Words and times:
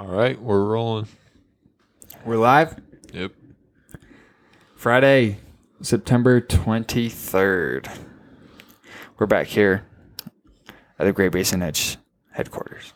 All 0.00 0.06
right, 0.06 0.40
we're 0.40 0.64
rolling. 0.64 1.08
We're 2.24 2.38
live. 2.38 2.74
Yep. 3.12 3.32
Friday, 4.74 5.36
September 5.82 6.40
23rd. 6.40 7.98
We're 9.18 9.26
back 9.26 9.48
here 9.48 9.84
at 10.98 11.04
the 11.04 11.12
Great 11.12 11.32
Basin 11.32 11.60
Edge 11.60 11.98
headquarters. 12.30 12.94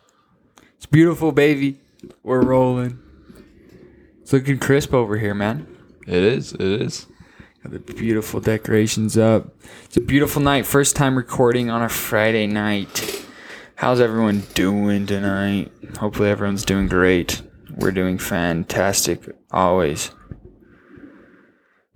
It's 0.79 0.87
beautiful, 0.87 1.30
baby. 1.30 1.79
We're 2.23 2.41
rolling. 2.41 2.98
It's 4.23 4.32
looking 4.32 4.59
crisp 4.59 4.95
over 4.95 5.18
here, 5.18 5.34
man. 5.34 5.66
It 6.07 6.23
is. 6.23 6.55
It 6.55 6.62
is. 6.62 7.07
Got 7.62 7.73
the 7.75 7.80
beautiful 7.80 8.41
decorations 8.41 9.18
up. 9.18 9.55
It's 9.84 9.98
a 9.98 10.00
beautiful 10.00 10.41
night. 10.41 10.64
First 10.64 10.96
time 10.96 11.18
recording 11.18 11.68
on 11.68 11.82
a 11.82 11.91
Friday 11.91 12.46
night. 12.46 13.23
How's 13.77 14.00
everyone 14.00 14.45
doing 14.54 15.04
tonight? 15.04 15.72
Hopefully, 15.98 16.30
everyone's 16.30 16.64
doing 16.64 16.87
great. 16.87 17.42
We're 17.77 17.91
doing 17.91 18.19
fantastic, 18.19 19.20
always. 19.51 20.12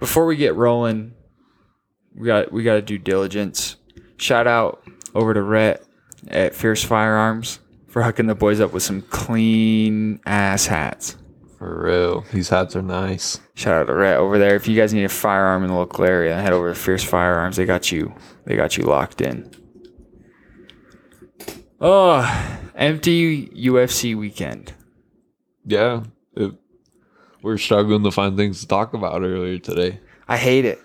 Before 0.00 0.26
we 0.26 0.36
get 0.36 0.56
rolling, 0.56 1.14
we 2.16 2.26
got 2.26 2.52
we 2.52 2.64
got 2.64 2.74
to 2.74 2.82
do 2.82 2.98
diligence. 2.98 3.76
Shout 4.16 4.48
out 4.48 4.82
over 5.14 5.32
to 5.32 5.42
Rhett 5.42 5.84
at 6.26 6.54
Fierce 6.54 6.82
Firearms 6.82 7.60
for 7.86 8.02
hooking 8.02 8.26
the 8.26 8.34
boys 8.34 8.60
up 8.60 8.72
with 8.72 8.82
some 8.82 9.02
clean 9.02 10.20
ass 10.26 10.66
hats. 10.66 11.16
For 11.58 11.84
real. 11.84 12.24
These 12.32 12.48
hats 12.48 12.74
are 12.76 12.82
nice. 12.82 13.40
Shout 13.54 13.82
out 13.82 13.86
to 13.86 13.94
Rhett 13.94 14.18
over 14.18 14.38
there. 14.38 14.56
If 14.56 14.68
you 14.68 14.76
guys 14.76 14.92
need 14.94 15.04
a 15.04 15.08
firearm 15.08 15.62
in 15.62 15.70
the 15.70 15.76
local 15.76 16.04
area, 16.04 16.40
head 16.40 16.52
over 16.52 16.68
to 16.68 16.74
Fierce 16.74 17.02
Firearms. 17.02 17.56
They 17.56 17.66
got 17.66 17.90
you. 17.90 18.14
They 18.44 18.56
got 18.56 18.76
you 18.76 18.84
locked 18.84 19.20
in. 19.20 19.50
Oh, 21.80 22.58
empty 22.74 23.46
UFC 23.48 24.16
weekend. 24.16 24.72
Yeah. 25.64 26.04
It, 26.34 26.52
we're 27.42 27.58
struggling 27.58 28.02
to 28.02 28.10
find 28.10 28.36
things 28.36 28.60
to 28.60 28.68
talk 28.68 28.94
about 28.94 29.22
earlier 29.22 29.58
today. 29.58 30.00
I 30.26 30.36
hate 30.36 30.64
it. 30.64 30.80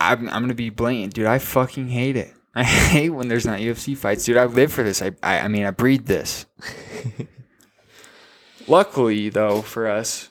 I'm, 0.00 0.28
I'm 0.28 0.42
gonna 0.42 0.54
be 0.54 0.70
blatant, 0.70 1.14
dude. 1.14 1.26
I 1.26 1.38
fucking 1.38 1.88
hate 1.88 2.16
it. 2.16 2.34
I 2.54 2.64
hate 2.64 3.10
when 3.10 3.28
there's 3.28 3.46
not 3.46 3.60
UFC 3.60 3.96
fights, 3.96 4.24
dude. 4.24 4.36
I 4.36 4.46
live 4.46 4.72
for 4.72 4.82
this. 4.82 5.02
I, 5.02 5.12
I, 5.22 5.40
I 5.40 5.48
mean, 5.48 5.64
I 5.64 5.70
breathe 5.70 6.06
this. 6.06 6.46
Luckily, 8.68 9.28
though, 9.28 9.62
for 9.62 9.88
us, 9.88 10.30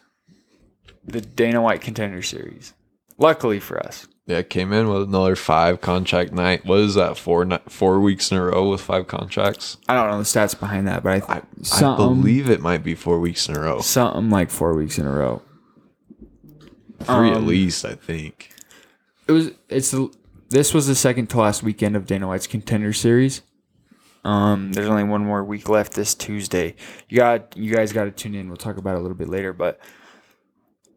the 1.03 1.21
Dana 1.21 1.61
White 1.61 1.81
Contender 1.81 2.21
Series. 2.21 2.73
Luckily 3.17 3.59
for 3.59 3.79
us, 3.79 4.07
Yeah, 4.27 4.41
came 4.41 4.73
in 4.73 4.89
with 4.89 5.03
another 5.03 5.37
five 5.37 5.79
contract 5.79 6.33
night. 6.33 6.65
What 6.65 6.79
is 6.79 6.95
that? 6.95 7.17
Four 7.17 7.47
four 7.69 8.01
weeks 8.01 8.29
in 8.29 8.37
a 8.37 8.43
row 8.43 8.69
with 8.69 8.81
five 8.81 9.07
contracts. 9.07 9.77
I 9.87 9.95
don't 9.95 10.09
know 10.11 10.17
the 10.17 10.25
stats 10.25 10.59
behind 10.59 10.85
that, 10.89 11.01
but 11.01 11.23
I, 11.29 11.37
I 11.37 11.41
something, 11.61 11.95
believe 12.21 12.49
it 12.49 12.59
might 12.59 12.83
be 12.83 12.93
four 12.93 13.19
weeks 13.21 13.47
in 13.47 13.55
a 13.55 13.61
row. 13.61 13.79
something 13.79 14.29
like 14.29 14.51
four 14.51 14.75
weeks 14.75 14.97
in 14.99 15.05
a 15.07 15.11
row. 15.11 15.41
Three 16.99 17.29
at 17.31 17.37
Um, 17.37 17.47
least, 17.47 17.85
I 17.85 17.95
think. 17.95 18.51
It 19.27 19.31
was. 19.31 19.51
It's. 19.69 19.95
This 20.49 20.73
was 20.73 20.87
the 20.87 20.95
second 20.95 21.27
to 21.27 21.37
last 21.39 21.63
weekend 21.63 21.95
of 21.95 22.05
Dana 22.05 22.27
White's 22.27 22.47
Contender 22.47 22.91
Series. 22.91 23.43
Um, 24.25 24.73
there's 24.73 24.87
only 24.89 25.03
one 25.05 25.23
more 25.23 25.43
week 25.43 25.69
left 25.69 25.93
this 25.93 26.13
Tuesday. 26.13 26.75
You 27.07 27.15
got. 27.17 27.55
You 27.55 27.73
guys 27.73 27.93
got 27.93 28.05
to 28.05 28.11
tune 28.11 28.35
in. 28.35 28.49
We'll 28.49 28.57
talk 28.57 28.75
about 28.75 28.95
it 28.95 28.99
a 28.99 29.01
little 29.01 29.15
bit 29.17 29.29
later, 29.29 29.53
but 29.53 29.79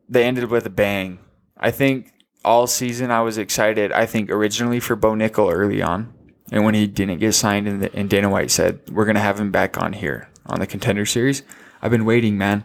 they 0.08 0.24
ended 0.24 0.50
with 0.50 0.66
a 0.66 0.70
bang. 0.70 1.20
I 1.56 1.70
think 1.70 2.12
all 2.44 2.66
season 2.66 3.10
I 3.10 3.20
was 3.22 3.38
excited. 3.38 3.92
I 3.92 4.06
think 4.06 4.30
originally 4.30 4.80
for 4.80 4.96
Bo 4.96 5.12
Nickal 5.12 5.52
early 5.52 5.82
on, 5.82 6.12
and 6.50 6.64
when 6.64 6.74
he 6.74 6.86
didn't 6.86 7.18
get 7.18 7.32
signed, 7.32 7.68
and, 7.68 7.82
the, 7.82 7.94
and 7.94 8.08
Dana 8.08 8.28
White 8.28 8.50
said 8.50 8.80
we're 8.90 9.04
gonna 9.04 9.20
have 9.20 9.38
him 9.38 9.50
back 9.50 9.80
on 9.80 9.92
here 9.92 10.28
on 10.46 10.60
the 10.60 10.66
Contender 10.66 11.06
Series. 11.06 11.42
I've 11.82 11.90
been 11.90 12.04
waiting, 12.04 12.36
man. 12.36 12.64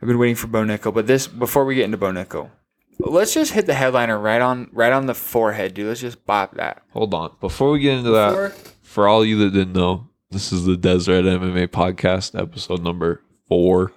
I've 0.00 0.08
been 0.08 0.18
waiting 0.18 0.36
for 0.36 0.46
Bo 0.46 0.64
Nickal, 0.64 0.94
but 0.94 1.06
this 1.06 1.26
before 1.26 1.64
we 1.64 1.74
get 1.74 1.84
into 1.84 1.96
Bo 1.96 2.12
Nickal, 2.12 2.50
let's 2.98 3.34
just 3.34 3.52
hit 3.52 3.66
the 3.66 3.74
headliner 3.74 4.18
right 4.18 4.40
on 4.40 4.68
right 4.72 4.92
on 4.92 5.06
the 5.06 5.14
forehead, 5.14 5.74
dude. 5.74 5.88
Let's 5.88 6.00
just 6.00 6.24
bop 6.24 6.54
that. 6.56 6.82
Hold 6.92 7.14
on. 7.14 7.32
Before 7.40 7.70
we 7.70 7.80
get 7.80 7.98
into 7.98 8.10
that, 8.10 8.52
for 8.82 9.08
all 9.08 9.24
you 9.24 9.38
that 9.38 9.52
didn't 9.52 9.74
know, 9.74 10.08
this 10.30 10.52
is 10.52 10.64
the 10.64 10.76
Deseret 10.76 11.24
MMA 11.24 11.68
podcast, 11.68 12.38
episode 12.38 12.82
number 12.82 13.22
four. 13.48 13.92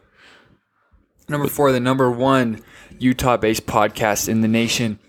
Number 1.29 1.47
four, 1.47 1.71
the 1.71 1.79
number 1.79 2.11
one 2.11 2.61
Utah-based 3.01 3.66
podcast 3.66 4.29
in 4.29 4.41
the 4.41 4.47
nation, 4.47 5.00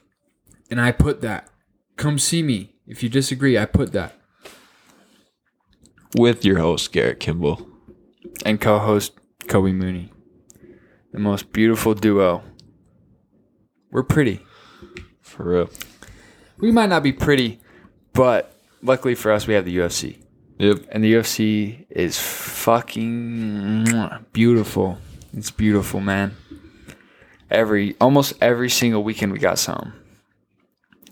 and 0.71 0.81
I 0.81 0.93
put 0.93 1.21
that. 1.21 1.49
Come 1.97 2.19
see 2.19 2.43
me 2.43 2.75
if 2.87 3.03
you 3.03 3.09
disagree. 3.09 3.59
I 3.59 3.67
put 3.67 3.93
that. 3.93 4.15
with 6.17 6.45
your 6.45 6.59
host 6.59 6.93
Garrett 6.93 7.21
Kimball. 7.21 7.67
And 8.45 8.61
co-host 8.61 9.13
Kobe 9.47 9.73
Mooney, 9.73 10.11
the 11.13 11.19
most 11.21 11.53
beautiful 11.53 11.95
duo. 11.95 12.43
We're 13.91 14.03
pretty. 14.03 14.41
For 15.21 15.45
real. 15.45 15.71
We 16.59 16.73
might 16.73 16.89
not 16.89 17.03
be 17.03 17.13
pretty, 17.13 17.61
but 18.15 18.59
luckily 18.83 19.15
for 19.15 19.31
us, 19.33 19.47
we 19.47 19.55
have 19.55 19.65
the 19.65 19.77
UFC. 19.77 20.19
Yep. 20.59 20.87
and 20.91 21.03
the 21.03 21.15
UFC 21.15 21.87
is 21.91 22.19
fucking 22.21 23.87
beautiful. 24.33 24.99
It's 25.37 25.51
beautiful, 25.51 26.01
man. 26.01 26.37
Every 27.53 27.95
almost 28.01 28.33
every 28.41 28.71
single 28.71 29.05
weekend 29.05 29.31
we 29.33 29.39
got 29.39 29.59
some. 29.59 29.93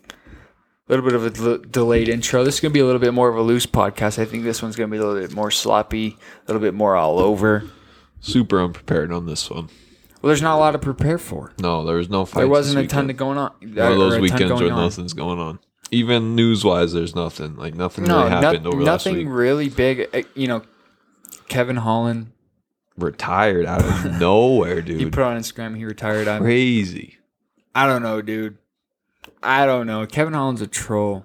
A 0.08 0.88
little 0.88 1.04
bit 1.04 1.14
of 1.14 1.24
a 1.24 1.30
del- 1.30 1.58
delayed 1.58 2.08
intro. 2.08 2.42
This 2.42 2.54
is 2.54 2.60
gonna 2.60 2.72
be 2.74 2.80
a 2.80 2.86
little 2.86 2.98
bit 3.00 3.14
more 3.14 3.28
of 3.28 3.36
a 3.36 3.42
loose 3.42 3.66
podcast. 3.66 4.18
I 4.18 4.24
think 4.24 4.42
this 4.42 4.62
one's 4.62 4.74
gonna 4.74 4.88
be 4.88 4.96
a 4.96 5.04
little 5.06 5.20
bit 5.20 5.32
more 5.34 5.50
sloppy, 5.50 6.16
a 6.18 6.52
little 6.52 6.60
bit 6.62 6.74
more 6.74 6.96
all 6.96 7.18
over. 7.20 7.64
Super 8.20 8.60
unprepared 8.60 9.12
on 9.12 9.26
this 9.26 9.48
one. 9.50 9.68
Well, 10.22 10.28
there's 10.28 10.42
not 10.42 10.56
a 10.56 10.58
lot 10.58 10.72
to 10.72 10.78
prepare 10.78 11.18
for. 11.18 11.52
No, 11.60 11.84
there 11.84 11.96
was 11.96 12.08
no 12.10 12.24
fight. 12.24 12.40
There 12.40 12.48
wasn't 12.48 12.84
a 12.84 12.88
ton 12.88 13.06
to 13.08 13.12
going 13.14 13.38
on. 13.38 13.52
One 13.60 13.70
of 13.92 13.98
those 13.98 14.14
or 14.14 14.16
a 14.16 14.18
ton 14.18 14.20
weekends 14.22 14.60
where 14.60 14.72
on. 14.72 14.78
nothing's 14.78 15.12
going 15.12 15.38
on. 15.38 15.58
Even 15.90 16.34
news 16.36 16.64
wise, 16.64 16.92
there's 16.92 17.14
nothing. 17.14 17.56
Like 17.56 17.74
nothing 17.74 18.04
No, 18.04 18.18
really 18.18 18.30
happened 18.30 18.64
no- 18.64 18.70
over 18.72 18.82
last 18.82 19.04
week. 19.06 19.14
nothing 19.14 19.28
really 19.28 19.68
big. 19.68 20.08
Uh, 20.14 20.22
You 20.34 20.48
know, 20.48 20.62
Kevin 21.48 21.76
Holland. 21.76 22.32
Retired 23.02 23.66
out 23.66 23.82
of 23.84 24.18
nowhere, 24.20 24.80
dude. 24.82 25.00
He 25.00 25.06
put 25.10 25.22
on 25.22 25.38
Instagram 25.38 25.76
he 25.76 25.84
retired. 25.84 26.28
I'm 26.28 26.42
Crazy. 26.42 27.18
I 27.74 27.86
don't 27.86 28.02
know, 28.02 28.20
dude. 28.22 28.58
I 29.42 29.66
don't 29.66 29.86
know. 29.86 30.06
Kevin 30.06 30.34
Holland's 30.34 30.60
a 30.60 30.66
troll. 30.66 31.24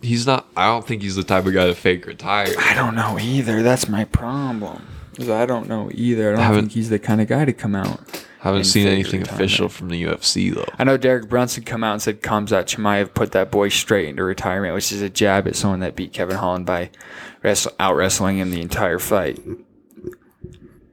He's 0.00 0.26
not. 0.26 0.46
I 0.56 0.66
don't 0.66 0.86
think 0.86 1.02
he's 1.02 1.16
the 1.16 1.24
type 1.24 1.44
of 1.46 1.52
guy 1.54 1.66
to 1.66 1.74
fake 1.74 2.06
retire. 2.06 2.46
I 2.58 2.74
don't 2.74 2.94
know 2.94 3.18
either. 3.20 3.62
That's 3.62 3.88
my 3.88 4.04
problem. 4.04 4.86
'Cause 5.16 5.28
I 5.28 5.46
don't 5.46 5.68
know 5.68 5.90
either. 5.92 6.28
I 6.32 6.36
don't 6.36 6.44
Haven't- 6.44 6.60
think 6.66 6.72
he's 6.72 6.90
the 6.90 7.00
kind 7.00 7.20
of 7.20 7.26
guy 7.26 7.44
to 7.44 7.52
come 7.52 7.74
out. 7.74 7.98
Haven't 8.38 8.58
and 8.60 8.66
seen 8.68 8.84
fake 8.86 8.92
anything 8.92 9.20
retirement. 9.22 9.44
official 9.50 9.68
from 9.68 9.88
the 9.88 10.00
UFC 10.04 10.50
though. 10.54 10.64
I 10.78 10.84
know 10.84 10.96
Derek 10.96 11.28
Brunson 11.28 11.64
come 11.64 11.82
out 11.82 11.94
and 11.94 12.00
said 12.02 12.22
Khamzat 12.22 12.66
Chimaev 12.66 13.12
put 13.14 13.32
that 13.32 13.50
boy 13.50 13.68
straight 13.68 14.06
into 14.08 14.22
retirement, 14.22 14.74
which 14.74 14.92
is 14.92 15.02
a 15.02 15.10
jab 15.10 15.48
at 15.48 15.56
someone 15.56 15.80
that 15.80 15.96
beat 15.96 16.12
Kevin 16.12 16.36
Holland 16.36 16.64
by 16.66 16.90
wrestle, 17.42 17.72
out 17.80 17.96
wrestling 17.96 18.38
him 18.38 18.52
the 18.52 18.60
entire 18.60 19.00
fight. 19.00 19.40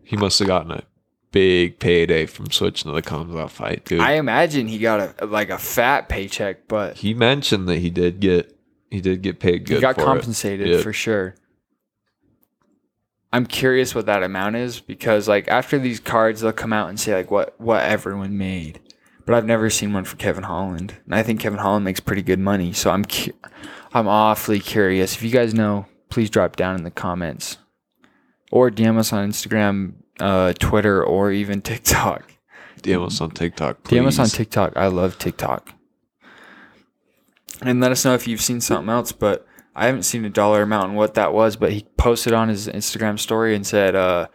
He 0.06 0.16
must 0.16 0.40
have 0.40 0.48
gotten 0.48 0.72
a 0.72 0.84
big 1.32 1.80
payday 1.80 2.26
from 2.28 2.50
switching 2.52 2.90
to 2.90 2.96
the 2.96 3.02
Khamzat 3.02 3.50
fight, 3.50 3.84
dude. 3.86 4.00
I 4.00 4.14
imagine 4.14 4.68
he 4.68 4.78
got 4.80 5.16
a 5.22 5.26
like 5.26 5.50
a 5.50 5.58
fat 5.58 6.08
paycheck, 6.08 6.68
but 6.68 6.98
he 6.98 7.14
mentioned 7.14 7.68
that 7.68 7.80
he 7.80 7.90
did 7.90 8.20
get 8.22 8.58
he 8.90 9.02
did 9.02 9.22
get 9.22 9.40
paid 9.40 9.66
good. 9.66 9.76
he 9.76 9.82
got 9.82 9.96
for 9.96 10.02
it. 10.02 10.06
compensated 10.06 10.68
Yeah. 10.68 10.82
for 10.82 10.94
sure. 10.94 11.36
I'm 13.34 13.46
curious 13.46 13.94
what 13.94 14.06
that 14.06 14.24
amount 14.24 14.56
is 14.56 14.80
because 14.80 15.28
like 15.28 15.48
after 15.50 15.78
these 15.78 16.00
cards 16.00 16.40
they'll 16.42 16.54
come 16.54 16.72
out 16.72 16.88
and 16.90 17.00
say 17.00 17.14
like 17.14 17.32
what 17.32 17.60
what 17.60 17.84
everyone 17.84 18.38
made. 18.38 18.80
But 19.26 19.34
I've 19.36 19.46
never 19.46 19.70
seen 19.72 19.92
one 19.92 20.06
for 20.06 20.18
Kevin 20.18 20.44
Holland. 20.44 20.98
And 21.06 21.16
I 21.16 21.24
think 21.24 21.40
Kevin 21.40 21.58
Holland 21.60 21.84
makes 21.84 22.00
pretty 22.00 22.22
good 22.22 22.38
money, 22.40 22.72
so 22.74 22.92
I'm 22.92 23.04
cu- 23.04 23.34
I'm 23.92 24.08
awfully 24.08 24.60
curious. 24.60 25.16
If 25.16 25.24
you 25.24 25.32
guys 25.32 25.54
know, 25.56 25.88
please 26.10 26.30
drop 26.30 26.56
down 26.56 26.76
in 26.76 26.84
the 26.84 26.92
comments 26.92 27.58
or 28.52 28.70
DM 28.72 28.98
us 28.98 29.12
on 29.14 29.30
Instagram, 29.30 29.94
uh, 30.20 30.54
Twitter 30.54 31.04
or 31.04 31.32
even 31.32 31.62
TikTok. 31.62 32.32
DM 32.82 33.06
us 33.06 33.20
on 33.20 33.32
TikTok. 33.32 33.84
Please. 33.84 34.00
DM 34.00 34.08
us 34.08 34.20
on 34.20 34.28
TikTok. 34.28 34.78
I 34.78 34.88
love 34.88 35.18
TikTok. 35.18 35.74
And 37.62 37.80
let 37.80 37.92
us 37.92 38.06
know 38.06 38.14
if 38.14 38.28
you've 38.28 38.42
seen 38.42 38.62
something 38.62 38.90
else, 38.90 39.12
but 39.12 39.48
I 39.76 39.88
haven't 39.88 40.04
seen 40.04 40.24
a 40.26 40.30
dollar 40.30 40.62
amount 40.62 40.90
and 40.90 40.96
what 40.96 41.16
that 41.16 41.34
was, 41.34 41.56
but 41.56 41.72
he 41.72 41.86
posted 41.98 42.34
on 42.34 42.50
his 42.50 42.68
Instagram 42.68 43.20
story 43.20 43.56
and 43.56 43.66
said 43.66 43.96
uh 43.96 44.28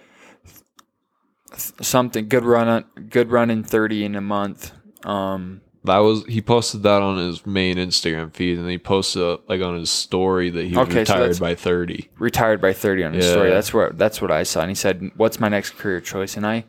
th- 1.50 1.72
something 1.80 2.28
good 2.28 2.44
run 2.44 2.68
on 2.68 2.84
good 3.08 3.30
run 3.30 3.50
in 3.50 3.62
30 3.62 4.04
in 4.04 4.14
a 4.16 4.20
month. 4.20 4.72
Um 5.04 5.60
That 5.84 5.98
was 5.98 6.24
he 6.26 6.42
posted 6.42 6.82
that 6.82 7.00
on 7.00 7.16
his 7.16 7.46
main 7.46 7.76
Instagram 7.76 8.34
feed, 8.34 8.58
and 8.58 8.68
he 8.68 8.76
posted 8.76 9.22
uh, 9.22 9.38
like 9.48 9.62
on 9.62 9.78
his 9.78 9.88
story 9.90 10.50
that 10.50 10.64
he 10.66 10.76
was 10.76 10.88
Okay, 10.88 10.98
retired 11.00 11.20
that's- 11.20 11.38
by 11.38 11.54
thirty. 11.54 12.10
retired 12.18 12.60
by 12.60 12.72
30 12.74 13.04
on 13.04 13.12
his 13.14 13.24
Yeah. 13.24 13.32
story. 13.32 13.48
That's 13.50 13.72
where 13.72 13.90
that's 13.94 14.20
what 14.20 14.30
I 14.30 14.42
saw. 14.42 14.60
And 14.60 14.70
he 14.70 14.74
said, 14.74 15.10
"What's 15.16 15.40
my 15.40 15.48
next 15.48 15.78
career 15.78 16.00
choice?" 16.00 16.36
And 16.36 16.46
I 16.46 16.64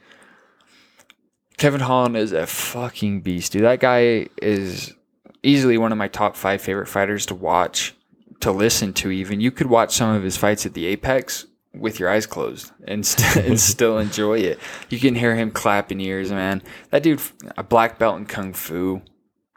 Kevin 1.58 1.82
Holland 1.82 2.18
is 2.18 2.32
a 2.32 2.48
fucking 2.48 3.22
beast, 3.22 3.52
dude. 3.52 3.64
That 3.64 3.80
guy 3.80 4.28
is 4.42 4.94
easily 5.44 5.78
one 5.78 5.92
of 5.92 5.98
my 5.98 6.08
top 6.08 6.36
5 6.36 6.62
favorite 6.62 6.88
fighters 6.88 7.26
to 7.28 7.36
watch, 7.36 7.94
to 8.40 8.52
listen 8.52 8.94
to 8.94 9.12
even. 9.12 9.42
You 9.42 9.52
could 9.52 9.68
watch 9.68 9.94
some 9.96 10.16
of 10.16 10.24
his 10.24 10.38
fights 10.38 10.66
at 10.66 10.74
the 10.74 10.86
Apex 10.88 11.46
with 11.74 12.00
your 12.00 12.10
eyes 12.10 12.26
closed 12.26 12.72
and, 12.86 13.06
st- 13.06 13.46
and 13.48 13.60
still 13.60 13.98
enjoy 13.98 14.40
it. 14.40 14.60
You 14.90 15.00
can 15.00 15.16
hear 15.16 15.36
him 15.36 15.52
clapping 15.52 16.00
ears, 16.02 16.32
man. 16.32 16.62
That 16.90 17.04
dude, 17.04 17.22
a 17.58 17.64
black 17.64 17.98
belt 17.98 18.18
in 18.18 18.26
kung 18.26 18.54
fu. 18.54 19.02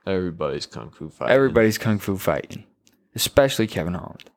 Everybody's 0.07 0.67
kung 0.67 0.91
fu 0.91 1.09
fighting. 1.09 1.35
Everybody's 1.35 1.79
kung 1.79 1.99
fu 1.99 2.17
fighting, 2.17 2.65
especially 3.15 3.67
Kevin 3.67 3.95
Holland. 3.95 4.31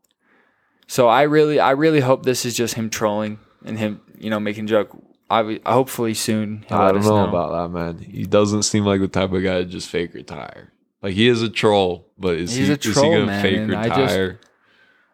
So 0.87 1.07
I 1.07 1.23
really, 1.23 1.59
I 1.59 1.71
really 1.71 1.99
hope 1.99 2.23
this 2.23 2.45
is 2.45 2.55
just 2.55 2.75
him 2.75 2.89
trolling 2.89 3.39
and 3.65 3.77
him, 3.77 4.01
you 4.17 4.29
know, 4.29 4.39
making 4.39 4.67
joke. 4.67 4.95
I 5.29 5.59
hopefully 5.65 6.13
soon. 6.13 6.65
I 6.69 6.87
don't 6.91 6.99
us 6.99 7.05
know, 7.05 7.27
about 7.27 7.51
that, 7.51 7.77
man. 7.77 7.97
He 7.99 8.23
doesn't 8.23 8.63
seem 8.63 8.85
like 8.85 9.01
the 9.01 9.09
type 9.09 9.33
of 9.33 9.43
guy 9.43 9.57
to 9.59 9.65
just 9.65 9.89
fake 9.89 10.13
retire. 10.13 10.71
Like 11.01 11.13
he 11.15 11.27
is 11.27 11.41
a 11.41 11.49
troll, 11.49 12.09
but 12.17 12.35
is 12.37 12.55
He's 12.55 12.67
he, 12.67 12.73
a 12.73 12.77
is 12.77 12.85
he 12.85 12.93
troll, 12.93 13.11
gonna 13.11 13.25
man, 13.25 13.41
fake 13.41 13.57
and 13.57 13.75
I 13.75 13.83
retire? 13.83 14.31
just- 14.33 14.43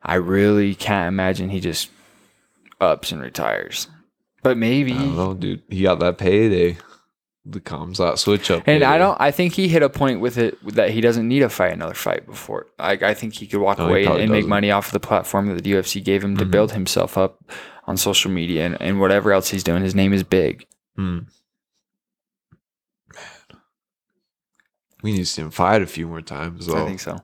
I 0.05 0.15
really 0.15 0.75
can't 0.75 1.07
imagine 1.07 1.49
he 1.49 1.59
just 1.61 1.89
ups 2.81 3.11
and 3.11 3.21
retires. 3.21 3.87
But 4.41 4.57
maybe. 4.57 4.93
I 4.93 4.97
don't 4.97 5.15
know, 5.15 5.33
dude. 5.33 5.63
He 5.69 5.83
got 5.83 5.99
that 5.99 6.17
payday. 6.17 6.77
The 7.45 7.59
comes 7.59 7.99
out 7.99 8.19
switch 8.19 8.49
up. 8.51 8.63
And 8.67 8.83
I 8.83 8.97
don't. 8.97 9.19
I 9.19 9.31
think 9.31 9.53
he 9.53 9.67
hit 9.67 9.83
a 9.83 9.89
point 9.89 10.21
with 10.21 10.37
it 10.37 10.57
that 10.75 10.91
he 10.91 11.01
doesn't 11.01 11.27
need 11.27 11.39
to 11.39 11.49
fight 11.49 11.73
another 11.73 11.93
fight 11.93 12.25
before. 12.25 12.67
I, 12.79 12.91
I 12.93 13.13
think 13.13 13.33
he 13.35 13.47
could 13.47 13.59
walk 13.59 13.79
No, 13.79 13.87
away 13.89 14.05
and, 14.05 14.17
and 14.21 14.31
make 14.31 14.45
money 14.47 14.71
off 14.71 14.87
of 14.87 14.93
the 14.93 15.01
platform 15.01 15.47
that 15.47 15.61
the 15.61 15.71
UFC 15.73 16.01
gave 16.01 16.23
him 16.23 16.37
to 16.37 16.45
Mhm. 16.45 16.51
build 16.51 16.71
himself 16.71 17.17
up 17.17 17.43
on 17.85 17.97
social 17.97 18.31
media 18.31 18.65
and, 18.65 18.81
and 18.81 18.99
whatever 19.01 19.33
else 19.33 19.49
he's 19.49 19.63
doing. 19.63 19.83
His 19.83 19.93
name 19.93 20.13
is 20.13 20.23
big. 20.23 20.65
Hmm. 20.95 21.19
Man. 23.13 23.25
We 25.01 25.11
need 25.11 25.17
to 25.19 25.25
see 25.25 25.41
him 25.41 25.51
fight 25.51 25.81
a 25.81 25.85
few 25.85 26.07
more 26.07 26.21
times, 26.21 26.67
though. 26.67 26.81
I 26.81 26.85
think 26.87 27.01
so. 27.01 27.17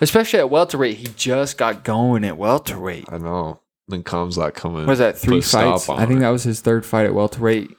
Especially 0.00 0.38
at 0.38 0.48
welterweight, 0.50 0.96
he 0.96 1.08
just 1.16 1.58
got 1.58 1.84
going 1.84 2.24
at 2.24 2.38
welterweight. 2.38 3.04
I 3.12 3.18
know. 3.18 3.60
Then 3.90 4.02
comes 4.02 4.36
that 4.36 4.54
coming. 4.54 4.86
Was 4.86 4.98
that 5.00 5.18
three 5.18 5.36
put 5.36 5.44
a 5.44 5.48
stop 5.48 5.80
fights? 5.82 6.00
I 6.00 6.06
think 6.06 6.18
it. 6.18 6.20
that 6.20 6.30
was 6.30 6.44
his 6.44 6.60
third 6.60 6.86
fight 6.86 7.06
at 7.06 7.14
welterweight, 7.14 7.70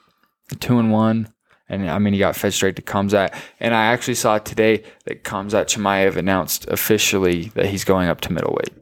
two 0.59 0.77
and 0.77 0.91
one. 0.91 1.33
And 1.71 1.89
I 1.89 1.99
mean, 1.99 2.11
he 2.13 2.19
got 2.19 2.35
fed 2.35 2.53
straight 2.53 2.75
to 2.75 2.81
Khamzat. 2.81 3.33
And 3.61 3.73
I 3.73 3.85
actually 3.85 4.15
saw 4.15 4.37
today 4.39 4.83
that 5.05 5.23
Khamzat 5.23 5.67
Chimaev 5.67 6.17
announced 6.17 6.67
officially 6.67 7.45
that 7.55 7.67
he's 7.67 7.85
going 7.85 8.09
up 8.09 8.19
to 8.21 8.33
middleweight. 8.33 8.73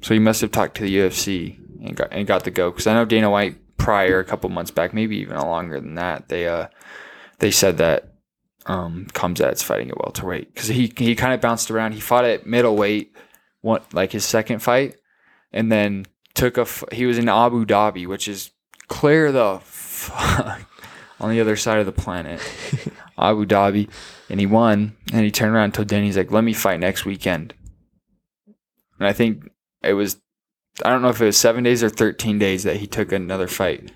So 0.00 0.14
he 0.14 0.20
must 0.20 0.40
have 0.40 0.50
talked 0.50 0.76
to 0.78 0.82
the 0.82 0.96
UFC 0.96 1.58
and 1.80 1.96
got 1.96 2.08
and 2.12 2.26
got 2.26 2.44
the 2.44 2.50
go. 2.50 2.70
Because 2.70 2.88
I 2.88 2.94
know 2.94 3.04
Dana 3.04 3.30
White 3.30 3.76
prior, 3.76 4.18
a 4.18 4.24
couple 4.24 4.50
months 4.50 4.72
back, 4.72 4.92
maybe 4.92 5.16
even 5.18 5.36
longer 5.38 5.80
than 5.80 5.94
that, 5.94 6.28
they 6.28 6.48
uh 6.48 6.66
they 7.38 7.52
said 7.52 7.78
that 7.78 8.14
um 8.66 9.06
Khamzat's 9.12 9.62
fighting 9.62 9.90
at 9.90 9.98
welterweight 9.98 10.52
because 10.52 10.68
he 10.68 10.92
he 10.96 11.14
kind 11.14 11.34
of 11.34 11.40
bounced 11.40 11.70
around. 11.70 11.92
He 11.92 12.00
fought 12.00 12.24
at 12.24 12.46
middleweight, 12.46 13.16
one 13.60 13.82
like 13.92 14.12
his 14.12 14.24
second 14.24 14.58
fight, 14.58 14.96
and 15.52 15.70
then 15.70 16.06
took 16.38 16.56
a. 16.56 16.62
f- 16.62 16.84
He 16.92 17.04
was 17.06 17.18
in 17.18 17.28
Abu 17.28 17.64
Dhabi, 17.66 18.06
which 18.06 18.28
is 18.28 18.50
clear 18.88 19.30
the 19.32 19.60
fuck 19.62 20.62
on 21.20 21.30
the 21.30 21.40
other 21.40 21.56
side 21.56 21.78
of 21.80 21.86
the 21.86 21.92
planet, 21.92 22.40
Abu 23.18 23.44
Dhabi, 23.44 23.90
and 24.30 24.40
he 24.40 24.46
won. 24.46 24.96
And 25.12 25.24
he 25.24 25.30
turned 25.30 25.54
around 25.54 25.64
and 25.64 25.74
told 25.74 25.88
Danny, 25.88 26.06
he's 26.06 26.16
like, 26.16 26.30
"Let 26.32 26.44
me 26.44 26.52
fight 26.54 26.80
next 26.80 27.04
weekend." 27.04 27.54
And 28.98 29.06
I 29.06 29.12
think 29.12 29.48
it 29.82 29.92
was, 29.94 30.16
I 30.84 30.90
don't 30.90 31.02
know 31.02 31.08
if 31.10 31.20
it 31.20 31.26
was 31.26 31.36
seven 31.36 31.64
days 31.64 31.82
or 31.82 31.88
thirteen 31.90 32.38
days 32.38 32.62
that 32.64 32.76
he 32.76 32.86
took 32.86 33.12
another 33.12 33.46
fight, 33.48 33.90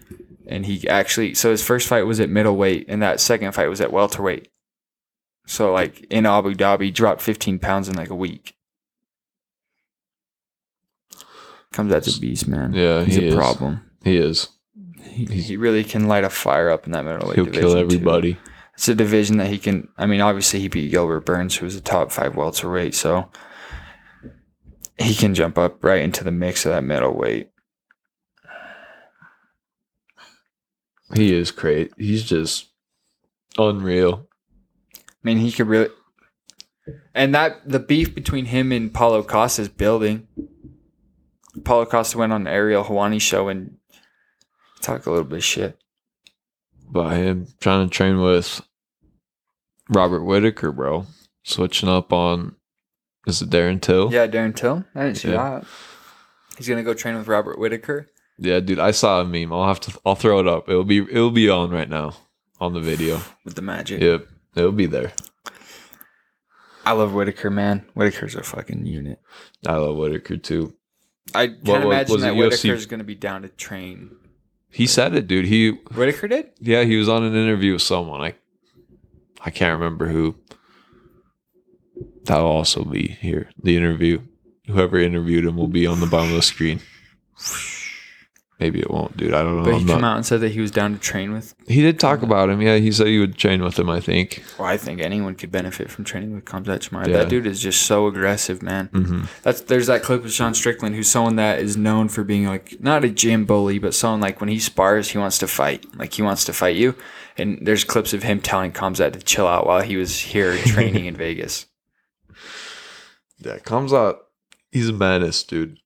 and 0.46 0.66
he 0.66 0.86
actually. 0.88 1.34
So 1.34 1.50
his 1.50 1.64
first 1.64 1.88
fight 1.88 2.02
was 2.06 2.20
at 2.20 2.28
middleweight, 2.30 2.86
and 2.88 3.02
that 3.02 3.20
second 3.20 3.52
fight 3.52 3.68
was 3.68 3.80
at 3.80 3.92
welterweight. 3.92 4.48
So 5.46 5.72
like 5.72 6.00
in 6.10 6.26
Abu 6.26 6.54
Dhabi, 6.54 6.92
dropped 6.92 7.20
fifteen 7.22 7.58
pounds 7.58 7.88
in 7.88 7.94
like 7.96 8.10
a 8.10 8.14
week. 8.14 8.54
Comes 11.72 11.92
out 11.92 12.02
to 12.04 12.20
beast, 12.20 12.46
man. 12.48 12.72
Yeah, 12.74 13.04
he's 13.04 13.16
he 13.16 13.24
a 13.24 13.28
is. 13.28 13.34
problem. 13.34 13.82
He 14.04 14.16
is. 14.16 14.48
He, 15.02 15.24
he 15.26 15.56
really 15.56 15.84
can 15.84 16.06
light 16.08 16.24
a 16.24 16.30
fire 16.30 16.70
up 16.70 16.86
in 16.86 16.92
that 16.92 17.04
middleweight 17.04 17.34
He'll 17.36 17.44
division. 17.46 17.62
kill 17.62 17.72
too. 17.74 17.80
everybody. 17.80 18.36
It's 18.74 18.88
a 18.88 18.94
division 18.94 19.36
that 19.38 19.48
he 19.48 19.58
can. 19.58 19.88
I 19.98 20.06
mean, 20.06 20.20
obviously 20.20 20.60
he 20.60 20.68
beat 20.68 20.90
Gilbert 20.90 21.26
Burns, 21.26 21.56
who 21.56 21.66
was 21.66 21.76
a 21.76 21.80
top 21.80 22.10
five 22.12 22.36
welterweight, 22.36 22.94
so 22.94 23.30
he 24.98 25.14
can 25.14 25.34
jump 25.34 25.58
up 25.58 25.82
right 25.84 26.02
into 26.02 26.24
the 26.24 26.30
mix 26.30 26.64
of 26.64 26.72
that 26.72 26.82
middleweight. 26.84 27.48
He 31.14 31.34
is 31.34 31.50
great. 31.50 31.92
He's 31.98 32.24
just 32.24 32.68
unreal. 33.58 34.28
I 34.94 34.98
mean, 35.22 35.38
he 35.38 35.52
could 35.52 35.66
really. 35.68 35.90
And 37.14 37.34
that 37.34 37.68
the 37.68 37.78
beef 37.78 38.14
between 38.14 38.46
him 38.46 38.72
and 38.72 38.92
Paulo 38.92 39.22
Costa 39.22 39.62
is 39.62 39.68
building. 39.68 40.26
Paulo 41.64 41.84
Costa 41.86 42.18
went 42.18 42.32
on 42.32 42.46
Ariel 42.46 42.84
Helwani's 42.84 43.22
show 43.22 43.48
and 43.48 43.76
talked 44.80 45.06
a 45.06 45.10
little 45.10 45.24
bit 45.24 45.38
of 45.38 45.44
shit. 45.44 45.78
By 46.90 47.16
him 47.16 47.46
trying 47.60 47.88
to 47.88 47.94
train 47.94 48.20
with 48.20 48.60
Robert 49.88 50.24
Whitaker, 50.24 50.72
bro. 50.72 51.06
Switching 51.44 51.88
up 51.88 52.12
on 52.12 52.56
is 53.26 53.40
it 53.42 53.50
Darren 53.50 53.80
Till? 53.80 54.12
Yeah, 54.12 54.26
Darren 54.26 54.54
Till. 54.54 54.84
I 54.94 55.04
didn't 55.04 55.18
see 55.18 55.28
Yeah. 55.30 55.60
that. 55.60 55.64
He's 56.56 56.68
gonna 56.68 56.82
go 56.82 56.94
train 56.94 57.16
with 57.16 57.28
Robert 57.28 57.58
Whitaker. 57.58 58.08
Yeah, 58.38 58.60
dude, 58.60 58.78
I 58.78 58.90
saw 58.90 59.20
a 59.20 59.24
meme. 59.24 59.52
I'll 59.52 59.66
have 59.68 59.80
to 59.80 59.98
I'll 60.04 60.14
throw 60.14 60.40
it 60.40 60.46
up. 60.48 60.68
It'll 60.68 60.84
be 60.84 60.98
it'll 60.98 61.30
be 61.30 61.48
on 61.48 61.70
right 61.70 61.88
now 61.88 62.14
on 62.60 62.72
the 62.72 62.80
video. 62.80 63.20
with 63.44 63.54
the 63.54 63.62
magic. 63.62 64.00
Yep. 64.00 64.26
It'll 64.56 64.72
be 64.72 64.86
there. 64.86 65.12
I 66.84 66.92
love 66.92 67.14
Whitaker, 67.14 67.50
man. 67.50 67.86
Whitaker's 67.94 68.34
a 68.34 68.42
fucking 68.42 68.86
unit. 68.86 69.20
I 69.66 69.76
love 69.76 69.96
Whitaker 69.96 70.36
too. 70.36 70.74
I 71.34 71.46
can't 71.48 71.62
What- 71.66 71.84
what- 71.84 71.92
imagine 71.92 72.20
that 72.20 72.36
Whitaker 72.36 72.74
is 72.74 72.86
going 72.86 72.98
to 72.98 73.04
be 73.04 73.14
down 73.14 73.42
to 73.42 73.48
train. 73.48 74.16
He 74.70 74.86
said 74.86 75.14
it, 75.14 75.26
dude. 75.26 75.46
He 75.46 75.70
Whitaker 75.94 76.28
did? 76.28 76.50
yeah, 76.58 76.84
he 76.84 76.96
was 76.96 77.08
on 77.08 77.22
an 77.24 77.34
interview 77.34 77.74
with 77.74 77.82
someone. 77.82 78.20
I 78.22 78.34
I 79.44 79.50
can't 79.50 79.78
remember 79.78 80.08
who. 80.08 80.36
That'll 82.24 82.46
also 82.46 82.84
be 82.84 83.18
here. 83.20 83.50
The 83.62 83.76
interview. 83.76 84.20
Whoever 84.68 84.98
interviewed 84.98 85.44
him 85.44 85.56
will 85.56 85.66
be 85.68 85.86
on 85.86 85.98
the 86.00 86.06
bottom 86.06 86.30
of 86.30 86.36
the 86.36 86.42
screen. 86.42 86.80
Maybe 88.62 88.78
it 88.78 88.88
won't, 88.90 89.16
dude. 89.16 89.34
I 89.34 89.42
don't 89.42 89.56
know. 89.56 89.64
But 89.64 89.74
he 89.74 89.80
I'm 89.80 89.86
came 89.88 90.00
not- 90.02 90.12
out 90.12 90.16
and 90.18 90.24
said 90.26 90.40
that 90.42 90.52
he 90.52 90.60
was 90.60 90.70
down 90.70 90.92
to 90.92 91.00
train 91.00 91.32
with. 91.32 91.52
He 91.66 91.82
did 91.82 91.98
talk 91.98 92.22
about 92.22 92.48
him. 92.48 92.62
Yeah, 92.62 92.76
he 92.76 92.92
said 92.92 93.08
he 93.08 93.18
would 93.18 93.36
train 93.36 93.60
with 93.64 93.76
him. 93.76 93.90
I 93.90 93.98
think. 93.98 94.44
Well, 94.56 94.68
I 94.68 94.76
think 94.76 95.00
anyone 95.00 95.34
could 95.34 95.50
benefit 95.50 95.90
from 95.90 96.04
training 96.04 96.32
with 96.34 96.44
Khamzat 96.44 96.88
Chimaev. 96.88 97.08
Yeah. 97.08 97.18
That 97.18 97.28
dude 97.28 97.46
is 97.48 97.60
just 97.60 97.82
so 97.82 98.06
aggressive, 98.06 98.62
man. 98.62 98.86
hmm 98.92 99.22
That's 99.42 99.62
there's 99.62 99.88
that 99.88 100.04
clip 100.04 100.24
of 100.24 100.30
Sean 100.30 100.54
Strickland, 100.54 100.94
who's 100.94 101.08
someone 101.08 101.34
that 101.36 101.58
is 101.58 101.76
known 101.76 102.08
for 102.08 102.22
being 102.22 102.46
like 102.46 102.80
not 102.80 103.02
a 103.04 103.08
gym 103.10 103.44
bully, 103.46 103.80
but 103.80 103.94
someone 103.94 104.20
like 104.20 104.40
when 104.40 104.48
he 104.48 104.60
spars, 104.60 105.10
he 105.10 105.18
wants 105.18 105.38
to 105.38 105.48
fight. 105.48 105.84
Like 105.98 106.12
he 106.14 106.22
wants 106.22 106.44
to 106.44 106.52
fight 106.52 106.76
you. 106.76 106.94
And 107.36 107.58
there's 107.66 107.82
clips 107.82 108.12
of 108.12 108.22
him 108.22 108.40
telling 108.40 108.70
Khamzat 108.72 109.14
to 109.14 109.22
chill 109.22 109.48
out 109.48 109.66
while 109.66 109.80
he 109.82 109.96
was 109.96 110.18
here 110.20 110.56
training 110.74 111.06
in 111.06 111.16
Vegas. 111.16 111.66
Yeah, 113.38 113.58
comes 113.58 113.92
out. 113.92 114.18
He's 114.70 114.88
a 114.88 114.92
menace, 114.92 115.42
dude. 115.42 115.78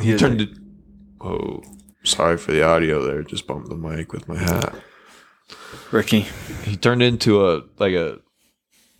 He 0.00 0.12
is 0.12 0.20
turned 0.20 0.40
it. 0.40 0.48
Oh, 1.22 1.62
sorry 2.04 2.36
for 2.36 2.52
the 2.52 2.62
audio 2.64 3.04
there. 3.04 3.22
Just 3.22 3.46
bumped 3.46 3.68
the 3.68 3.76
mic 3.76 4.12
with 4.12 4.28
my 4.28 4.38
hat. 4.38 4.74
Ricky. 5.90 6.26
He 6.64 6.76
turned 6.76 7.02
into 7.02 7.46
a 7.48 7.62
like 7.78 7.94
a 7.94 8.18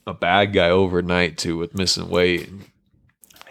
a 0.07 0.15
bad 0.15 0.53
guy 0.53 0.71
overnight 0.71 1.39
too 1.39 1.57
with 1.57 1.75
missing 1.75 2.09
weight. 2.09 2.49
and 2.49 2.65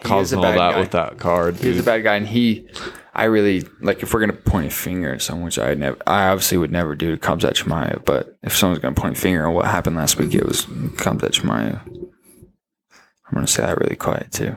Causing 0.02 0.38
all 0.38 0.44
that 0.44 0.56
guy. 0.56 0.80
with 0.80 0.90
that 0.92 1.18
card, 1.18 1.56
He's 1.56 1.78
a 1.78 1.82
bad 1.82 2.02
guy, 2.02 2.16
and 2.16 2.26
he, 2.26 2.68
I 3.14 3.24
really 3.24 3.62
like. 3.80 4.02
If 4.02 4.12
we're 4.12 4.20
gonna 4.20 4.32
point 4.32 4.66
a 4.66 4.70
finger 4.70 5.14
at 5.14 5.22
someone, 5.22 5.44
which 5.44 5.58
I 5.60 5.74
never, 5.74 5.96
I 6.06 6.28
obviously 6.28 6.58
would 6.58 6.72
never 6.72 6.96
do, 6.96 7.14
to 7.14 7.20
Khamzat 7.20 7.52
Chimaev. 7.52 8.04
But 8.04 8.36
if 8.42 8.56
someone's 8.56 8.80
gonna 8.80 8.96
point 8.96 9.16
a 9.16 9.20
finger 9.20 9.46
on 9.46 9.54
what 9.54 9.66
happened 9.66 9.94
last 9.96 10.18
week, 10.18 10.34
it 10.34 10.44
was 10.44 10.66
Khamzat 10.66 11.40
Chimaev. 11.40 11.80
I'm 11.86 13.34
gonna 13.34 13.46
say 13.46 13.62
that 13.62 13.78
really 13.78 13.94
quiet 13.96 14.32
too. 14.32 14.56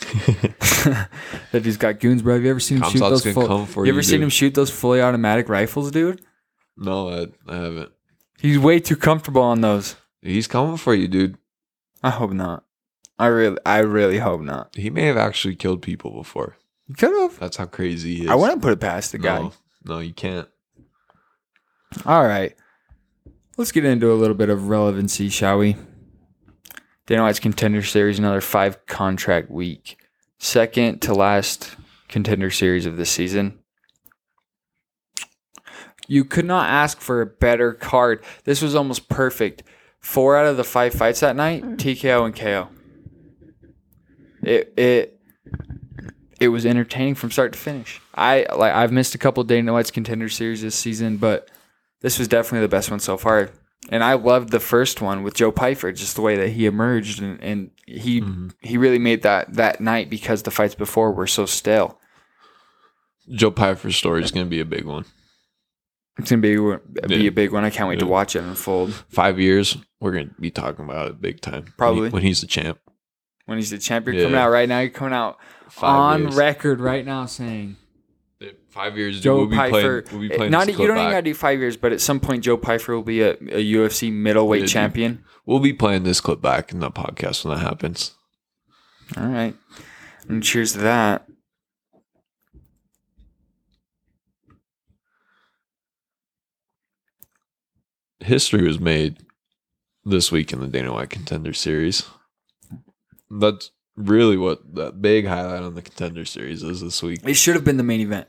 that 1.52 1.60
dude's 1.62 1.76
got 1.76 2.00
goons, 2.00 2.22
bro. 2.22 2.34
Have 2.34 2.44
you 2.44 2.50
ever 2.50 2.60
seen 2.60 2.78
him 2.78 2.90
shoot 2.90 2.98
those? 3.00 3.24
gonna 3.24 3.46
come 3.46 3.66
for 3.66 3.84
you 3.84 3.92
you, 3.92 3.94
ever 3.96 4.02
seen 4.02 4.16
dude. 4.16 4.24
him 4.24 4.28
shoot 4.30 4.54
those 4.54 4.70
fully 4.70 5.00
automatic 5.00 5.48
rifles, 5.48 5.90
dude? 5.90 6.20
no, 6.76 7.08
I, 7.08 7.26
I 7.52 7.56
haven't. 7.56 7.92
He's 8.40 8.58
way 8.58 8.80
too 8.80 8.96
comfortable 8.96 9.42
on 9.42 9.60
those. 9.60 9.96
He's 10.20 10.46
coming 10.46 10.76
for 10.76 10.94
you, 10.94 11.08
dude. 11.08 11.38
I 12.02 12.10
hope 12.10 12.32
not. 12.32 12.64
I 13.18 13.26
really, 13.26 13.58
I 13.64 13.78
really 13.78 14.18
hope 14.18 14.40
not. 14.40 14.74
He 14.74 14.90
may 14.90 15.04
have 15.04 15.16
actually 15.16 15.54
killed 15.54 15.82
people 15.82 16.10
before. 16.10 16.56
He 16.86 16.94
could 16.94 17.12
have. 17.12 17.38
That's 17.38 17.56
how 17.56 17.66
crazy 17.66 18.16
he 18.16 18.24
is. 18.24 18.30
I 18.30 18.34
wouldn't 18.34 18.60
put 18.60 18.72
it 18.72 18.80
past 18.80 19.12
the 19.12 19.18
guy. 19.18 19.40
No, 19.40 19.52
no, 19.84 19.98
you 20.00 20.12
can't. 20.12 20.48
All 22.04 22.26
right. 22.26 22.54
Let's 23.56 23.70
get 23.70 23.84
into 23.84 24.12
a 24.12 24.14
little 24.14 24.34
bit 24.34 24.50
of 24.50 24.68
relevancy, 24.68 25.28
shall 25.28 25.58
we? 25.58 25.76
Dana 27.06 27.22
White's 27.22 27.40
contender 27.40 27.82
series, 27.82 28.18
another 28.18 28.40
five 28.40 28.86
contract 28.86 29.50
week. 29.50 29.98
Second 30.38 31.00
to 31.02 31.14
last 31.14 31.76
contender 32.08 32.50
series 32.50 32.86
of 32.86 32.96
the 32.96 33.04
season. 33.04 33.58
You 36.06 36.24
could 36.24 36.44
not 36.44 36.68
ask 36.68 37.00
for 37.00 37.20
a 37.20 37.26
better 37.26 37.72
card. 37.72 38.22
This 38.44 38.60
was 38.60 38.74
almost 38.74 39.08
perfect. 39.08 39.62
Four 40.00 40.36
out 40.36 40.46
of 40.46 40.58
the 40.58 40.64
five 40.64 40.92
fights 40.92 41.20
that 41.20 41.34
night, 41.34 41.62
mm. 41.62 41.76
TKO 41.76 42.26
and 42.26 42.36
KO. 42.36 42.68
It 44.42 44.74
it 44.76 45.20
it 46.40 46.48
was 46.48 46.66
entertaining 46.66 47.14
from 47.14 47.30
start 47.30 47.54
to 47.54 47.58
finish. 47.58 48.00
I 48.14 48.46
like 48.54 48.74
I've 48.74 48.92
missed 48.92 49.14
a 49.14 49.18
couple 49.18 49.40
of 49.40 49.46
Dana 49.46 49.72
White's 49.72 49.90
contender 49.90 50.28
series 50.28 50.60
this 50.60 50.74
season, 50.74 51.16
but 51.16 51.50
this 52.00 52.18
was 52.18 52.28
definitely 52.28 52.60
the 52.60 52.68
best 52.68 52.90
one 52.90 53.00
so 53.00 53.16
far. 53.16 53.50
And 53.90 54.02
I 54.02 54.14
loved 54.14 54.50
the 54.50 54.60
first 54.60 55.00
one 55.02 55.22
with 55.22 55.34
Joe 55.34 55.52
Pyfer, 55.52 55.92
just 55.92 56.16
the 56.16 56.22
way 56.22 56.36
that 56.36 56.48
he 56.50 56.66
emerged 56.66 57.22
and, 57.22 57.38
and 57.42 57.70
he 57.86 58.20
mm-hmm. 58.20 58.48
he 58.60 58.78
really 58.78 58.98
made 58.98 59.22
that 59.22 59.54
that 59.54 59.80
night 59.80 60.08
because 60.08 60.42
the 60.42 60.50
fights 60.50 60.74
before 60.74 61.12
were 61.12 61.26
so 61.26 61.46
stale. 61.46 61.98
Joe 63.30 63.50
Pyfer's 63.50 63.96
story 63.96 64.22
is 64.22 64.30
going 64.30 64.46
to 64.46 64.50
be 64.50 64.60
a 64.60 64.64
big 64.64 64.84
one. 64.84 65.04
It's 66.18 66.30
gonna 66.30 66.42
be 66.42 66.56
be 66.56 67.16
Yeah. 67.16 67.28
a 67.28 67.32
big 67.32 67.52
one. 67.52 67.64
I 67.64 67.70
can't 67.70 67.88
wait 67.88 67.98
to 67.98 68.06
watch 68.06 68.36
it 68.36 68.40
unfold 68.42 68.92
Five 69.08 69.40
years, 69.40 69.76
we're 70.00 70.12
going 70.12 70.28
to 70.28 70.34
be 70.40 70.50
talking 70.50 70.84
about 70.84 71.08
it 71.08 71.20
big 71.20 71.40
time. 71.40 71.54
When 71.54 71.64
he- 71.64 71.72
Probably. 71.76 72.10
when 72.10 72.22
he's 72.22 72.40
the 72.40 72.46
champ. 72.46 72.78
when 73.46 73.58
he's 73.58 73.70
the 73.70 73.78
champion. 73.78 74.16
Yeah. 74.16 74.24
Coming 74.24 74.38
out 74.38 74.50
right 74.50 74.68
now, 74.68 74.80
you're 74.80 74.90
coming 74.90 75.12
out 75.14 75.38
Five 75.68 75.90
on 75.90 76.22
years. 76.22 76.36
record 76.36 76.80
right 76.80 77.04
now 77.04 77.26
saying 77.26 77.76
Five 78.74 78.98
years, 78.98 79.20
Joe 79.20 79.36
we'll 79.36 79.46
be 79.46 79.54
playing. 79.56 80.02
We'll 80.10 80.20
be 80.20 80.28
playing 80.30 80.50
not 80.50 80.66
you 80.66 80.72
don't 80.74 80.86
clip 80.86 80.98
even 80.98 81.10
gotta 81.12 81.22
do 81.22 81.32
five 81.32 81.60
years, 81.60 81.76
but 81.76 81.92
at 81.92 82.00
some 82.00 82.18
point 82.18 82.42
Joe 82.42 82.56
Pyfer 82.56 82.92
will 82.96 83.04
be 83.04 83.22
a, 83.22 83.34
a 83.34 83.64
UFC 83.72 84.12
middleweight 84.12 84.62
Yeah, 84.62 84.66
dude. 84.66 84.72
champion. 84.72 85.24
We'll 85.46 85.60
be 85.60 85.72
playing 85.72 86.02
this 86.02 86.20
clip 86.20 86.42
back 86.42 86.72
in 86.72 86.80
the 86.80 86.90
podcast 86.90 87.44
when 87.44 87.56
that 87.56 87.62
happens. 87.62 88.16
All 89.16 89.28
right, 89.28 89.54
and 90.28 90.42
cheers 90.42 90.72
to 90.72 90.78
that. 90.78 91.24
History 98.20 98.66
was 98.66 98.80
made 98.80 99.18
this 100.04 100.32
week 100.32 100.52
in 100.52 100.60
the 100.60 100.66
Dana 100.66 100.92
White 100.92 101.10
Contender 101.10 101.52
Series. 101.52 102.04
That's 103.30 103.70
really 103.96 104.36
what 104.36 104.74
that 104.74 105.00
big 105.02 105.26
highlight 105.26 105.62
on 105.62 105.74
the 105.74 105.82
Contender 105.82 106.24
Series 106.24 106.62
is 106.62 106.80
this 106.80 107.02
week. 107.02 107.20
It 107.24 107.34
should 107.34 107.54
have 107.54 107.64
been 107.64 107.76
the 107.76 107.82
main 107.82 108.00
event. 108.00 108.28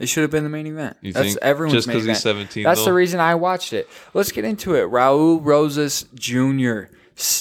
It 0.00 0.06
should 0.08 0.22
have 0.22 0.30
been 0.30 0.44
the 0.44 0.50
main 0.50 0.66
event. 0.66 0.96
You 1.00 1.12
That's 1.12 1.28
think 1.28 1.38
everyone's 1.42 1.74
just 1.74 1.88
main 1.88 1.96
because 1.96 2.04
event. 2.06 2.16
he's 2.18 2.22
17? 2.22 2.64
That's 2.64 2.84
the 2.84 2.92
reason 2.92 3.18
I 3.20 3.34
watched 3.34 3.72
it. 3.72 3.88
Let's 4.14 4.30
get 4.30 4.44
into 4.44 4.74
it. 4.74 4.88
Raul 4.90 5.40
Rosas 5.44 6.04
Jr., 6.14 6.92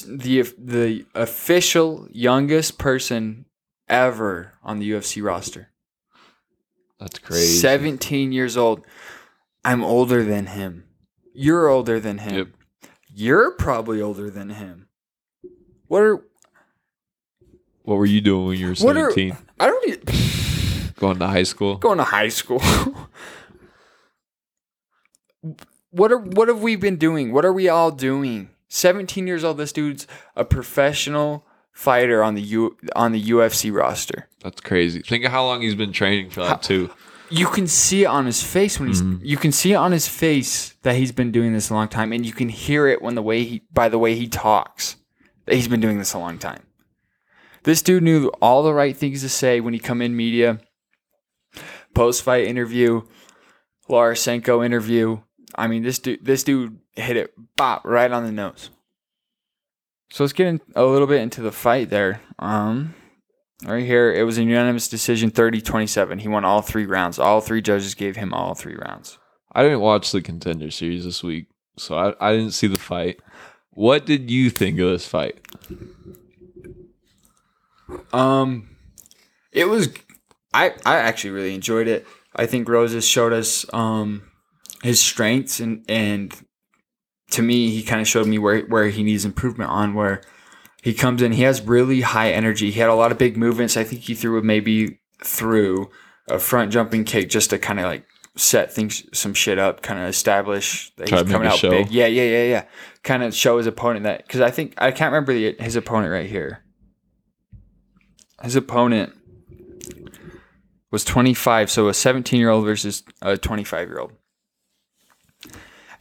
the 0.08 0.42
the 0.58 1.06
official 1.14 2.08
youngest 2.12 2.80
person 2.80 3.46
ever 3.88 4.54
on 4.64 4.80
the 4.80 4.90
UFC 4.92 5.24
roster. 5.24 5.70
That's 7.00 7.20
crazy. 7.20 7.60
17 7.60 8.32
years 8.32 8.58
old. 8.58 8.82
I'm 9.64 9.84
older 9.84 10.24
than 10.24 10.48
him. 10.48 10.86
You're 11.34 11.68
older 11.68 12.00
than 12.00 12.18
him. 12.20 12.36
Yep. 12.36 12.48
You're 13.14 13.52
probably 13.52 14.02
older 14.02 14.32
than 14.32 14.50
him. 14.50 14.88
What 15.88 16.02
are 16.02 16.16
What 17.84 17.96
were 17.98 18.06
you 18.08 18.22
doing 18.22 18.48
when 18.48 18.58
you 18.58 18.68
were 18.70 18.76
what 18.76 18.98
are 18.98 19.12
17? 19.12 19.38
I 19.60 19.68
don't 19.68 20.10
Going 20.98 21.20
to 21.20 21.28
high 21.28 21.44
school? 21.44 21.78
going 21.78 21.98
to 21.98 22.04
high 22.04 22.30
school. 22.30 22.62
what 25.92 26.12
are 26.12 26.18
what 26.18 26.48
have 26.48 26.62
we 26.62 26.76
been 26.76 26.98
doing? 26.98 27.32
What 27.32 27.46
are 27.46 27.54
we 27.54 27.70
all 27.70 27.92
doing? 27.92 28.50
17 28.70 29.28
years 29.28 29.44
old 29.44 29.58
this 29.58 29.72
dude's 29.72 30.08
a 30.36 30.44
professional 30.44 31.46
fighter 31.72 32.24
on 32.24 32.34
the 32.34 32.42
U 32.42 32.78
on 32.96 33.12
the 33.12 33.24
UFC 33.24 33.74
roster. 33.74 34.28
That's 34.44 34.62
crazy. 34.62 35.02
Think 35.02 35.26
of 35.26 35.32
how 35.32 35.46
long 35.46 35.62
he's 35.62 35.76
been 35.76 35.94
training 35.94 36.32
for 36.32 36.42
that 36.42 36.64
too. 36.64 36.90
You 37.30 37.48
can 37.48 37.68
see 37.68 38.04
it 38.04 38.08
on 38.08 38.26
his 38.26 38.42
face 38.42 38.80
when 38.80 38.88
he's 38.88 39.02
mm-hmm. 39.02 39.24
you 39.24 39.38
can 39.38 39.52
see 39.52 39.74
it 39.74 39.76
on 39.76 39.92
his 39.92 40.08
face 40.08 40.76
that 40.82 40.96
he's 40.96 41.12
been 41.12 41.32
doing 41.32 41.54
this 41.54 41.70
a 41.70 41.74
long 41.74 41.88
time 41.88 42.12
and 42.14 42.26
you 42.26 42.34
can 42.34 42.50
hear 42.50 42.88
it 42.88 43.02
when 43.02 43.16
the 43.16 43.22
way 43.22 43.44
he 43.44 43.64
by 43.72 43.90
the 43.90 44.00
way 44.00 44.16
he 44.16 44.28
talks 44.28 44.96
that 45.46 45.56
he's 45.56 45.68
been 45.68 45.82
doing 45.82 46.00
this 46.00 46.14
a 46.14 46.20
long 46.20 46.38
time. 46.38 46.64
This 47.64 47.82
dude 47.82 48.04
knew 48.04 48.28
all 48.42 48.64
the 48.64 48.74
right 48.74 48.96
things 48.96 49.22
to 49.22 49.30
say 49.30 49.60
when 49.60 49.74
he 49.74 49.80
come 49.80 50.02
in 50.02 50.16
media. 50.16 50.60
Post 51.98 52.24
fight 52.24 52.46
interview, 52.46 53.02
Laura 53.90 54.16
Sanko 54.16 54.64
interview. 54.64 55.20
I 55.56 55.68
mean 55.68 55.84
this 55.84 56.00
dude 56.00 56.24
this 56.24 56.44
dude 56.44 56.80
hit 56.94 57.18
it 57.18 57.34
bop 57.56 57.84
right 57.86 58.12
on 58.12 58.24
the 58.24 58.32
nose. 58.32 58.70
So 60.12 60.24
let's 60.24 60.34
get 60.34 60.48
in 60.48 60.62
a 60.76 60.86
little 60.86 61.08
bit 61.08 61.22
into 61.22 61.42
the 61.42 61.52
fight 61.52 61.90
there. 61.90 62.22
Um 62.40 62.94
Right 63.66 63.84
here, 63.84 64.14
it 64.14 64.22
was 64.22 64.38
a 64.38 64.44
unanimous 64.44 64.88
decision 64.88 65.32
30 65.32 65.62
27. 65.62 66.20
He 66.20 66.28
won 66.28 66.46
all 66.46 66.62
three 66.62 66.86
rounds. 66.86 67.18
All 67.18 67.42
three 67.42 67.62
judges 67.62 67.96
gave 67.96 68.16
him 68.16 68.32
all 68.32 68.54
three 68.54 68.76
rounds. 68.76 69.18
I 69.52 69.64
didn't 69.64 69.80
watch 69.80 70.12
the 70.12 70.22
Contender 70.22 70.70
Series 70.70 71.06
this 71.06 71.24
week, 71.24 71.48
so 71.76 71.98
I, 71.98 72.14
I 72.20 72.34
didn't 72.34 72.52
see 72.52 72.68
the 72.68 72.78
fight. 72.78 73.20
What 73.72 74.06
did 74.06 74.30
you 74.30 74.52
think 74.52 74.78
of 74.78 74.90
this 74.90 75.08
fight? 75.08 75.40
Um, 78.14 78.76
it 79.52 79.66
was, 79.66 79.90
I, 80.54 80.74
I 80.86 80.98
actually 80.98 81.32
really 81.32 81.56
enjoyed 81.56 81.88
it. 81.88 82.06
I 82.36 82.46
think 82.46 82.70
Rosas 82.70 83.08
showed 83.08 83.34
us 83.34 83.66
um, 83.74 84.30
his 84.84 85.00
strengths, 85.00 85.60
and, 85.60 85.84
and 85.90 86.34
to 87.32 87.42
me, 87.42 87.70
he 87.70 87.84
kind 87.84 88.02
of 88.02 88.08
showed 88.08 88.28
me 88.28 88.38
where, 88.38 88.62
where 88.62 88.88
he 88.88 89.04
needs 89.04 89.26
improvement 89.26 89.70
on, 89.70 89.94
where 89.94 90.22
he 90.84 90.94
comes 90.94 91.22
in, 91.22 91.34
he 91.34 91.44
has 91.44 91.62
really 91.62 92.02
high 92.02 92.32
energy. 92.32 92.72
He 92.72 92.80
had 92.80 92.90
a 92.90 92.96
lot 92.96 93.12
of 93.12 93.18
big 93.18 93.36
movements. 93.36 93.76
I 93.76 93.84
think 93.84 94.04
he 94.04 94.14
threw 94.14 94.38
a 94.38 94.42
maybe 94.42 95.00
through 95.24 95.90
a 96.30 96.40
front 96.40 96.72
jumping 96.72 97.04
kick 97.04 97.30
just 97.30 97.50
to 97.50 97.58
kind 97.58 97.80
of 97.80 97.86
like 97.86 98.06
set 98.36 98.72
things 98.72 99.04
some 99.18 99.34
shit 99.34 99.60
up, 99.60 99.82
kind 99.82 100.00
of 100.00 100.08
establish 100.08 100.94
that 100.96 101.10
he's 101.10 101.24
coming 101.24 101.48
out 101.48 101.58
show. 101.58 101.70
big. 101.72 101.92
Yeah, 101.92 102.06
yeah, 102.06 102.24
yeah, 102.24 102.44
yeah. 102.44 102.66
Kind 103.04 103.24
of 103.24 103.34
show 103.34 103.58
his 103.58 103.68
opponent 103.68 104.04
that 104.04 104.26
because 104.26 104.42
I 104.42 104.52
think 104.52 104.76
I 104.78 104.92
can't 104.92 105.12
remember 105.12 105.34
the, 105.34 105.56
his 105.60 105.76
opponent 105.76 106.12
right 106.12 106.30
here. 106.30 106.64
His 108.44 108.56
opponent 108.56 109.14
was 110.98 111.04
25, 111.04 111.70
so 111.70 111.90
a 111.90 111.94
17 111.94 112.40
year 112.40 112.50
old 112.50 112.66
versus 112.66 113.04
a 113.22 113.38
25 113.38 113.88
year 113.88 114.00
old. 114.00 114.14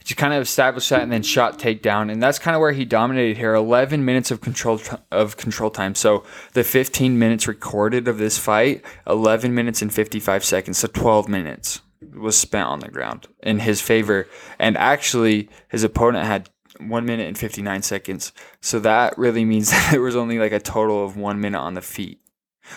Just 0.03 0.17
kind 0.17 0.33
of 0.33 0.41
established 0.41 0.89
that 0.89 1.03
and 1.03 1.11
then 1.11 1.21
shot 1.21 1.59
takedown, 1.59 2.11
and 2.11 2.23
that's 2.23 2.39
kind 2.39 2.55
of 2.55 2.61
where 2.61 2.71
he 2.71 2.83
dominated 2.83 3.37
here. 3.37 3.53
11 3.53 4.03
minutes 4.03 4.31
of 4.31 4.41
control 4.41 4.81
of 5.11 5.37
control 5.37 5.69
time. 5.69 5.93
So 5.93 6.23
the 6.53 6.63
15 6.63 7.19
minutes 7.19 7.47
recorded 7.47 8.07
of 8.07 8.17
this 8.17 8.39
fight, 8.39 8.83
11 9.05 9.53
minutes 9.53 9.83
and 9.83 9.93
55 9.93 10.43
seconds, 10.43 10.79
so 10.79 10.87
12 10.87 11.29
minutes 11.29 11.81
was 12.15 12.35
spent 12.35 12.67
on 12.67 12.79
the 12.79 12.89
ground 12.89 13.27
in 13.43 13.59
his 13.59 13.81
favor. 13.81 14.27
And 14.57 14.79
actually, 14.79 15.47
his 15.69 15.83
opponent 15.83 16.25
had 16.25 16.49
one 16.79 17.05
minute 17.05 17.27
and 17.27 17.37
59 17.37 17.83
seconds. 17.83 18.33
So 18.61 18.79
that 18.79 19.15
really 19.15 19.45
means 19.45 19.69
that 19.71 19.91
there 19.91 20.01
was 20.01 20.15
only 20.15 20.39
like 20.39 20.53
a 20.53 20.59
total 20.59 21.05
of 21.05 21.17
one 21.17 21.39
minute 21.39 21.59
on 21.59 21.75
the 21.75 21.81
feet 21.83 22.19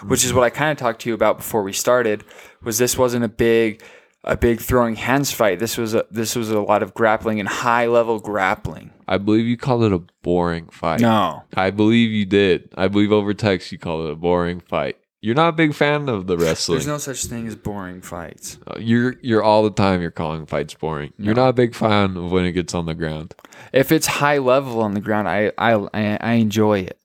which 0.07 0.25
is 0.25 0.33
what 0.33 0.45
I 0.45 0.51
kind 0.51 0.71
of 0.73 0.79
talked 0.79 1.01
to 1.03 1.09
you 1.09 1.15
about 1.15 1.39
before 1.39 1.63
we 1.63 1.73
started. 1.73 2.25
Was 2.63 2.79
this 2.79 2.97
wasn't 2.99 3.25
a 3.25 3.29
big, 3.29 3.83
a 4.25 4.37
big 4.37 4.61
throwing 4.61 4.97
hands 4.97 5.33
fight. 5.33 5.59
This 5.59 5.77
was 5.79 5.95
a 5.95 6.05
this 6.11 6.37
was 6.37 6.51
a 6.51 6.61
lot 6.61 6.83
of 6.83 6.95
grappling 6.95 7.41
and 7.41 7.49
high 7.49 7.87
level 7.87 8.19
grappling. 8.21 8.93
I 9.09 9.19
believe 9.19 9.47
you 9.47 9.57
called 9.57 9.85
it 9.85 9.93
a 9.93 10.03
boring 10.23 10.69
fight. 10.69 11.01
No, 11.01 11.43
I 11.55 11.71
believe 11.71 12.11
you 12.11 12.27
did. 12.27 12.73
I 12.77 12.89
believe 12.89 13.13
over 13.13 13.35
text 13.35 13.73
you 13.73 13.79
called 13.79 14.07
it 14.07 14.13
a 14.13 14.17
boring 14.17 14.61
fight. 14.61 14.97
You're 15.23 15.35
not 15.35 15.49
a 15.51 15.53
big 15.53 15.75
fan 15.75 16.09
of 16.09 16.27
the 16.29 16.39
wrestling. 16.39 16.77
there's 16.79 16.87
no 16.87 16.97
such 16.97 17.25
thing 17.27 17.47
as 17.47 17.55
boring 17.55 18.01
fights. 18.01 18.57
Uh, 18.67 18.79
you're 18.79 19.17
you're 19.21 19.43
all 19.43 19.63
the 19.65 19.71
time 19.71 20.01
you're 20.01 20.11
calling 20.11 20.47
fights 20.47 20.73
boring. 20.73 21.13
You're 21.19 21.35
not 21.35 21.51
a 21.51 21.53
big 21.53 21.75
fan 21.75 22.17
of 22.17 22.31
when 22.31 22.47
it 22.47 22.53
gets 22.53 22.73
on 22.75 22.87
the 22.87 22.95
ground. 22.95 23.35
If 23.73 23.93
it's 23.93 24.07
high 24.07 24.39
level 24.39 24.81
on 24.81 24.95
the 24.95 25.01
ground, 25.01 25.29
I 25.29 25.53
I, 25.59 25.75
I 26.21 26.33
enjoy 26.35 26.81
it. 26.81 26.99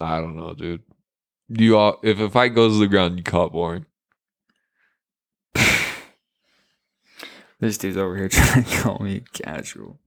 I 0.00 0.18
don't 0.20 0.34
know, 0.36 0.54
dude. 0.54 0.82
You 1.54 1.76
all 1.76 1.98
if 2.02 2.18
a 2.18 2.30
fight 2.30 2.54
goes 2.54 2.74
to 2.74 2.78
the 2.78 2.86
ground, 2.88 3.18
you 3.18 3.22
call 3.22 3.46
it 3.46 3.52
boring. 3.52 3.86
This 7.60 7.78
dude's 7.78 7.96
over 7.96 8.16
here 8.16 8.28
trying 8.30 8.64
to 8.64 8.76
call 8.78 8.98
me 8.98 9.22
casual, 9.32 10.00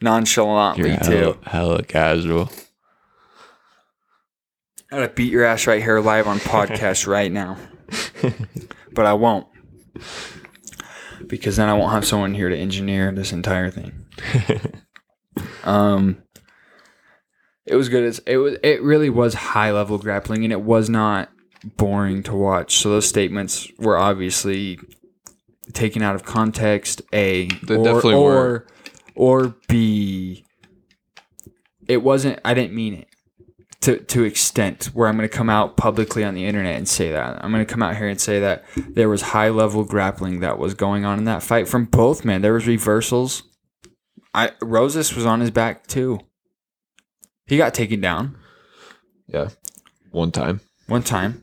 nonchalantly 0.00 0.90
You're 0.90 0.98
too. 0.98 1.10
hella, 1.12 1.36
hella 1.44 1.82
casual. 1.84 2.50
I'm 4.90 4.98
gonna 4.98 5.08
beat 5.08 5.30
your 5.30 5.44
ass 5.44 5.68
right 5.68 5.80
here 5.80 6.00
live 6.00 6.26
on 6.26 6.38
podcast 6.40 7.06
right 7.06 7.30
now. 7.30 7.56
But 8.92 9.06
I 9.06 9.12
won't. 9.12 9.46
Because 11.28 11.54
then 11.56 11.68
I 11.68 11.74
won't 11.74 11.92
have 11.92 12.04
someone 12.04 12.34
here 12.34 12.48
to 12.48 12.56
engineer 12.56 13.12
this 13.12 13.32
entire 13.32 13.70
thing. 13.70 14.06
Um 15.62 16.22
it 17.70 17.76
was 17.76 17.88
good. 17.88 18.04
It's, 18.04 18.18
it 18.20 18.36
was 18.36 18.56
it 18.62 18.82
really 18.82 19.10
was 19.10 19.34
high 19.34 19.70
level 19.70 19.98
grappling 19.98 20.44
and 20.44 20.52
it 20.52 20.60
was 20.60 20.90
not 20.90 21.30
boring 21.76 22.22
to 22.24 22.34
watch. 22.34 22.76
So 22.78 22.90
those 22.90 23.08
statements 23.08 23.70
were 23.78 23.96
obviously 23.96 24.78
taken 25.72 26.02
out 26.02 26.14
of 26.14 26.24
context. 26.24 27.02
A 27.12 27.46
They 27.46 27.76
or, 27.76 27.84
definitely 27.84 28.14
or, 28.14 28.32
were. 28.32 28.66
or 29.14 29.54
B 29.68 30.44
it 31.86 32.02
wasn't 32.02 32.40
I 32.44 32.54
didn't 32.54 32.74
mean 32.74 32.94
it 32.94 33.08
to 33.82 33.98
to 33.98 34.24
extent 34.24 34.86
where 34.92 35.08
I'm 35.08 35.16
going 35.16 35.28
to 35.28 35.36
come 35.36 35.48
out 35.48 35.76
publicly 35.76 36.24
on 36.24 36.34
the 36.34 36.46
internet 36.46 36.76
and 36.76 36.88
say 36.88 37.12
that. 37.12 37.42
I'm 37.42 37.52
going 37.52 37.64
to 37.64 37.72
come 37.72 37.82
out 37.82 37.96
here 37.96 38.08
and 38.08 38.20
say 38.20 38.40
that 38.40 38.64
there 38.76 39.08
was 39.08 39.22
high 39.22 39.48
level 39.48 39.84
grappling 39.84 40.40
that 40.40 40.58
was 40.58 40.74
going 40.74 41.04
on 41.04 41.18
in 41.18 41.24
that 41.24 41.42
fight 41.42 41.68
from 41.68 41.84
both 41.84 42.24
men. 42.24 42.42
There 42.42 42.52
was 42.52 42.66
reversals. 42.66 43.44
I 44.34 44.52
Rosas 44.60 45.14
was 45.14 45.24
on 45.24 45.40
his 45.40 45.50
back 45.50 45.86
too. 45.86 46.20
He 47.50 47.56
got 47.56 47.74
taken 47.74 48.00
down 48.00 48.36
Yeah. 49.26 49.48
One 50.12 50.30
time. 50.30 50.60
one 50.86 51.02
time, 51.02 51.40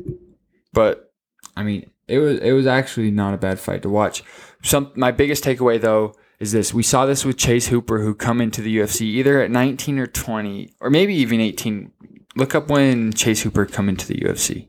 but 0.74 1.12
I 1.56 1.64
mean, 1.64 1.90
it 2.08 2.20
was 2.20 2.40
it 2.40 2.54
was 2.54 2.66
actually 2.66 3.12
not 3.12 3.34
a 3.34 3.38
bad 3.38 3.60
fight 3.60 3.82
to 3.82 3.90
watch. 3.90 4.24
Some 4.64 4.92
my 4.96 5.12
biggest 5.12 5.44
takeaway 5.44 5.80
though 5.80 6.16
is 6.40 6.54
this: 6.54 6.74
we 6.74 6.82
saw 6.82 7.06
this 7.06 7.26
with 7.26 7.38
Chase 7.38 7.68
Hooper, 7.68 8.00
who 8.00 8.16
come 8.16 8.40
into 8.40 8.62
the 8.62 8.78
UFC 8.78 9.02
either 9.02 9.42
at 9.42 9.52
19 9.52 10.00
or 10.00 10.08
20, 10.08 10.76
or 10.80 10.90
maybe 10.90 11.14
even 11.14 11.42
18. 11.42 11.92
Look 12.36 12.56
up 12.56 12.70
when 12.70 13.12
Chase 13.14 13.42
Hooper 13.42 13.66
come 13.66 13.90
into 13.90 14.08
the 14.08 14.16
UFC. 14.16 14.68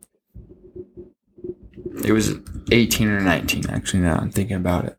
It 2.04 2.12
was 2.12 2.34
18 2.72 3.08
or 3.08 3.20
19, 3.20 3.70
actually. 3.70 4.00
Now 4.00 4.16
I'm 4.16 4.30
thinking 4.30 4.56
about 4.56 4.86
it. 4.86 4.96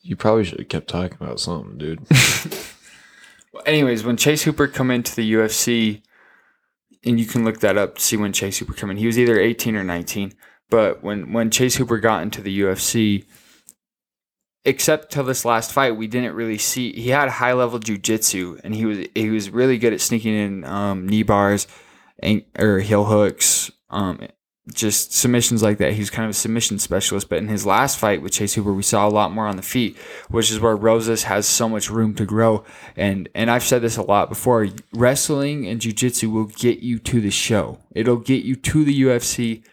You 0.00 0.16
probably 0.16 0.44
should 0.44 0.58
have 0.58 0.68
kept 0.68 0.88
talking 0.88 1.16
about 1.20 1.40
something, 1.40 1.78
dude. 1.78 2.00
Well, 3.52 3.64
anyways, 3.66 4.02
when 4.02 4.16
Chase 4.16 4.44
Hooper 4.44 4.66
come 4.66 4.90
into 4.90 5.14
the 5.14 5.34
UFC, 5.34 6.00
and 7.04 7.18
you 7.18 7.26
can 7.26 7.44
look 7.44 7.60
that 7.60 7.76
up 7.76 7.96
to 7.96 8.02
see 8.02 8.16
when 8.16 8.32
Chase 8.32 8.58
Hooper 8.58 8.74
come 8.74 8.90
in. 8.90 8.96
He 8.96 9.06
was 9.06 9.18
either 9.18 9.38
18 9.38 9.76
or 9.76 9.84
19. 9.84 10.32
But 10.70 11.02
when 11.02 11.32
when 11.32 11.50
Chase 11.50 11.76
Hooper 11.76 11.98
got 11.98 12.22
into 12.22 12.40
the 12.40 12.60
UFC, 12.62 13.26
except 14.64 15.12
till 15.12 15.24
this 15.24 15.44
last 15.44 15.72
fight, 15.72 15.96
we 15.96 16.06
didn't 16.06 16.34
really 16.34 16.58
see. 16.58 16.92
He 16.92 17.10
had 17.10 17.28
high 17.28 17.52
level 17.52 17.78
jujitsu, 17.78 18.60
and 18.64 18.74
he 18.74 18.86
was 18.86 19.06
he 19.14 19.28
was 19.28 19.50
really 19.50 19.76
good 19.76 19.92
at 19.92 20.00
sneaking 20.00 20.34
in 20.34 20.64
um, 20.64 21.06
knee 21.06 21.24
bars, 21.24 21.66
and, 22.20 22.42
or 22.58 22.78
heel 22.78 23.04
hooks, 23.04 23.70
um, 23.90 24.20
just 24.72 25.12
submissions 25.12 25.62
like 25.62 25.78
that. 25.78 25.94
He 25.94 26.00
was 26.00 26.10
kind 26.10 26.24
of 26.24 26.30
a 26.30 26.34
submission 26.34 26.78
specialist. 26.78 27.28
But 27.28 27.38
in 27.38 27.48
his 27.48 27.66
last 27.66 27.98
fight 27.98 28.22
with 28.22 28.32
Chase 28.32 28.54
Hooper, 28.54 28.72
we 28.72 28.82
saw 28.82 29.06
a 29.06 29.10
lot 29.10 29.32
more 29.32 29.46
on 29.46 29.56
the 29.56 29.62
feet, 29.62 29.96
which 30.28 30.50
is 30.50 30.60
where 30.60 30.76
Rosas 30.76 31.24
has 31.24 31.46
so 31.46 31.68
much 31.68 31.90
room 31.90 32.14
to 32.14 32.24
grow. 32.24 32.64
And 32.96 33.28
and 33.34 33.50
I've 33.50 33.64
said 33.64 33.82
this 33.82 33.96
a 33.96 34.02
lot 34.02 34.28
before. 34.28 34.68
Wrestling 34.92 35.66
and 35.66 35.80
jujitsu 35.80 36.30
will 36.30 36.44
get 36.44 36.78
you 36.78 36.98
to 37.00 37.20
the 37.20 37.30
show. 37.30 37.80
It'll 37.92 38.16
get 38.16 38.44
you 38.44 38.54
to 38.56 38.84
the 38.84 39.02
UFC 39.02 39.64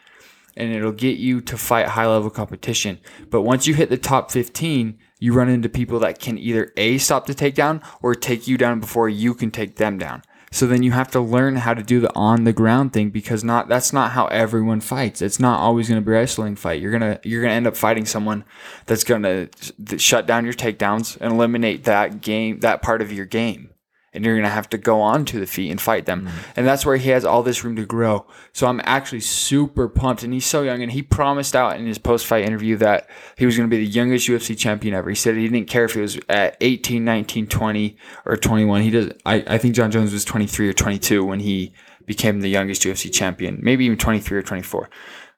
and 0.58 0.74
it'll 0.74 0.92
get 0.92 1.18
you 1.18 1.40
to 1.42 1.58
fight 1.58 1.90
high 1.90 2.08
level 2.08 2.30
competition. 2.30 3.00
But 3.30 3.44
once 3.44 3.68
you 3.68 3.74
hit 3.76 3.90
the 3.90 3.98
top 3.98 4.32
15, 4.32 4.98
you 5.20 5.34
run 5.34 5.50
into 5.50 5.70
people 5.70 6.00
that 6.00 6.20
can 6.20 6.38
either 6.38 6.74
A, 6.78 6.98
stop 6.98 7.28
the 7.28 7.36
takedown 7.36 7.84
or 8.02 8.16
take 8.16 8.48
you 8.48 8.58
down 8.58 8.80
before 8.80 9.08
you 9.08 9.34
can 9.34 9.52
take 9.52 9.78
them 9.78 9.98
down. 9.98 10.24
So 10.52 10.66
then 10.66 10.84
you 10.84 10.92
have 10.92 11.12
to 11.12 11.20
learn 11.20 11.58
how 11.58 11.74
to 11.74 11.84
do 11.84 12.00
the 12.00 12.14
on 12.16 12.44
the 12.44 12.54
ground 12.54 12.94
thing 12.94 13.10
because 13.10 13.44
not 13.44 13.68
that's 13.68 13.94
not 13.94 14.12
how 14.12 14.28
everyone 14.28 14.82
fights. 14.82 15.22
It's 15.22 15.40
not 15.40 15.60
always 15.60 15.88
going 15.90 16.02
to 16.02 16.06
be 16.06 16.12
a 16.12 16.16
wrestling 16.16 16.56
fight. 16.56 16.82
You're 16.82 16.92
gonna 16.92 17.20
you're 17.24 17.42
gonna 17.42 17.54
end 17.54 17.68
up 17.68 17.78
fighting 17.78 18.06
someone 18.06 18.44
that's 18.86 19.04
gonna 19.04 19.50
shut 19.98 20.26
down 20.26 20.46
your 20.46 20.54
takedowns 20.54 21.18
and 21.22 21.34
eliminate 21.34 21.84
that 21.86 22.22
game 22.22 22.60
that 22.62 22.82
part 22.82 23.02
of 23.02 23.12
your 23.12 23.26
game 23.26 23.69
and 24.14 24.26
you're 24.26 24.36
gonna 24.36 24.50
have 24.50 24.70
to 24.70 24.78
go 24.78 25.02
on 25.02 25.26
to 25.26 25.40
the 25.40 25.46
feet 25.46 25.72
and 25.72 25.80
fight 25.80 26.06
them. 26.06 26.26
Mm-hmm. 26.26 26.38
And 26.56 26.68
that's 26.68 26.86
where 26.86 26.98
he 26.98 27.10
has 27.10 27.26
all 27.26 27.44
this 27.44 27.64
room 27.64 27.76
to 27.76 27.86
grow. 27.86 28.26
So 28.54 28.68
I'm 28.68 28.82
actually 28.84 29.22
super 29.22 29.88
pumped. 29.88 30.24
And 30.24 30.34
he's 30.34 30.46
so 30.46 30.62
young. 30.62 30.82
And 30.82 30.92
he 30.92 31.02
promised 31.02 31.56
out 31.56 31.78
in 31.78 31.86
his 31.86 31.98
post 31.98 32.26
fight 32.26 32.46
interview 32.46 32.76
that 32.78 33.10
he 33.38 33.46
was 33.46 33.56
gonna 33.56 33.70
be 33.70 33.78
the 33.78 33.86
youngest 33.86 34.28
UFC 34.28 34.58
champion 34.58 34.94
ever. 34.94 35.10
He 35.10 35.16
said 35.16 35.36
he 35.36 35.48
didn't 35.48 35.70
care 35.70 35.86
if 35.86 35.94
he 35.94 36.02
was 36.02 36.20
at 36.28 36.58
18, 36.62 37.04
19, 37.04 37.48
20, 37.48 37.98
or 38.26 38.38
21. 38.38 38.82
He 38.82 38.90
does. 38.90 39.12
I, 39.26 39.44
I 39.48 39.58
think 39.58 39.76
Jon 39.76 39.92
Jones 39.92 40.14
was 40.14 40.26
23 40.26 40.70
or 40.70 40.74
22 40.74 41.24
when 41.24 41.40
he 41.40 41.74
became 42.06 42.42
the 42.42 42.50
youngest 42.50 42.84
UFC 42.84 43.12
champion. 43.14 43.60
Maybe 43.62 43.86
even 43.86 43.98
23 43.98 44.38
or 44.38 44.42
24. 44.42 44.90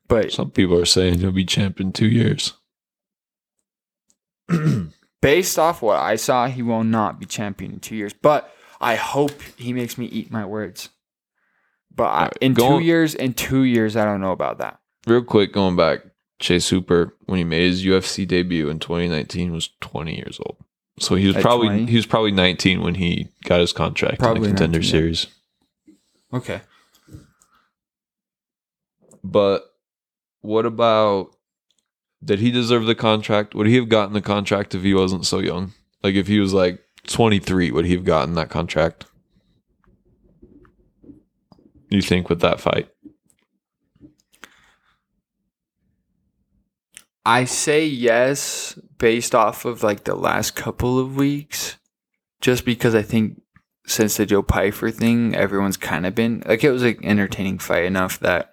But 0.07 0.31
Some 0.31 0.51
people 0.51 0.77
are 0.77 0.86
saying 0.86 1.19
he'll 1.19 1.31
be 1.31 1.45
champ 1.45 1.79
in 1.79 1.91
two 1.91 2.07
years. 2.07 2.53
based 5.21 5.60
off 5.60 5.81
what 5.81 5.97
I 5.97 6.15
saw, 6.15 6.47
he 6.47 6.62
will 6.62 6.84
not 6.84 7.19
be 7.19 7.25
champion 7.25 7.73
in 7.73 7.79
two 7.79 7.95
years. 7.95 8.13
But 8.13 8.53
I 8.81 8.95
hope 8.95 9.41
he 9.57 9.73
makes 9.73 9.97
me 9.97 10.05
eat 10.07 10.31
my 10.31 10.45
words. 10.45 10.89
But 11.93 12.07
I, 12.07 12.29
in 12.41 12.53
go- 12.53 12.79
two 12.79 12.83
years, 12.83 13.15
in 13.15 13.33
two 13.33 13.63
years, 13.63 13.95
I 13.95 14.05
don't 14.05 14.21
know 14.21 14.31
about 14.31 14.57
that. 14.57 14.79
Real 15.07 15.23
quick, 15.23 15.53
going 15.53 15.75
back, 15.75 16.01
Chase 16.39 16.69
Hooper 16.69 17.15
when 17.25 17.37
he 17.37 17.43
made 17.43 17.69
his 17.69 17.85
UFC 17.85 18.27
debut 18.27 18.69
in 18.69 18.79
2019 18.79 19.51
was 19.53 19.69
20 19.81 20.15
years 20.15 20.39
old. 20.45 20.57
So 20.99 21.15
he 21.15 21.27
was 21.27 21.35
At 21.37 21.41
probably 21.41 21.67
20? 21.67 21.85
he 21.85 21.95
was 21.95 22.05
probably 22.05 22.31
19 22.31 22.81
when 22.81 22.95
he 22.95 23.29
got 23.45 23.59
his 23.59 23.73
contract 23.73 24.21
in 24.21 24.33
the 24.41 24.47
contender 24.47 24.79
19, 24.79 24.81
yeah. 24.81 24.89
series. 24.91 25.27
Okay. 26.33 26.61
But 29.23 29.63
what 30.41 30.65
about 30.65 31.35
did 32.23 32.39
he 32.39 32.51
deserve 32.51 32.85
the 32.85 32.95
contract? 32.95 33.55
Would 33.55 33.67
he 33.67 33.75
have 33.75 33.89
gotten 33.89 34.13
the 34.13 34.21
contract 34.21 34.75
if 34.75 34.83
he 34.83 34.93
wasn't 34.93 35.25
so 35.25 35.39
young? 35.39 35.73
Like 36.03 36.15
if 36.15 36.27
he 36.27 36.39
was 36.39 36.53
like 36.53 36.79
23, 37.07 37.71
would 37.71 37.85
he 37.85 37.93
have 37.93 38.05
gotten 38.05 38.35
that 38.35 38.49
contract? 38.49 39.05
You 41.89 42.01
think 42.01 42.29
with 42.29 42.39
that 42.41 42.59
fight? 42.59 42.89
I 47.25 47.45
say 47.45 47.85
yes 47.85 48.79
based 48.97 49.35
off 49.35 49.65
of 49.65 49.83
like 49.83 50.05
the 50.05 50.15
last 50.15 50.55
couple 50.55 50.97
of 50.97 51.15
weeks, 51.15 51.77
just 52.39 52.65
because 52.65 52.95
I 52.95 53.01
think 53.01 53.41
since 53.85 54.17
the 54.17 54.25
Joe 54.25 54.41
Pyfer 54.41 54.89
thing, 54.89 55.35
everyone's 55.35 55.77
kind 55.77 56.05
of 56.05 56.15
been 56.15 56.43
like 56.45 56.63
it 56.63 56.71
was 56.71 56.83
an 56.83 56.97
entertaining 57.03 57.59
fight 57.59 57.83
enough 57.83 58.19
that 58.19 58.51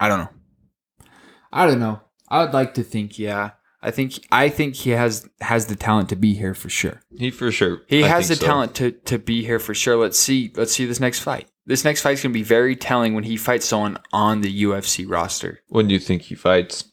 I 0.00 0.08
don't 0.08 0.20
know. 0.20 1.06
I 1.52 1.66
don't 1.66 1.78
know. 1.78 2.00
I 2.28 2.42
would 2.42 2.54
like 2.54 2.74
to 2.74 2.82
think 2.82 3.18
yeah. 3.18 3.50
I 3.84 3.90
think 3.90 4.26
I 4.32 4.48
think 4.48 4.76
he 4.76 4.90
has 4.90 5.28
has 5.42 5.66
the 5.66 5.76
talent 5.76 6.08
to 6.08 6.16
be 6.16 6.32
here 6.32 6.54
for 6.54 6.70
sure. 6.70 7.02
He 7.18 7.30
for 7.30 7.52
sure. 7.52 7.82
He 7.86 8.02
I 8.02 8.08
has 8.08 8.28
the 8.28 8.36
so. 8.36 8.46
talent 8.46 8.74
to 8.76 8.92
to 8.92 9.18
be 9.18 9.44
here 9.44 9.58
for 9.58 9.74
sure. 9.74 9.96
Let's 9.96 10.18
see. 10.18 10.50
Let's 10.56 10.72
see 10.72 10.86
this 10.86 11.00
next 11.00 11.20
fight. 11.20 11.48
This 11.66 11.84
next 11.84 12.00
fight's 12.00 12.22
gonna 12.22 12.32
be 12.32 12.42
very 12.42 12.76
telling 12.76 13.14
when 13.14 13.24
he 13.24 13.36
fights 13.36 13.66
someone 13.66 13.98
on 14.10 14.40
the 14.40 14.64
UFC 14.64 15.04
roster. 15.06 15.60
When 15.68 15.86
do 15.86 15.92
you 15.92 16.00
think 16.00 16.22
he 16.22 16.34
fights? 16.34 16.90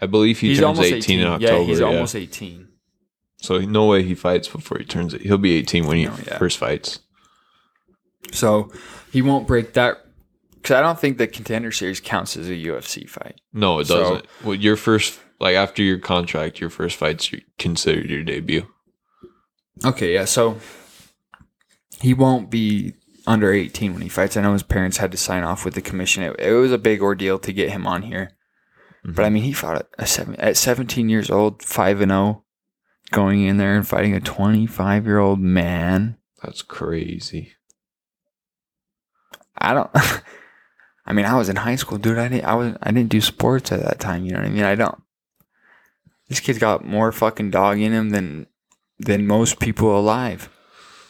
I 0.00 0.06
believe 0.06 0.40
he 0.40 0.48
he's 0.48 0.58
turns 0.58 0.80
18, 0.80 0.96
18. 0.96 1.20
in 1.20 1.26
October. 1.28 1.52
yeah, 1.52 1.62
he's 1.64 1.78
yeah. 1.78 1.86
almost 1.86 2.16
18. 2.16 2.68
So 3.40 3.58
no 3.60 3.86
way 3.86 4.02
he 4.02 4.16
fights 4.16 4.48
before 4.48 4.78
he 4.78 4.84
turns 4.84 5.14
it. 5.14 5.20
He'll 5.20 5.38
be 5.38 5.52
18 5.52 5.86
when 5.86 5.96
he 5.98 6.06
No, 6.06 6.16
yeah. 6.26 6.38
first 6.38 6.58
fights. 6.58 6.98
So 8.32 8.72
he 9.12 9.22
won't 9.22 9.46
break 9.46 9.74
that 9.74 10.03
because 10.64 10.76
I 10.76 10.80
don't 10.80 10.98
think 10.98 11.18
the 11.18 11.26
contender 11.26 11.70
series 11.70 12.00
counts 12.00 12.38
as 12.38 12.48
a 12.48 12.54
UFC 12.54 13.06
fight. 13.06 13.38
No, 13.52 13.80
it 13.80 13.86
So- 13.86 13.98
doesn't. 13.98 14.26
well, 14.42 14.54
your 14.54 14.76
first, 14.76 15.20
like 15.38 15.56
after 15.56 15.82
your 15.82 15.98
contract, 15.98 16.58
your 16.58 16.70
first 16.70 16.96
fight's 16.96 17.30
considered 17.58 18.08
your 18.08 18.22
debut. 18.22 18.66
Okay, 19.84 20.14
yeah. 20.14 20.24
So 20.24 20.58
he 22.00 22.14
won't 22.14 22.50
be 22.50 22.94
under 23.26 23.52
18 23.52 23.92
when 23.92 24.00
he 24.00 24.08
fights. 24.08 24.38
I 24.38 24.40
know 24.40 24.54
his 24.54 24.62
parents 24.62 24.96
had 24.96 25.12
to 25.12 25.18
sign 25.18 25.44
off 25.44 25.66
with 25.66 25.74
the 25.74 25.82
commission. 25.82 26.22
It, 26.22 26.40
it 26.40 26.52
was 26.54 26.72
a 26.72 26.78
big 26.78 27.02
ordeal 27.02 27.38
to 27.40 27.52
get 27.52 27.70
him 27.70 27.86
on 27.86 28.00
here. 28.00 28.30
But 29.04 29.18
I 29.18 29.26
mm-hmm. 29.26 29.34
mean, 29.34 29.42
he 29.42 29.52
fought 29.52 29.76
at, 29.76 29.88
a 29.98 30.06
seven, 30.06 30.34
at 30.36 30.56
17 30.56 31.10
years 31.10 31.28
old, 31.28 31.62
5 31.62 32.00
and 32.00 32.10
0, 32.10 32.42
going 33.10 33.42
in 33.42 33.58
there 33.58 33.76
and 33.76 33.86
fighting 33.86 34.14
a 34.14 34.20
25 34.20 35.04
year 35.04 35.18
old 35.18 35.40
man. 35.40 36.16
That's 36.42 36.62
crazy. 36.62 37.52
I 39.58 39.74
don't. 39.74 39.90
I 41.06 41.12
mean, 41.12 41.26
I 41.26 41.36
was 41.36 41.48
in 41.48 41.56
high 41.56 41.76
school, 41.76 41.98
dude. 41.98 42.18
I 42.18 42.28
didn't. 42.28 42.44
I 42.44 42.54
was. 42.54 42.74
I 42.82 42.90
didn't 42.90 43.10
do 43.10 43.20
sports 43.20 43.70
at 43.72 43.82
that 43.82 44.00
time. 44.00 44.24
You 44.24 44.32
know 44.32 44.38
what 44.38 44.46
I 44.46 44.50
mean? 44.50 44.64
I 44.64 44.74
don't. 44.74 45.00
This 46.28 46.40
kid's 46.40 46.58
got 46.58 46.84
more 46.84 47.12
fucking 47.12 47.50
dog 47.50 47.78
in 47.78 47.92
him 47.92 48.10
than 48.10 48.46
than 48.98 49.26
most 49.26 49.60
people 49.60 49.96
alive. 49.98 50.48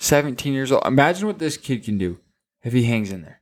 Seventeen 0.01 0.53
years 0.53 0.73
old. 0.73 0.83
Imagine 0.87 1.27
what 1.29 1.39
this 1.39 1.57
kid 1.57 1.85
can 1.85 1.97
do 1.99 2.19
if 2.63 2.73
he 2.73 2.85
hangs 2.85 3.13
in 3.13 3.23
there. 3.23 3.41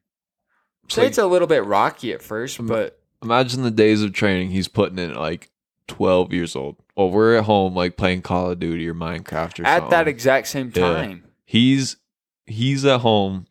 Say 0.89 1.07
it's 1.07 1.17
a 1.19 1.27
little 1.27 1.49
bit 1.49 1.65
rocky 1.65 2.13
at 2.13 2.23
first, 2.23 2.65
but 2.67 3.01
imagine 3.23 3.63
the 3.63 3.71
days 3.71 4.03
of 4.03 4.13
training 4.13 4.51
he's 4.51 4.69
putting 4.69 4.99
in 4.99 5.13
at 5.13 5.17
like 5.17 5.51
12 5.89 6.33
years 6.35 6.55
old. 6.55 6.77
Well, 6.97 7.09
we're 7.11 7.37
at 7.39 7.45
home 7.45 7.75
like 7.75 7.97
playing 7.97 8.23
Call 8.23 8.51
of 8.51 8.59
Duty 8.59 8.87
or 8.87 8.95
Minecraft 8.95 9.61
or 9.61 9.65
something. 9.65 9.65
at 9.65 9.77
something. 9.79 9.91
that 9.91 10.09
exact 10.09 10.49
same 10.49 10.71
Yeah. 10.75 10.93
time, 10.93 11.25
he's 11.47 11.97
he's 12.45 12.85
at 12.85 13.01
home 13.01 13.47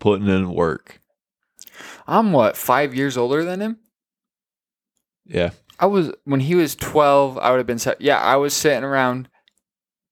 putting 0.00 0.26
in 0.26 0.50
work. 0.52 0.99
I'm 2.10 2.32
what 2.32 2.56
five 2.56 2.92
years 2.92 3.16
older 3.16 3.44
than 3.44 3.60
him. 3.60 3.78
Yeah. 5.24 5.50
I 5.78 5.86
was 5.86 6.12
when 6.24 6.40
he 6.40 6.56
was 6.56 6.74
twelve. 6.74 7.38
I 7.38 7.50
would 7.50 7.58
have 7.58 7.66
been. 7.66 7.78
Yeah, 8.00 8.18
I 8.18 8.36
was 8.36 8.52
sitting 8.52 8.84
around 8.84 9.28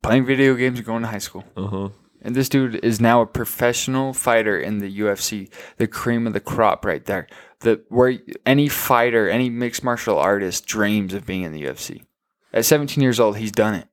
playing 0.03 0.25
video 0.25 0.55
games 0.55 0.79
and 0.79 0.87
going 0.87 1.03
to 1.03 1.09
high 1.09 1.19
school. 1.19 1.45
Uh-huh. 1.57 1.89
And 2.23 2.35
this 2.35 2.49
dude 2.49 2.77
is 2.85 3.01
now 3.01 3.21
a 3.21 3.27
professional 3.27 4.13
fighter 4.13 4.59
in 4.59 4.79
the 4.79 5.01
UFC, 5.01 5.51
the 5.77 5.87
cream 5.87 6.27
of 6.27 6.33
the 6.33 6.41
crop 6.41 6.85
right 6.85 7.05
there. 7.05 7.27
The 7.61 7.83
where 7.89 8.19
any 8.47 8.69
fighter, 8.69 9.29
any 9.29 9.51
mixed 9.51 9.83
martial 9.83 10.19
artist 10.19 10.67
dreams 10.67 11.13
of 11.13 11.27
being 11.27 11.43
in 11.43 11.53
the 11.53 11.65
UFC. 11.65 12.05
At 12.53 12.65
17 12.65 13.03
years 13.03 13.21
old, 13.21 13.37
he's 13.37 13.53
done 13.53 13.75
it, 13.75 13.89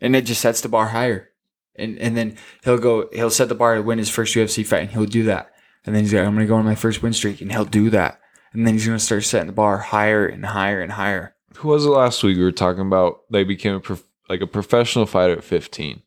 and 0.00 0.14
it 0.14 0.26
just 0.26 0.42
sets 0.42 0.60
the 0.60 0.68
bar 0.68 0.88
higher. 0.88 1.30
And 1.74 1.98
and 1.98 2.16
then 2.16 2.36
he'll 2.64 2.78
go, 2.78 3.08
he'll 3.12 3.30
set 3.30 3.48
the 3.48 3.54
bar 3.54 3.76
to 3.76 3.82
win 3.82 3.98
his 3.98 4.10
first 4.10 4.36
UFC 4.36 4.64
fight, 4.64 4.82
and 4.82 4.90
he'll 4.90 5.06
do 5.06 5.24
that. 5.24 5.52
And 5.88 5.96
then 5.96 6.04
he's 6.04 6.12
like, 6.12 6.22
I'm 6.26 6.34
gonna 6.34 6.44
go 6.44 6.56
on 6.56 6.66
my 6.66 6.74
first 6.74 7.02
win 7.02 7.14
streak, 7.14 7.40
and 7.40 7.50
he'll 7.50 7.64
do 7.64 7.88
that. 7.88 8.20
And 8.52 8.66
then 8.66 8.74
he's 8.74 8.84
gonna 8.84 8.98
start 8.98 9.24
setting 9.24 9.46
the 9.46 9.54
bar 9.54 9.78
higher 9.78 10.26
and 10.26 10.44
higher 10.44 10.82
and 10.82 10.92
higher. 10.92 11.34
Who 11.56 11.68
was 11.68 11.86
it 11.86 11.88
last 11.88 12.22
week? 12.22 12.36
We 12.36 12.44
were 12.44 12.52
talking 12.52 12.82
about 12.82 13.20
they 13.30 13.42
became 13.42 13.74
a 13.76 13.80
prof- 13.80 14.04
like 14.28 14.42
a 14.42 14.46
professional 14.46 15.06
fighter 15.06 15.32
at 15.32 15.44
15. 15.44 16.02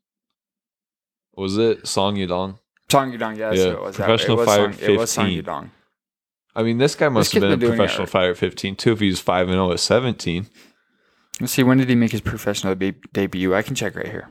Was 1.36 1.58
it 1.58 1.88
Song 1.88 2.16
Yadong? 2.18 2.60
Song 2.92 3.12
Yadong, 3.12 3.38
yes, 3.38 3.58
Yeah, 3.58 3.64
it 3.72 3.82
was 3.82 3.98
that- 3.98 4.06
professional 4.06 4.38
it 4.38 4.40
was 4.42 4.46
fighter 4.48 4.74
Song, 4.74 4.82
it 4.90 4.98
was 5.00 5.12
Song 5.12 5.26
15. 5.26 5.44
Yadong. 5.44 5.70
I 6.56 6.62
mean, 6.64 6.78
this 6.78 6.94
guy 6.94 7.10
must 7.10 7.32
kid's 7.32 7.44
have 7.46 7.60
been, 7.60 7.72
a 7.72 7.76
professional 7.76 8.06
fighter 8.06 8.32
at 8.32 8.38
15 8.38 8.76
too. 8.76 8.92
If 8.92 9.00
he 9.00 9.08
was 9.08 9.20
five 9.20 9.48
and 9.48 9.56
zero 9.56 9.72
at 9.72 9.80
17, 9.80 10.48
Let's 11.40 11.54
see, 11.54 11.64
when 11.64 11.80
did 11.80 11.90
he 11.90 11.96
make 11.96 12.12
his 12.12 12.22
professional 12.22 12.76
de- 12.76 12.94
debut? 13.14 13.56
I 13.56 13.64
can 13.64 13.74
check 13.74 13.96
right 13.96 14.08
here. 14.08 14.30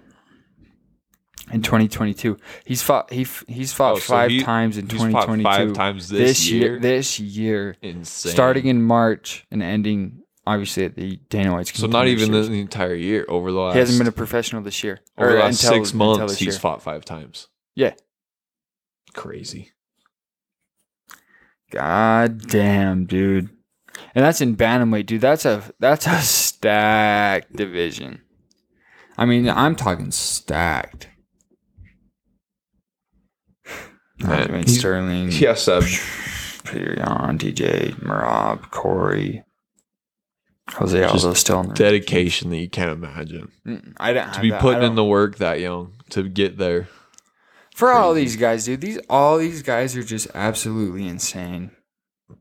In 1.53 1.63
2022, 1.63 2.37
he's 2.65 2.83
fought. 2.83 3.13
He 3.13 3.27
he's 3.49 3.73
fought 3.73 3.95
Oh, 3.95 3.99
so 3.99 4.15
five 4.15 4.31
he- 4.31 4.43
times 4.43 4.77
in 4.79 4.89
he's 4.89 4.99
fought 5.01 5.27
2022. 5.27 5.43
five 5.45 5.73
times 5.73 6.09
this, 6.09 6.49
year. 6.49 6.79
This 6.79 7.19
year, 7.19 7.77
Insane. 7.83 8.33
starting 8.33 8.67
in 8.67 8.83
March 8.83 9.47
and 9.51 9.63
ending 9.63 10.23
obviously 10.47 10.85
at 10.85 10.95
the 10.97 11.17
Dana 11.29 11.53
White's. 11.53 11.77
so 11.79 11.87
not 11.87 12.07
even 12.09 12.31
the, 12.31 12.39
Series. 12.45 12.49
the 12.51 12.61
entire 12.61 12.95
year 12.95 13.25
over 13.29 13.51
the 13.53 13.59
last. 13.59 13.75
He 13.75 13.79
hasn't 13.81 13.99
been 13.99 14.07
a 14.09 14.13
professional 14.13 14.63
this 14.63 14.83
year. 14.85 15.01
over 15.19 15.31
Or 15.31 15.33
the 15.33 15.39
last 15.41 15.63
until- 15.65 15.79
six 15.85 15.95
months. 15.95 16.37
He's 16.37 16.55
year. 16.55 16.59
fought 16.61 16.83
five 16.83 17.05
times. 17.05 17.49
Yeah. 17.75 17.95
Crazy. 19.15 19.73
God 21.71 22.47
damn, 22.49 23.05
dude. 23.07 23.51
And 24.15 24.25
that's 24.25 24.41
in 24.41 24.57
bantamweight, 24.57 25.07
dude. 25.07 25.21
That's 25.21 25.45
a 25.45 25.63
that's 25.79 26.07
a 26.07 26.21
stacked 26.21 27.55
division. 27.55 28.23
I 29.19 29.27
mean, 29.27 29.49
I'm 29.49 29.77
talking 29.77 30.11
stacked. 30.11 31.09
He's- 34.27 34.79
Sterling, 34.79 35.31
Yes, 35.33 35.67
uh, 35.69 35.81
Petr 35.81 36.97
Yan, 36.99 37.39
DJ, 37.39 37.93
Merab, 38.01 38.71
Corey, 38.71 39.43
Jose 40.73 41.03
Aldo 41.03 41.35
still 41.35 41.61
in 41.61 41.69
the 41.71 41.75
dedication 41.75 42.51
that 42.51 42.59
you 42.59 42.69
can't 42.69 42.91
imagine. 42.93 43.51
Mm, 43.67 43.95
I 43.99 44.13
don't 44.13 44.33
To 44.35 44.41
be 44.41 44.51
that. 44.51 44.61
Putting 44.61 44.83
in 44.85 44.95
the 44.95 45.05
work 45.05 45.39
that 45.39 45.59
young 45.61 45.95
to 46.11 46.29
get 46.29 46.59
there. 46.59 46.89
for 47.75 47.91
all 47.93 48.15
these 48.15 48.37
guys, 48.37 48.67
dude. 48.67 48.81
These 48.83 48.99
all 49.09 49.39
these 49.39 49.63
guys 49.63 49.97
are 49.97 50.03
just 50.05 50.29
absolutely 50.35 51.09
insane. 51.09 51.71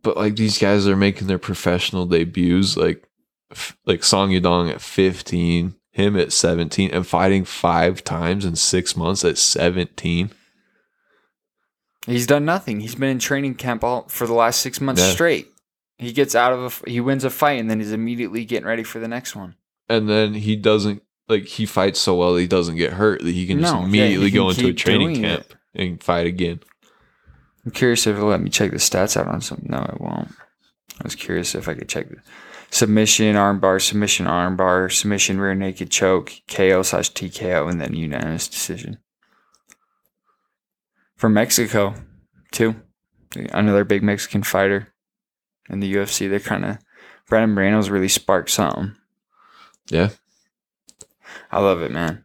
But 0.03 0.17
like 0.17 0.35
these 0.35 0.57
guys 0.59 0.87
are 0.87 0.95
making 0.97 1.27
their 1.27 1.39
professional 1.39 2.05
debuts, 2.05 2.77
like 2.77 3.07
f- 3.51 3.75
like 3.85 4.03
Song 4.03 4.29
Yadong 4.29 4.69
at 4.69 4.81
15, 4.81 5.75
him 5.91 6.15
at 6.17 6.31
17, 6.31 6.91
and 6.91 7.07
fighting 7.07 7.45
five 7.45 8.03
times 8.03 8.45
in 8.45 8.55
six 8.55 8.95
months 8.95 9.23
at 9.25 9.37
17. 9.39 10.29
He's 12.09 12.27
done 12.27 12.45
nothing. 12.45 12.79
He's 12.79 12.95
been 12.95 13.09
in 13.09 13.19
training 13.19 13.55
camp 13.55 13.83
all 13.83 14.07
for 14.07 14.25
the 14.27 14.33
last 14.33 14.61
six 14.61 14.81
months 14.81 15.01
Yeah. 15.01 15.11
straight. 15.11 15.47
He 15.97 16.11
gets 16.13 16.33
out 16.35 16.53
of 16.53 16.81
a, 16.85 16.89
he 16.89 16.99
wins 17.01 17.23
a 17.23 17.29
fight 17.29 17.59
and 17.59 17.69
then 17.69 17.79
he's 17.79 17.91
immediately 17.91 18.45
getting 18.45 18.67
ready 18.67 18.83
for 18.83 18.99
the 18.99 19.07
next 19.07 19.35
one. 19.35 19.55
And 19.89 20.09
then 20.09 20.33
he 20.33 20.55
doesn't 20.55 21.03
like 21.27 21.45
he 21.45 21.65
fights 21.65 21.99
so 21.99 22.15
well 22.15 22.33
that 22.33 22.41
he 22.41 22.47
doesn't 22.47 22.77
get 22.77 22.93
hurt 22.93 23.21
that 23.21 23.31
he 23.31 23.45
can 23.45 23.59
just 23.59 23.73
No, 23.73 23.79
yeah, 23.81 23.85
immediately 23.85 24.25
he 24.27 24.31
can 24.31 24.39
go 24.41 24.49
into 24.49 24.67
a 24.67 24.73
training 24.73 25.21
camp 25.21 25.53
and 25.75 26.01
fight 26.01 26.25
again. 26.25 26.61
I'm 27.65 27.71
curious 27.71 28.07
if 28.07 28.15
it'll 28.15 28.29
let 28.29 28.41
me 28.41 28.49
check 28.49 28.71
the 28.71 28.77
stats 28.77 29.17
out 29.17 29.27
on 29.27 29.41
something. 29.41 29.69
No, 29.69 29.83
it 29.93 29.99
won't. 30.01 30.29
I 30.99 31.03
was 31.03 31.15
curious 31.15 31.53
if 31.55 31.67
I 31.67 31.73
could 31.73 31.89
check 31.89 32.09
the 32.09 32.17
submission, 32.71 33.35
armbar, 33.35 33.81
submission, 33.81 34.25
armbar, 34.25 34.91
submission, 34.91 35.39
rear 35.39 35.55
naked 35.55 35.89
choke, 35.91 36.31
KO 36.47 36.81
slash 36.81 37.11
TKO, 37.11 37.69
and 37.69 37.79
then 37.81 37.93
unanimous 37.95 38.47
decision. 38.47 38.97
For 41.19 41.27
Mexico, 41.27 41.95
too. 42.53 42.75
Another 43.51 43.83
big 43.83 44.03
Mexican 44.03 44.41
fighter 44.41 44.93
in 45.69 45.81
the 45.81 45.93
UFC. 45.93 46.29
They're 46.29 46.39
kind 46.39 46.63
of. 46.63 46.77
Brandon 47.27 47.53
Moreno's 47.53 47.89
really 47.89 48.07
sparked 48.07 48.49
something. 48.49 48.95
Yeah. 49.89 50.11
I 51.51 51.59
love 51.59 51.81
it, 51.81 51.91
man. 51.91 52.23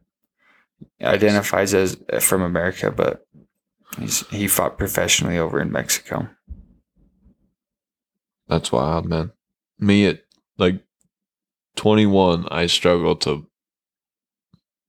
He 1.01 1.05
identifies 1.05 1.75
as 1.75 1.97
uh, 2.13 2.21
from 2.21 2.43
America, 2.43 2.93
but 2.93 3.27
he's 3.99 4.25
he 4.29 4.47
fought 4.47 4.79
professionally 4.79 5.39
over 5.39 5.61
in 5.61 5.73
Mexico. 5.73 6.29
That's 8.47 8.71
wild, 8.71 9.07
man. 9.07 9.33
Me 9.77 10.07
at 10.07 10.21
like 10.57 10.85
21, 11.75 12.47
I 12.49 12.67
struggle 12.67 13.17
to 13.17 13.49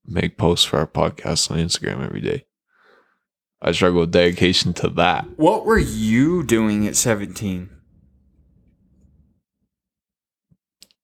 make 0.05 0.37
posts 0.37 0.65
for 0.65 0.77
our 0.77 0.87
podcast 0.87 1.49
on 1.49 1.57
Instagram 1.57 2.05
every 2.05 2.21
day. 2.21 2.45
I 3.61 3.71
struggle 3.71 4.01
with 4.01 4.11
dedication 4.11 4.73
to 4.75 4.89
that. 4.89 5.25
What 5.37 5.65
were 5.65 5.79
you 5.79 6.43
doing 6.43 6.85
at 6.87 6.95
17? 6.95 7.69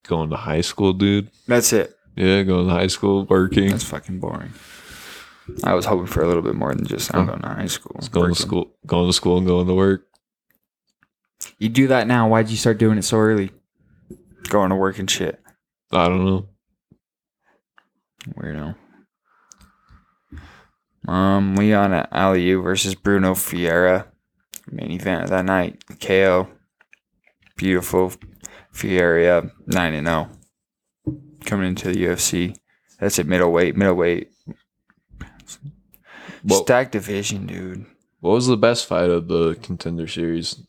Going 0.08 0.30
to 0.30 0.36
high 0.36 0.62
school, 0.62 0.94
dude. 0.94 1.30
That's 1.48 1.74
it. 1.74 1.96
Yeah, 2.16 2.44
going 2.44 2.68
to 2.68 2.74
high 2.74 2.88
school, 2.88 3.26
working, 3.26 3.70
That's 3.70 3.84
fucking 3.84 4.20
boring. 4.20 4.54
I 5.64 5.74
was 5.74 5.86
hoping 5.86 6.08
for 6.08 6.22
a 6.22 6.28
little 6.28 6.42
bit 6.42 6.56
more 6.56 6.74
than 6.76 6.86
just 6.86 7.14
I'm 7.16 7.26
going 7.26 7.42
to 7.42 7.48
high 7.48 7.66
school. 7.68 8.00
going 8.12 8.24
working. 8.32 8.36
to 8.36 8.42
school, 8.42 8.72
going 8.86 9.08
to 9.10 9.14
school 9.14 9.38
and 9.38 9.48
going 9.48 9.68
to 9.68 9.74
work. 9.74 10.06
You 11.58 11.70
do 11.70 11.88
that 11.88 12.08
now. 12.08 12.28
Why'd 12.28 12.50
you 12.50 12.58
start 12.58 12.78
doing 12.78 12.98
it 12.98 13.04
so 13.04 13.18
early? 13.18 13.52
Going 14.50 14.70
to 14.70 14.76
work 14.76 15.00
and 15.00 15.10
shit. 15.10 15.42
I 15.92 16.08
don't 16.08 16.26
know. 16.26 16.48
Weirdo. 18.36 18.76
Um, 21.08 21.56
Leon 21.56 21.92
Aliu 22.12 22.64
versus 22.64 22.96
Brunno 22.96 23.38
Ferreira. 23.38 24.08
Main 24.70 24.92
event 24.92 25.24
of 25.24 25.30
that 25.32 25.46
night. 25.46 25.84
KO. 26.00 26.48
Beautiful. 27.58 28.14
Ferreira 28.72 29.52
9 29.68 29.94
and 29.94 30.08
0. 30.08 30.30
Coming 31.46 31.70
into 31.70 31.92
the 31.92 32.06
UFC. 32.06 32.56
That's 33.00 33.20
at 33.20 33.26
middleweight. 33.26 33.76
Middleweight. 33.76 34.30
What, 36.44 36.64
Stack 36.64 36.92
division, 36.92 37.46
dude. 37.46 37.86
what 38.20 38.32
was 38.32 38.48
the 38.48 38.58
best 38.58 38.88
fight 38.88 39.10
of 39.10 39.28
the 39.28 39.56
contender 39.62 40.08
series? 40.08 40.60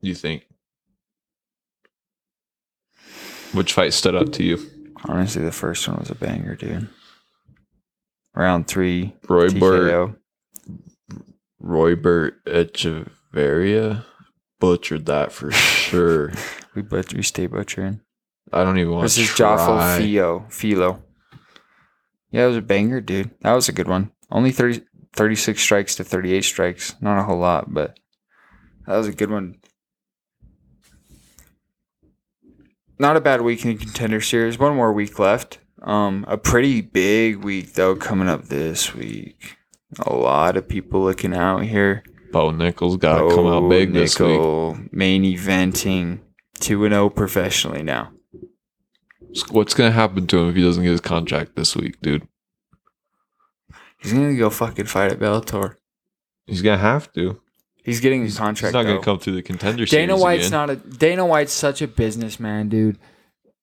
You 0.00 0.14
think? 0.14 0.46
Which 3.52 3.72
fight 3.72 3.92
stood 3.92 4.14
out 4.14 4.32
to 4.34 4.44
you? 4.44 4.58
Honestly, 5.04 5.42
the 5.42 5.52
first 5.52 5.86
one 5.88 5.98
was 5.98 6.10
a 6.10 6.14
banger, 6.14 6.54
dude. 6.54 6.88
Round 8.36 8.68
three. 8.68 9.16
Roy 9.28 9.48
Burt, 9.48 9.90
TKO. 9.90 10.16
Roy 11.58 11.96
Echeverria 11.96 14.04
butchered 14.60 15.06
that 15.06 15.32
for 15.32 15.50
sure. 15.50 16.32
We 16.74 16.82
but 16.82 17.14
we 17.14 17.22
stay 17.22 17.46
butchering. 17.46 18.00
I 18.52 18.62
don't 18.62 18.78
even 18.78 18.92
want 18.92 19.04
This 19.04 19.14
to 19.14 19.22
is. 19.22 19.30
Joffo 19.30 19.96
Fio. 19.96 20.44
Philo. 20.50 21.02
Yeah, 22.30 22.44
it 22.44 22.48
was 22.48 22.58
a 22.58 22.62
banger, 22.62 23.00
dude. 23.00 23.30
That 23.40 23.54
was 23.54 23.70
a 23.70 23.72
good 23.72 23.88
one. 23.88 24.12
Only 24.30 24.50
30, 24.50 24.82
36 25.14 25.58
strikes 25.58 25.94
to 25.94 26.04
38 26.04 26.44
strikes. 26.44 26.94
Not 27.00 27.18
a 27.18 27.22
whole 27.22 27.38
lot, 27.38 27.72
but 27.72 27.98
that 28.86 28.98
was 28.98 29.08
a 29.08 29.14
good 29.14 29.30
one. 29.30 29.54
Not 32.98 33.16
a 33.16 33.22
bad 33.22 33.40
week 33.40 33.64
in 33.64 33.78
the 33.78 33.82
contender 33.82 34.20
series. 34.20 34.58
One 34.58 34.76
more 34.76 34.92
week 34.92 35.18
left. 35.18 35.60
Um, 35.86 36.24
a 36.26 36.36
pretty 36.36 36.80
big 36.80 37.36
week 37.36 37.74
though 37.74 37.94
coming 37.94 38.28
up 38.28 38.46
this 38.46 38.92
week. 38.94 39.56
A 40.00 40.12
lot 40.12 40.56
of 40.56 40.68
people 40.68 41.02
looking 41.02 41.32
out 41.32 41.62
here. 41.62 42.02
Bo 42.32 42.50
Nickal 42.50 42.98
got 42.98 43.20
to 43.20 43.34
come 43.34 43.46
out 43.46 43.68
big 43.68 43.92
this 43.92 44.18
week. 44.18 44.40
Oh, 44.40 44.76
Main 44.90 45.22
eventing 45.22 46.18
2 46.58 46.84
and 46.84 46.92
0 46.92 47.08
professionally 47.10 47.84
now. 47.84 48.10
What's 49.50 49.74
gonna 49.74 49.92
happen 49.92 50.26
to 50.26 50.38
him 50.38 50.48
if 50.48 50.56
he 50.56 50.62
doesn't 50.62 50.82
get 50.82 50.90
his 50.90 51.00
contract 51.00 51.56
this 51.56 51.76
week, 51.76 52.00
dude? 52.00 52.26
He's 53.98 54.12
gonna 54.12 54.34
go 54.34 54.50
fucking 54.50 54.86
fight 54.86 55.12
at 55.12 55.18
Bellator. 55.18 55.76
He's 56.46 56.62
gonna 56.62 56.78
have 56.78 57.12
to. 57.12 57.40
He's 57.84 58.00
getting 58.00 58.22
his 58.22 58.38
contract. 58.38 58.70
He's 58.70 58.72
not 58.72 58.82
though. 58.82 58.94
gonna 58.94 59.04
come 59.04 59.18
through 59.18 59.34
the 59.34 59.42
contender 59.42 59.84
Dana 59.84 60.16
White's 60.16 60.48
again. 60.48 60.52
not 60.52 60.70
a 60.70 60.76
Dana 60.76 61.24
White's 61.26 61.52
such 61.52 61.82
a 61.82 61.86
businessman, 61.86 62.68
dude. 62.68 62.98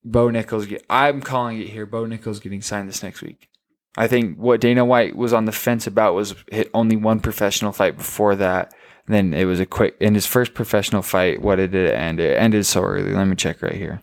Bo 0.05 0.27
Nickal, 0.27 0.67
get, 0.67 0.85
I'm 0.89 1.21
calling 1.21 1.59
it 1.59 1.69
here. 1.69 1.85
Bo 1.85 2.05
Nickal 2.05 2.41
getting 2.41 2.61
signed 2.61 2.89
this 2.89 3.03
next 3.03 3.21
week. 3.21 3.49
I 3.95 4.07
think 4.07 4.37
what 4.37 4.59
Dana 4.59 4.83
White 4.83 5.15
was 5.15 5.33
on 5.33 5.45
the 5.45 5.51
fence 5.51 5.87
about 5.87 6.15
was 6.15 6.35
hit 6.51 6.69
only 6.73 6.95
one 6.95 7.19
professional 7.19 7.71
fight 7.71 7.97
before 7.97 8.35
that. 8.35 8.73
Then 9.05 9.33
it 9.33 9.45
was 9.45 9.59
a 9.59 9.65
quick 9.65 9.95
in 9.99 10.15
his 10.15 10.25
first 10.25 10.53
professional 10.53 11.01
fight. 11.01 11.41
What 11.41 11.57
did 11.57 11.75
it 11.75 11.93
end? 11.93 12.19
It 12.19 12.37
ended 12.37 12.65
so 12.65 12.81
early. 12.81 13.13
Let 13.13 13.25
me 13.25 13.35
check 13.35 13.61
right 13.61 13.75
here. 13.75 14.01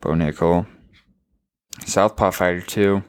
Bo 0.00 0.10
Nickal, 0.10 0.66
Southpaw 1.84 2.30
fighter 2.30 2.60
two. 2.60 3.02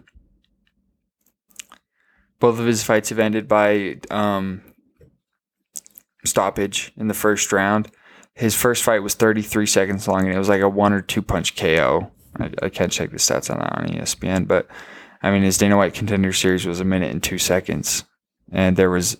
Both 2.39 2.59
of 2.59 2.65
his 2.65 2.83
fights 2.83 3.09
have 3.09 3.19
ended 3.19 3.47
by 3.47 3.97
um, 4.11 4.61
stoppage 6.25 6.91
in 6.97 7.07
the 7.07 7.13
first 7.13 7.51
round. 7.51 7.89
His 8.37 8.55
first 8.55 8.83
fight 8.83 9.01
was 9.01 9.15
33 9.15 9.65
seconds 9.65 10.07
long, 10.07 10.25
and 10.25 10.35
it 10.35 10.37
was 10.37 10.47
like 10.47 10.61
a 10.61 10.69
one 10.69 10.93
or 10.93 11.01
two 11.01 11.23
punch 11.23 11.55
KO. 11.55 12.11
I, 12.39 12.51
I 12.61 12.69
can't 12.69 12.91
check 12.91 13.09
the 13.09 13.17
stats 13.17 13.49
on 13.49 13.57
that 13.57 13.75
on 13.75 13.87
ESPN, 13.87 14.47
but 14.47 14.67
I 15.23 15.31
mean, 15.31 15.41
his 15.41 15.57
Dana 15.57 15.75
White 15.75 15.95
contender 15.95 16.31
series 16.31 16.67
was 16.67 16.79
a 16.79 16.85
minute 16.85 17.09
and 17.09 17.23
two 17.23 17.39
seconds, 17.39 18.03
and 18.51 18.77
there 18.77 18.91
was 18.91 19.17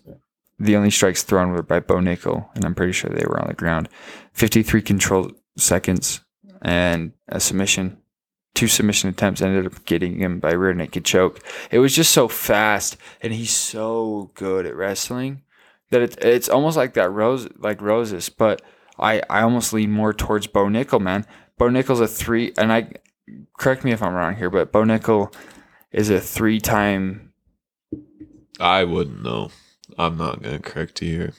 the 0.60 0.76
only 0.76 0.92
strikes 0.92 1.24
thrown 1.24 1.50
were 1.50 1.64
by 1.64 1.80
Bo 1.80 1.96
Nickal, 1.96 2.48
and 2.54 2.64
I'm 2.64 2.76
pretty 2.76 2.92
sure 2.92 3.10
they 3.10 3.26
were 3.26 3.42
on 3.42 3.48
the 3.48 3.56
ground. 3.56 3.90
53 4.34 4.84
control 4.84 5.32
seconds 5.58 6.22
and 6.62 7.14
a 7.28 7.40
submission. 7.40 7.98
Two 8.54 8.68
submission 8.68 9.10
attempts 9.10 9.42
ended 9.42 9.66
up 9.66 9.84
getting 9.86 10.20
him 10.20 10.40
by 10.40 10.52
rear 10.52 10.76
naked 10.76 11.06
choke. 11.06 11.42
It 11.72 11.80
was 11.80 11.96
just 11.96 12.12
so 12.12 12.28
fast, 12.28 12.98
and 13.22 13.34
he's 13.34 13.56
so 13.56 14.30
good 14.36 14.68
at 14.68 14.76
wrestling 14.76 15.42
that 15.90 16.02
it, 16.04 16.24
it's 16.24 16.50
almost 16.50 16.78
like 16.78 16.94
that 16.94 17.12
rose 17.12 17.48
like 17.58 17.82
roses, 17.82 18.30
but 18.30 18.62
I, 19.00 19.22
I 19.30 19.42
almost 19.42 19.74
lean 19.74 19.92
more 19.92 20.14
towards 20.14 20.48
Bo 20.48 20.66
Nickal, 20.66 21.02
man. 21.02 21.26
Bo 21.58 21.68
Nickal's 21.68 22.00
a 22.00 22.08
three, 22.08 22.54
and 22.58 22.72
I 22.72 22.92
correct 23.58 23.84
me 23.84 23.92
if 23.92 24.02
I'm 24.02 24.14
wrong 24.14 24.36
here, 24.36 24.50
but 24.50 24.72
Bo 24.72 24.84
Nickal 24.84 25.34
is 25.92 26.10
a 26.10 26.20
three 26.20 26.60
time. 26.60 27.34
I 28.60 28.84
wouldn't 28.84 29.24
know. 29.24 29.52
I'm 29.98 30.18
not 30.18 30.42
gonna 30.42 30.60
correct 30.60 31.02
you 31.02 31.16
here. 31.16 31.34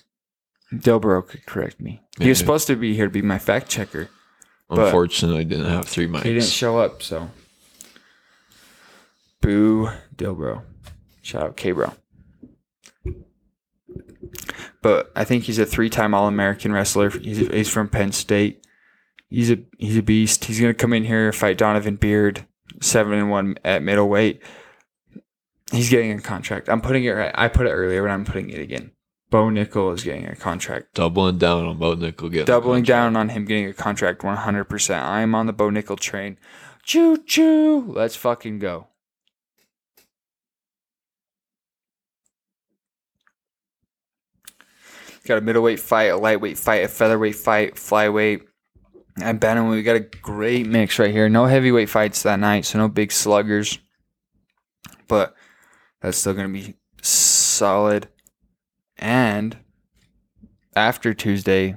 Dilbro 0.72 1.26
could 1.26 1.46
correct 1.46 1.80
me. 1.80 2.02
He 2.18 2.28
was 2.28 2.38
supposed 2.38 2.66
to 2.66 2.76
be 2.76 2.94
here 2.94 3.06
to 3.06 3.10
be 3.10 3.22
my 3.22 3.38
fact 3.38 3.68
checker. 3.68 4.08
Unfortunately, 4.70 5.40
I 5.40 5.44
didn't 5.44 5.66
have 5.66 5.86
three 5.86 6.06
mics. 6.06 6.24
He 6.24 6.34
didn't 6.34 6.44
show 6.44 6.78
up, 6.78 7.02
so. 7.02 7.30
Boo 9.40 9.88
Dilbro. 10.16 10.62
Shout 11.22 11.42
out 11.42 11.56
K 11.56 11.72
Bro. 11.72 11.92
But 14.82 15.10
I 15.16 15.24
think 15.24 15.44
he's 15.44 15.58
a 15.58 15.66
three-time 15.66 16.14
All-American 16.14 16.72
wrestler. 16.72 17.10
He's, 17.10 17.38
he's 17.38 17.68
from 17.68 17.88
Penn 17.88 18.12
State. 18.12 18.64
He's 19.28 19.50
a 19.50 19.58
he's 19.76 19.96
a 19.98 20.02
beast. 20.02 20.46
He's 20.46 20.60
gonna 20.60 20.72
come 20.72 20.92
in 20.94 21.04
here 21.04 21.32
fight 21.32 21.58
Donovan 21.58 21.96
Beard, 21.96 22.46
seven 22.80 23.12
and 23.12 23.30
one 23.30 23.58
at 23.62 23.82
middleweight. 23.82 24.42
He's 25.70 25.90
getting 25.90 26.12
a 26.12 26.20
contract. 26.20 26.70
I'm 26.70 26.80
putting 26.80 27.04
it 27.04 27.10
right. 27.10 27.32
I 27.34 27.48
put 27.48 27.66
it 27.66 27.70
earlier, 27.70 28.02
but 28.02 28.10
I'm 28.10 28.24
putting 28.24 28.48
it 28.48 28.60
again. 28.60 28.92
Bo 29.30 29.44
Nickal 29.44 29.92
is 29.94 30.02
getting 30.02 30.26
a 30.26 30.34
contract. 30.34 30.94
Doubling 30.94 31.36
down 31.36 31.66
on 31.66 31.78
Bo 31.78 31.94
Nickal 31.94 32.30
getting 32.30 32.46
Doubling 32.46 32.84
down 32.84 33.16
on 33.16 33.28
him 33.28 33.44
getting 33.44 33.66
a 33.66 33.74
contract 33.74 34.22
100%. 34.22 35.02
I 35.02 35.20
am 35.20 35.34
on 35.34 35.46
the 35.46 35.52
Bo 35.52 35.68
Nickal 35.68 36.00
train. 36.00 36.38
Choo 36.82 37.22
choo. 37.26 37.84
Let's 37.86 38.16
fucking 38.16 38.60
go. 38.60 38.86
Got 45.28 45.36
a 45.36 45.42
middleweight 45.42 45.78
fight, 45.78 46.06
a 46.06 46.16
lightweight 46.16 46.56
fight, 46.56 46.84
a 46.84 46.88
featherweight 46.88 47.36
fight, 47.36 47.74
flyweight, 47.74 48.46
and 49.20 49.38
bantamweight. 49.38 49.72
We 49.72 49.82
got 49.82 49.96
a 49.96 50.00
great 50.00 50.66
mix 50.66 50.98
right 50.98 51.10
here. 51.10 51.28
No 51.28 51.44
heavyweight 51.44 51.90
fights 51.90 52.22
that 52.22 52.40
night, 52.40 52.64
so 52.64 52.78
no 52.78 52.88
big 52.88 53.12
sluggers. 53.12 53.78
But 55.06 55.34
that's 56.00 56.16
still 56.16 56.32
going 56.32 56.46
to 56.46 56.52
be 56.58 56.76
solid. 57.02 58.08
And 58.96 59.58
after 60.74 61.12
Tuesday, 61.12 61.76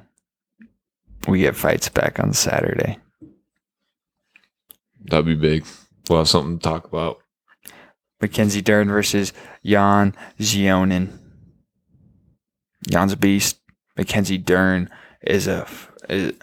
we 1.28 1.40
get 1.40 1.58
fights 1.58 1.90
back 1.90 2.22
on 2.22 2.32
Saturday. 2.32 3.00
That'd 5.04 5.26
be 5.26 5.36
big. 5.36 5.66
We'll 6.10 6.20
have 6.20 6.30
something 6.30 6.58
to 6.58 6.64
talk 6.64 6.86
about. 6.86 7.20
Mackenzie 8.22 8.62
Dern 8.62 8.88
versus 8.88 9.34
Yan 9.62 10.16
Xiaonan. 10.40 11.18
Yan's 12.90 13.16
beast. 13.16 13.58
Mackenzie 13.98 14.38
Dern 14.38 14.90
is 15.22 15.48
a 15.48 15.68
is 16.10 16.34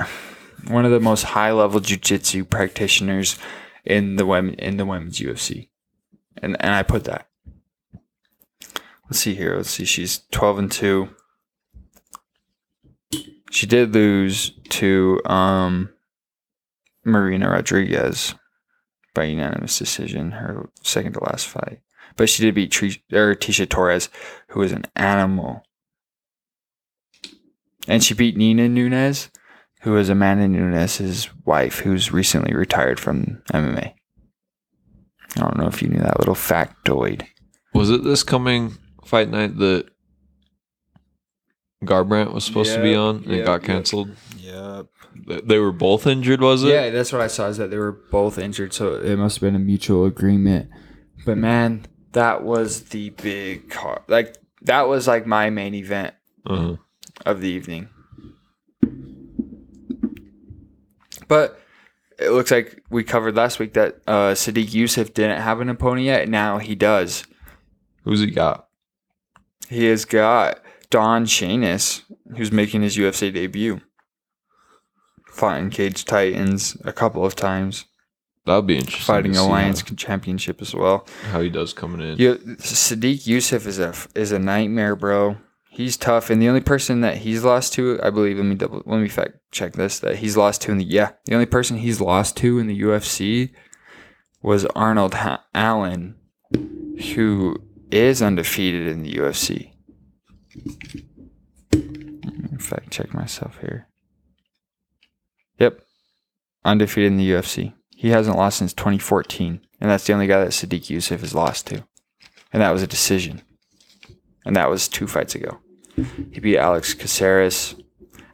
one 0.69 0.85
of 0.85 0.91
the 0.91 1.01
most 1.01 1.25
high 1.25 1.53
level 1.53 1.81
jiu-jitsu 1.81 2.45
practitioners 2.45 3.39
in 3.85 4.17
the 4.17 4.27
women 4.27 4.55
in 4.55 4.77
the 4.77 4.87
women's 4.87 5.19
UFC. 5.19 5.69
And 6.41 6.57
and 6.61 6.75
I 6.75 6.83
put 6.83 7.05
that. 7.05 7.29
Let's 9.09 9.21
see 9.21 9.35
here. 9.35 9.57
Let's 9.57 9.71
see. 9.71 9.87
She's 9.87 10.23
12 10.33 10.59
and 10.59 10.73
2. 10.73 11.09
She 13.51 13.67
did 13.67 13.95
lose 13.95 14.51
to 14.69 15.21
um 15.25 15.91
Marina 17.05 17.49
Rodriguez 17.49 18.35
by 19.15 19.25
unanimous 19.25 19.79
decision, 19.79 20.33
her 20.33 20.69
second 20.83 21.15
to 21.15 21.25
last 21.25 21.47
fight. 21.47 21.81
But 22.17 22.29
she 22.29 22.43
did 22.43 22.55
beat 22.55 22.71
Tri- 22.71 23.03
or 23.13 23.35
Tecia 23.35 23.69
Torres, 23.69 24.11
who 24.49 24.63
is 24.63 24.73
an 24.73 24.85
animal. 24.95 25.65
And 27.89 28.05
she 28.05 28.15
beat 28.15 28.37
Nina 28.37 28.69
Nunes, 28.69 29.31
who 29.81 29.97
is 29.97 30.09
Amanda 30.09 30.47
Nunes's 30.47 31.29
wife, 31.45 31.81
who's 31.81 32.13
recently 32.13 32.55
retired 32.55 33.01
from 33.01 33.43
MMA. 33.53 33.95
I 35.37 35.41
don't 35.41 35.57
know 35.57 35.67
if 35.67 35.83
you 35.83 35.89
knew 35.89 35.99
that 36.01 36.19
little 36.19 36.35
factoid. 36.35 37.27
Was 37.75 37.91
it 37.91 38.05
this 38.05 38.23
coming 38.23 38.77
fight 39.05 39.31
night 39.31 39.57
that 39.59 39.89
Garbrandt 41.85 42.33
was 42.33 42.45
supposed 42.45 42.75
to 42.75 42.83
be 42.83 42.95
on 42.95 43.17
and 43.25 43.37
yep, 43.37 43.47
got 43.47 43.63
canceled? 43.63 44.11
Yep. 44.39 44.87
Th- 45.29 45.43
They 45.45 45.59
were 45.59 45.73
both 45.73 46.07
injured, 46.07 46.41
was 46.41 46.65
it? 46.65 46.69
Yeah, 46.71 46.91
that's 46.91 47.13
what 47.13 47.21
I 47.21 47.27
saw. 47.29 47.47
Is 47.49 47.57
that 47.59 47.71
they 47.71 47.79
were 47.79 47.93
both 48.11 48.39
injured, 48.39 48.73
so 48.73 48.95
it 48.97 49.17
must 49.17 49.37
have 49.37 49.43
been 49.43 49.55
a 49.55 49.59
mutual 49.61 50.05
agreement. 50.05 50.71
But 51.25 51.39
man, 51.39 51.87
that 52.13 52.43
was 52.43 52.85
the 52.85 53.11
big 53.11 53.71
car. 53.71 54.03
Like 54.09 54.37
that 54.63 54.89
was 54.89 55.07
like 55.07 55.27
my 55.27 55.51
main 55.51 55.75
event 55.75 56.15
Uh-huh. 56.47 56.77
Of 57.27 57.41
the 57.41 57.49
evening. 57.49 57.89
But 61.27 61.61
it 62.19 62.31
looks 62.31 62.51
like 62.51 62.83
we 62.91 63.05
covered 63.05 63.37
last 63.37 63.59
week 63.59 63.75
that 63.75 64.01
uh, 64.07 64.33
Sodiq 64.33 64.69
Yusuff 64.69 65.13
didn't 65.15 65.41
have 65.43 65.61
an 65.61 65.69
opponent 65.69 66.07
yet. 66.07 66.29
Now 66.29 66.59
he 66.59 66.75
does. 66.75 67.27
Who's 68.05 68.21
he 68.21 68.31
got? 68.31 68.69
He 69.69 69.85
has 69.87 70.05
got 70.05 70.61
Don 70.91 71.27
Shainis, 71.27 72.03
who's 72.37 72.51
making 72.51 72.83
his 72.83 72.97
UFC 72.97 73.33
debut. 73.33 73.81
Fought 75.27 75.59
in 75.59 75.71
Cage 75.71 76.05
Titans 76.05 76.77
a 76.85 76.93
couple 76.93 77.25
of 77.25 77.37
times, 77.37 77.85
That'd 78.49 78.67
be 78.67 78.79
interesting. 78.79 79.05
fighting 79.05 79.37
Alliance 79.37 79.83
Championship 79.83 80.63
as 80.63 80.75
well. 80.75 81.07
How, 81.25 81.33
how 81.33 81.41
he 81.43 81.51
does 81.51 81.75
coming 81.75 82.01
in. 82.01 82.17
Yeah, 82.17 82.35
Sodiq 82.57 83.27
Yusuff 83.27 83.67
is 83.67 83.79
a 83.79 83.95
is 84.15 84.33
a 84.33 84.39
nightmare, 84.39 84.97
bro. 84.97 85.37
He's 85.71 85.97
tough, 85.97 86.31
and 86.31 86.43
the 86.43 86.49
only 86.49 86.61
person 86.61 87.03
that 87.03 87.19
he's 87.19 87.45
lost 87.45 87.73
to, 87.75 88.01
I 88.03 88.11
believe, 88.11 88.39
let 88.39 88.47
me 88.47 88.55
double, 88.55 88.83
let 88.87 89.01
me 89.01 89.09
fact 89.09 89.39
check 89.53 89.75
this. 89.75 89.99
That 90.01 90.17
he's 90.17 90.37
lost 90.37 90.63
to 90.63 90.73
in 90.73 90.79
the 90.79 90.85
yeah, 90.85 91.13
the 91.27 91.35
only 91.35 91.47
person 91.47 91.79
he's 91.79 92.01
lost 92.01 92.37
to 92.39 92.59
in 92.59 92.67
the 92.67 92.81
UFC 92.81 93.51
was 94.43 94.65
Arnold 94.67 95.15
ha- 95.15 95.45
Allen, 95.55 96.17
who 96.53 97.57
is 97.91 98.23
undefeated 98.23 98.87
in 98.87 99.03
the 99.03 99.15
UFC. 99.15 99.73
Fact 102.61 102.91
check 102.91 103.15
myself 103.15 103.59
here. 103.61 103.89
Yep, 105.59 105.81
undefeated 106.65 107.13
in 107.13 107.19
the 107.19 107.31
UFC. 107.31 107.75
He 107.97 108.11
hasn't 108.11 108.37
lost 108.37 108.59
since 108.59 108.73
2014, 108.73 109.61
and 109.81 109.91
that's 109.91 110.07
the 110.07 110.13
only 110.13 110.27
guy 110.27 110.41
that 110.41 110.51
Sodiq 110.51 110.87
Yusuff 110.87 111.21
has 111.21 111.35
lost 111.35 111.67
to, 111.69 111.85
and 112.53 112.63
that 112.63 112.71
was 112.73 112.83
a 112.83 112.87
decision, 112.87 113.43
and 114.45 114.57
that 114.57 114.71
was 114.71 114.89
two 114.89 115.07
fights 115.07 115.35
ago. 115.35 115.59
He 116.33 116.41
beat 116.41 116.59
Alex 116.59 116.95
Caceres. 116.95 117.75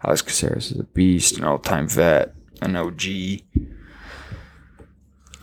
Alex 0.05 0.23
Caceres 0.23 0.71
is 0.71 0.79
a 0.79 0.85
beast, 0.85 1.39
an 1.39 1.45
all-time 1.45 1.89
vet, 1.89 2.35
an 2.61 2.77
OG. 2.77 3.03
I 3.03 3.41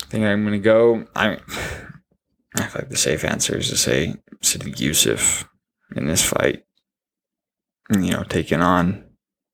think 0.08 0.26
I'm 0.26 0.44
gonna 0.44 0.60
go. 0.60 1.06
I, 1.16 1.38
I 2.56 2.64
feel 2.68 2.82
like 2.82 2.90
the 2.90 2.98
safe 2.98 3.24
answer 3.24 3.58
is 3.58 3.70
to 3.70 3.78
say 3.78 4.16
Sodiq 4.42 4.76
Yusuff 4.76 5.46
in 5.96 6.06
this 6.06 6.24
fight. 6.24 6.64
You 7.90 8.12
know, 8.12 8.24
taking 8.24 8.62
on 8.62 9.06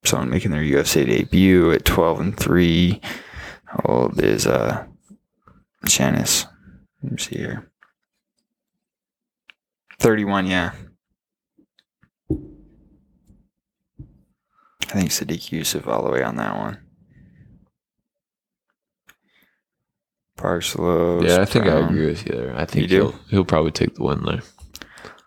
someone 0.04 0.30
making 0.30 0.50
their 0.50 0.62
UFC 0.62 1.06
debut 1.06 1.72
at 1.72 1.84
12 1.84 2.20
and 2.20 2.36
three. 2.36 3.00
How 3.64 3.80
old 3.84 4.22
is 4.22 4.46
uh? 4.46 4.84
Let 5.82 7.12
me 7.12 7.18
see 7.18 7.36
here. 7.36 7.70
31, 10.00 10.46
yeah. 10.46 10.72
I 14.88 14.92
think 14.92 15.10
Sodiq 15.10 15.50
Yusuff 15.50 15.86
all 15.86 16.02
the 16.04 16.10
way 16.10 16.22
on 16.22 16.36
that 16.36 16.56
one. 16.56 16.78
Parcelos. 20.38 21.26
yeah, 21.28 21.40
I 21.40 21.44
think 21.44 21.66
I 21.66 21.78
agree 21.80 22.06
with 22.06 22.24
you 22.26 22.32
there. 22.32 22.56
I 22.56 22.64
think 22.64 22.88
You 22.90 22.96
he'll 22.96 23.14
he'll 23.28 23.44
probably 23.44 23.72
take 23.72 23.94
the 23.96 24.04
win 24.04 24.22
there. 24.24 24.40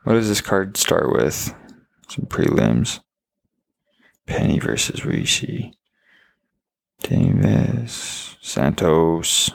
What 0.03 0.13
does 0.13 0.29
this 0.29 0.41
card 0.41 0.77
start 0.77 1.11
with? 1.11 1.53
Some 2.07 2.25
prelims. 2.25 3.01
Penny 4.25 4.59
versus 4.59 5.05
Rishi. 5.05 5.73
Davis. 7.03 8.35
Santos. 8.41 9.51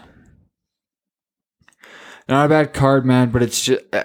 Not 2.29 2.47
a 2.47 2.49
bad 2.49 2.75
card, 2.75 3.07
man, 3.07 3.31
but 3.31 3.43
it's 3.43 3.65
just. 3.65 3.83
Uh, 3.93 4.05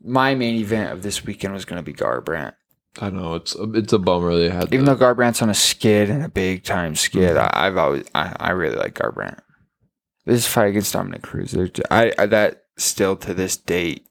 my 0.00 0.34
main 0.34 0.54
event 0.54 0.92
of 0.92 1.02
this 1.02 1.24
weekend 1.24 1.52
was 1.52 1.64
going 1.64 1.76
to 1.78 1.82
be 1.82 1.92
Garbrandt. 1.92 2.54
I 3.00 3.10
know 3.10 3.34
it's 3.34 3.54
a, 3.54 3.70
it's 3.72 3.92
a 3.92 3.98
bummer 3.98 4.36
they 4.36 4.50
had. 4.50 4.72
Even 4.72 4.84
the- 4.84 4.94
though 4.94 5.14
Garbrandt's 5.14 5.42
on 5.42 5.50
a 5.50 5.54
skid 5.54 6.10
and 6.10 6.24
a 6.24 6.28
big 6.28 6.64
time 6.64 6.94
skid, 6.94 7.36
mm-hmm. 7.36 7.56
I, 7.56 7.66
I've 7.66 7.76
always 7.76 8.04
I, 8.14 8.34
I 8.38 8.50
really 8.50 8.76
like 8.76 8.94
Garbrandt. 8.94 9.40
this 10.24 10.46
fight 10.46 10.66
against 10.68 10.92
Dominick 10.92 11.22
Cruz, 11.22 11.54
I, 11.90 12.12
I 12.18 12.26
that 12.26 12.64
still 12.76 13.16
to 13.16 13.34
this 13.34 13.56
date 13.56 14.08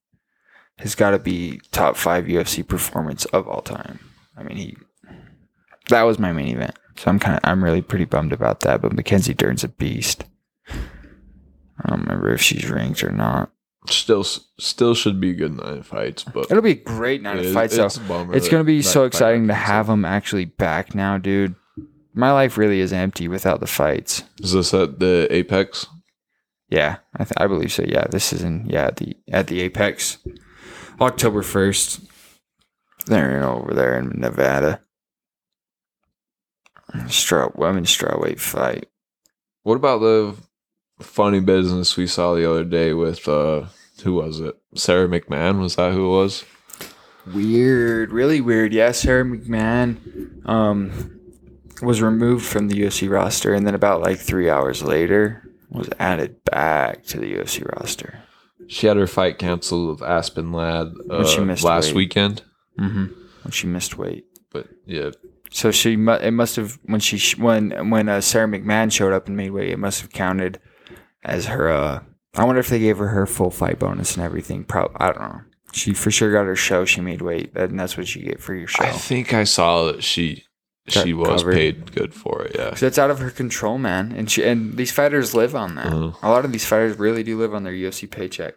has 0.80 0.96
got 0.96 1.12
to 1.12 1.20
be 1.20 1.60
top 1.72 1.96
five 1.98 2.26
UFC 2.26 2.66
performance 2.66 3.26
of 3.26 3.48
all 3.48 3.62
time. 3.62 4.00
I 4.38 4.44
mean, 4.44 4.58
he 4.58 4.78
that 5.90 6.04
was 6.04 6.20
my 6.20 6.32
main 6.32 6.56
event, 6.56 6.78
so 6.98 7.10
I'm 7.10 7.20
kind 7.20 7.38
of 7.38 7.42
I'm 7.44 7.64
really 7.64 7.82
pretty 7.82 8.06
bummed 8.06 8.34
about 8.34 8.62
that. 8.62 8.82
But 8.82 8.94
Mackenzie 8.94 9.34
Dern's 9.34 9.64
a 9.64 9.70
beast. 9.70 10.26
I 10.70 11.90
don't 11.90 12.02
remember 12.02 12.34
if 12.34 12.42
she's 12.42 12.70
ranked 12.70 13.04
or 13.04 13.12
not. 13.12 13.52
Still, 13.90 14.24
still 14.24 14.94
should 14.96 15.20
be 15.22 15.34
good 15.34 15.56
night 15.58 15.78
of 15.78 15.88
fights, 15.88 16.24
but 16.24 16.52
It'll 16.52 16.62
be 16.64 16.72
a 16.72 16.76
great 16.76 17.22
night 17.22 17.40
of 17.40 17.46
it- 17.46 17.54
fights. 17.54 17.78
it's 17.78 17.98
a. 17.98 18.30
It's 18.34 18.50
gonna 18.50 18.64
be 18.64 18.82
so 18.82 19.06
exciting 19.06 19.48
to 19.48 19.54
have 19.54 19.88
them 19.88 20.04
actually 20.04 20.46
back 20.46 20.94
now, 20.94 21.18
dude. 21.18 21.56
My 22.14 22.32
life 22.34 22.58
really 22.58 22.80
is 22.82 22.92
empty 22.92 23.28
without 23.28 23.60
the 23.60 23.68
fights. 23.68 24.24
Is 24.42 24.52
this 24.54 24.74
at 24.74 25.00
the 25.00 25.28
Apex? 25.30 25.86
Yeah, 26.70 26.98
I, 27.16 27.24
th- 27.24 27.34
I 27.38 27.48
believe 27.48 27.72
so. 27.72 27.84
Yeah, 27.88 28.08
this 28.10 28.34
is 28.34 28.42
in 28.42 28.66
yeah 28.68 28.88
at 28.88 28.98
the 28.98 29.16
at 29.32 29.48
the 29.48 29.62
Apex, 29.62 30.18
October 31.00 31.42
first. 31.44 32.02
They're 33.06 33.42
over 33.44 33.74
there 33.74 33.98
in 34.00 34.20
Nevada. 34.20 34.82
Straw 37.08 37.50
women's 37.56 37.96
strawweight 37.96 38.40
fight. 38.40 38.90
What 39.64 39.76
about 39.76 40.00
the 40.00 40.36
funny 41.00 41.40
business 41.40 41.96
we 41.98 42.08
saw 42.08 42.34
the 42.34 42.50
other 42.50 42.64
day 42.64 42.94
with 42.94 43.28
uh 43.28 43.66
who 44.04 44.14
was 44.14 44.40
it? 44.40 44.56
Sarah 44.76 45.08
McMann 45.08 45.60
was 45.60 45.76
that 45.76 45.94
who 45.94 46.06
it 46.06 46.18
was? 46.18 46.46
Weird, 47.34 48.12
really 48.12 48.40
weird. 48.42 48.74
Yeah, 48.74 48.92
Sarah 48.92 49.26
McMann 49.26 50.48
um, 50.48 51.20
was 51.82 52.02
removed 52.02 52.46
from 52.46 52.70
the 52.70 52.76
UFC 52.82 53.10
roster, 53.10 53.54
and 53.54 53.68
then 53.68 53.76
about 53.76 54.02
like 54.02 54.18
three 54.20 54.50
hours 54.50 54.82
later 54.82 55.44
was 55.70 55.90
added 56.00 56.44
back 56.46 57.04
to 57.08 57.20
the 57.20 57.34
UFC 57.34 57.66
roster. 57.78 58.20
She 58.68 58.88
had 58.88 58.98
her 58.98 59.08
fight 59.08 59.40
canceled 59.40 59.90
with 60.00 60.08
Aspen 60.08 60.52
Ladd 60.54 60.88
uh, 61.10 61.18
When 61.18 61.26
she 61.26 61.40
missed 61.42 61.64
last 61.64 61.88
weight. 61.88 61.96
weekend. 61.96 62.44
Mm-hmm. 62.80 63.06
When 63.44 63.52
she 63.52 63.68
missed 63.68 63.98
weight. 63.98 64.26
But 64.52 64.68
yeah, 64.86 65.12
So 65.52 65.72
she 65.72 65.98
mu- 65.98 66.14
it 66.14 66.32
must 66.32 66.56
have 66.56 66.80
when 66.84 67.00
she 67.02 67.18
sh- 67.18 67.38
when 67.38 67.90
when 67.90 68.08
uh, 68.08 68.22
Sarah 68.22 68.48
McMann 68.48 68.92
showed 68.92 69.12
up 69.14 69.28
and 69.28 69.36
made 69.36 69.52
weight, 69.52 69.72
it 69.72 69.80
must 69.80 70.02
have 70.02 70.12
counted 70.12 70.60
as 71.26 71.48
her. 71.48 71.70
Uh, 71.70 72.04
I 72.38 72.46
wonder 72.46 72.60
if 72.60 72.70
they 72.70 72.80
gave 72.80 72.98
her 73.00 73.08
her 73.10 73.26
full 73.26 73.50
fight 73.52 73.80
bonus 73.80 74.16
and 74.16 74.24
everything. 74.26 74.64
Pro- 74.64 74.92
I 74.96 75.08
don't 75.12 75.22
know. 75.22 75.42
She 75.74 75.94
for 75.94 76.12
sure 76.12 76.32
got 76.32 76.46
her 76.46 76.56
show. 76.56 76.86
She 76.86 77.02
made 77.02 77.22
weight, 77.22 77.52
and 77.56 77.80
that's 77.80 77.98
what 77.98 78.14
you 78.16 78.24
get 78.24 78.40
for 78.42 78.56
your 78.56 78.68
show. 78.68 78.84
I 78.84 78.92
think 78.92 79.34
I 79.34 79.44
saw 79.44 79.86
that 79.86 80.04
she 80.04 80.44
Got 80.94 81.04
she 81.06 81.14
was 81.14 81.42
covered. 81.42 81.54
paid 81.56 81.92
good 81.94 82.14
for 82.14 82.44
it. 82.44 82.56
Yeah. 82.56 82.74
So 82.76 82.86
that's 82.86 82.98
out 82.98 83.12
of 83.12 83.20
her 83.20 83.30
control, 83.32 83.78
man. 83.78 84.14
And 84.16 84.32
she 84.32 84.44
and 84.44 84.78
these 84.78 84.92
fighters 84.92 85.34
live 85.36 85.56
on 85.56 85.76
that. 85.76 85.88
Mhm. 85.92 86.16
A 86.24 86.30
lot 86.30 86.46
of 86.46 86.52
these 86.54 86.66
fighters 86.66 86.98
really 86.98 87.24
do 87.24 87.38
live 87.38 87.54
on 87.54 87.64
their 87.64 87.74
UFC 87.74 88.08
paycheck. 88.10 88.54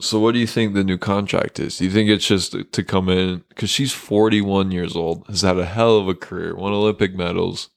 So 0.00 0.18
what 0.18 0.32
do 0.34 0.40
you 0.40 0.46
think 0.48 0.74
the 0.74 0.82
new 0.82 0.98
contract 0.98 1.60
is? 1.60 1.78
Do 1.78 1.84
you 1.84 1.90
think 1.90 2.08
it's 2.10 2.26
just 2.26 2.56
to 2.72 2.82
come 2.82 3.08
in 3.08 3.44
because 3.50 3.70
she's 3.70 3.92
41 3.92 4.72
years 4.72 4.96
old, 4.96 5.24
has 5.28 5.42
had 5.42 5.58
a 5.58 5.64
hell 5.66 5.96
of 5.98 6.08
a 6.08 6.14
career, 6.14 6.56
won 6.56 6.72
Olympic 6.72 7.14
medals. 7.14 7.68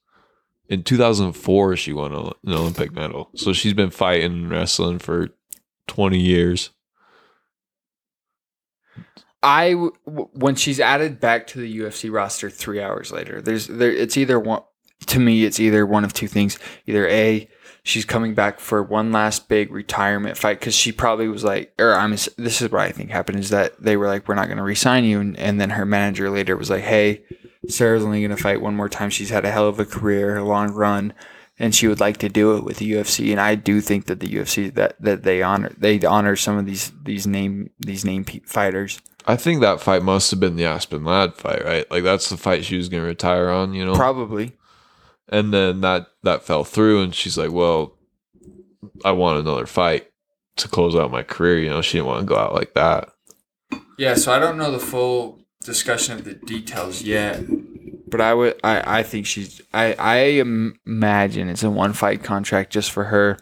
In 0.67 0.83
2004, 0.83 1.75
she 1.75 1.93
won 1.93 2.13
an 2.13 2.33
Olympic 2.47 2.91
medal. 2.91 3.29
So 3.35 3.53
she's 3.53 3.73
been 3.73 3.91
fighting 3.91 4.31
and 4.33 4.49
wrestling 4.49 4.99
for 4.99 5.29
20 5.87 6.19
years. 6.19 6.71
I 9.43 9.71
w- 9.71 10.29
when 10.33 10.55
she's 10.55 10.79
added 10.79 11.19
back 11.19 11.45
to 11.47 11.59
the 11.59 11.79
UFC 11.79 12.11
roster 12.11 12.49
three 12.49 12.81
hours 12.81 13.11
later, 13.11 13.41
there's 13.41 13.67
there 13.67 13.91
it's 13.91 14.17
either 14.17 14.39
one 14.39 14.61
to 15.05 15.19
me 15.19 15.45
it's 15.45 15.59
either 15.59 15.85
one 15.85 16.03
of 16.03 16.13
two 16.13 16.27
things. 16.27 16.57
Either 16.85 17.07
a 17.07 17.49
she's 17.85 18.03
coming 18.03 18.33
back 18.33 18.59
for 18.59 18.83
one 18.83 19.11
last 19.11 19.47
big 19.47 19.71
retirement 19.71 20.37
fight 20.37 20.59
because 20.59 20.75
she 20.75 20.91
probably 20.91 21.27
was 21.27 21.43
like, 21.43 21.71
or 21.79 21.93
I'm 21.93 22.11
this 22.11 22.61
is 22.61 22.71
what 22.71 22.81
I 22.81 22.91
think 22.91 23.11
happened 23.11 23.39
is 23.39 23.51
that 23.51 23.79
they 23.81 23.95
were 23.95 24.07
like, 24.07 24.27
we're 24.27 24.35
not 24.35 24.47
going 24.47 24.57
to 24.57 24.63
resign 24.63 25.05
you, 25.05 25.21
and, 25.21 25.37
and 25.39 25.61
then 25.61 25.69
her 25.69 25.85
manager 25.85 26.29
later 26.29 26.57
was 26.57 26.69
like, 26.69 26.83
hey, 26.83 27.23
Sarah's 27.69 28.03
only 28.03 28.21
going 28.21 28.35
to 28.35 28.41
fight 28.41 28.61
one 28.61 28.75
more 28.75 28.89
time. 28.89 29.09
She's 29.09 29.29
had 29.29 29.45
a 29.45 29.51
hell 29.51 29.67
of 29.69 29.79
a 29.79 29.85
career, 29.85 30.35
a 30.35 30.43
long 30.43 30.71
run. 30.71 31.13
And 31.57 31.73
she 31.73 31.87
would 31.87 32.01
like 32.01 32.17
to 32.17 32.27
do 32.27 32.57
it 32.57 32.65
with 32.65 32.77
the 32.77 32.91
UFC, 32.91 33.31
and 33.31 33.39
I 33.39 33.55
do 33.55 33.79
think 33.79 34.07
that 34.07 34.19
the 34.19 34.27
UFC 34.27 34.73
that, 34.73 35.01
that 35.01 35.23
they 35.23 35.41
honor 35.41 35.71
they 35.77 36.01
honor 36.01 36.35
some 36.35 36.57
of 36.57 36.65
these 36.65 36.91
these 37.01 37.25
name 37.25 37.69
these 37.79 38.03
name 38.03 38.25
pe- 38.25 38.41
fighters. 38.41 38.99
I 39.25 39.37
think 39.37 39.61
that 39.61 39.79
fight 39.79 40.03
must 40.03 40.31
have 40.31 40.41
been 40.41 40.57
the 40.57 40.65
Aspen 40.65 41.05
Ladd 41.05 41.35
fight, 41.35 41.63
right? 41.63 41.89
Like 41.89 42.03
that's 42.03 42.27
the 42.27 42.35
fight 42.35 42.65
she 42.65 42.75
was 42.75 42.89
going 42.89 43.03
to 43.03 43.07
retire 43.07 43.49
on, 43.49 43.73
you 43.73 43.85
know. 43.85 43.95
Probably. 43.95 44.51
And 45.29 45.53
then 45.53 45.81
that 45.81 46.07
that 46.23 46.43
fell 46.43 46.63
through, 46.63 47.01
and 47.01 47.15
she's 47.15 47.37
like, 47.37 47.51
"Well, 47.51 47.97
I 49.03 49.11
want 49.11 49.39
another 49.39 49.65
fight 49.65 50.07
to 50.57 50.67
close 50.67 50.95
out 50.95 51.11
my 51.11 51.23
career." 51.23 51.59
You 51.59 51.69
know, 51.69 51.81
she 51.81 51.97
didn't 51.97 52.07
want 52.07 52.21
to 52.21 52.25
go 52.25 52.37
out 52.37 52.53
like 52.53 52.73
that. 52.73 53.09
Yeah, 53.97 54.15
so 54.15 54.31
I 54.31 54.39
don't 54.39 54.57
know 54.57 54.71
the 54.71 54.79
full 54.79 55.39
discussion 55.63 56.15
of 56.15 56.25
the 56.25 56.33
details 56.33 57.01
yet, 57.01 57.43
but 58.07 58.21
I 58.21 58.33
would 58.33 58.59
I, 58.63 58.99
I 58.99 59.03
think 59.03 59.25
she's 59.25 59.61
I 59.73 59.93
I 59.93 60.15
imagine 60.85 61.49
it's 61.49 61.63
a 61.63 61.69
one 61.69 61.93
fight 61.93 62.23
contract 62.23 62.71
just 62.71 62.91
for 62.91 63.05
her 63.05 63.37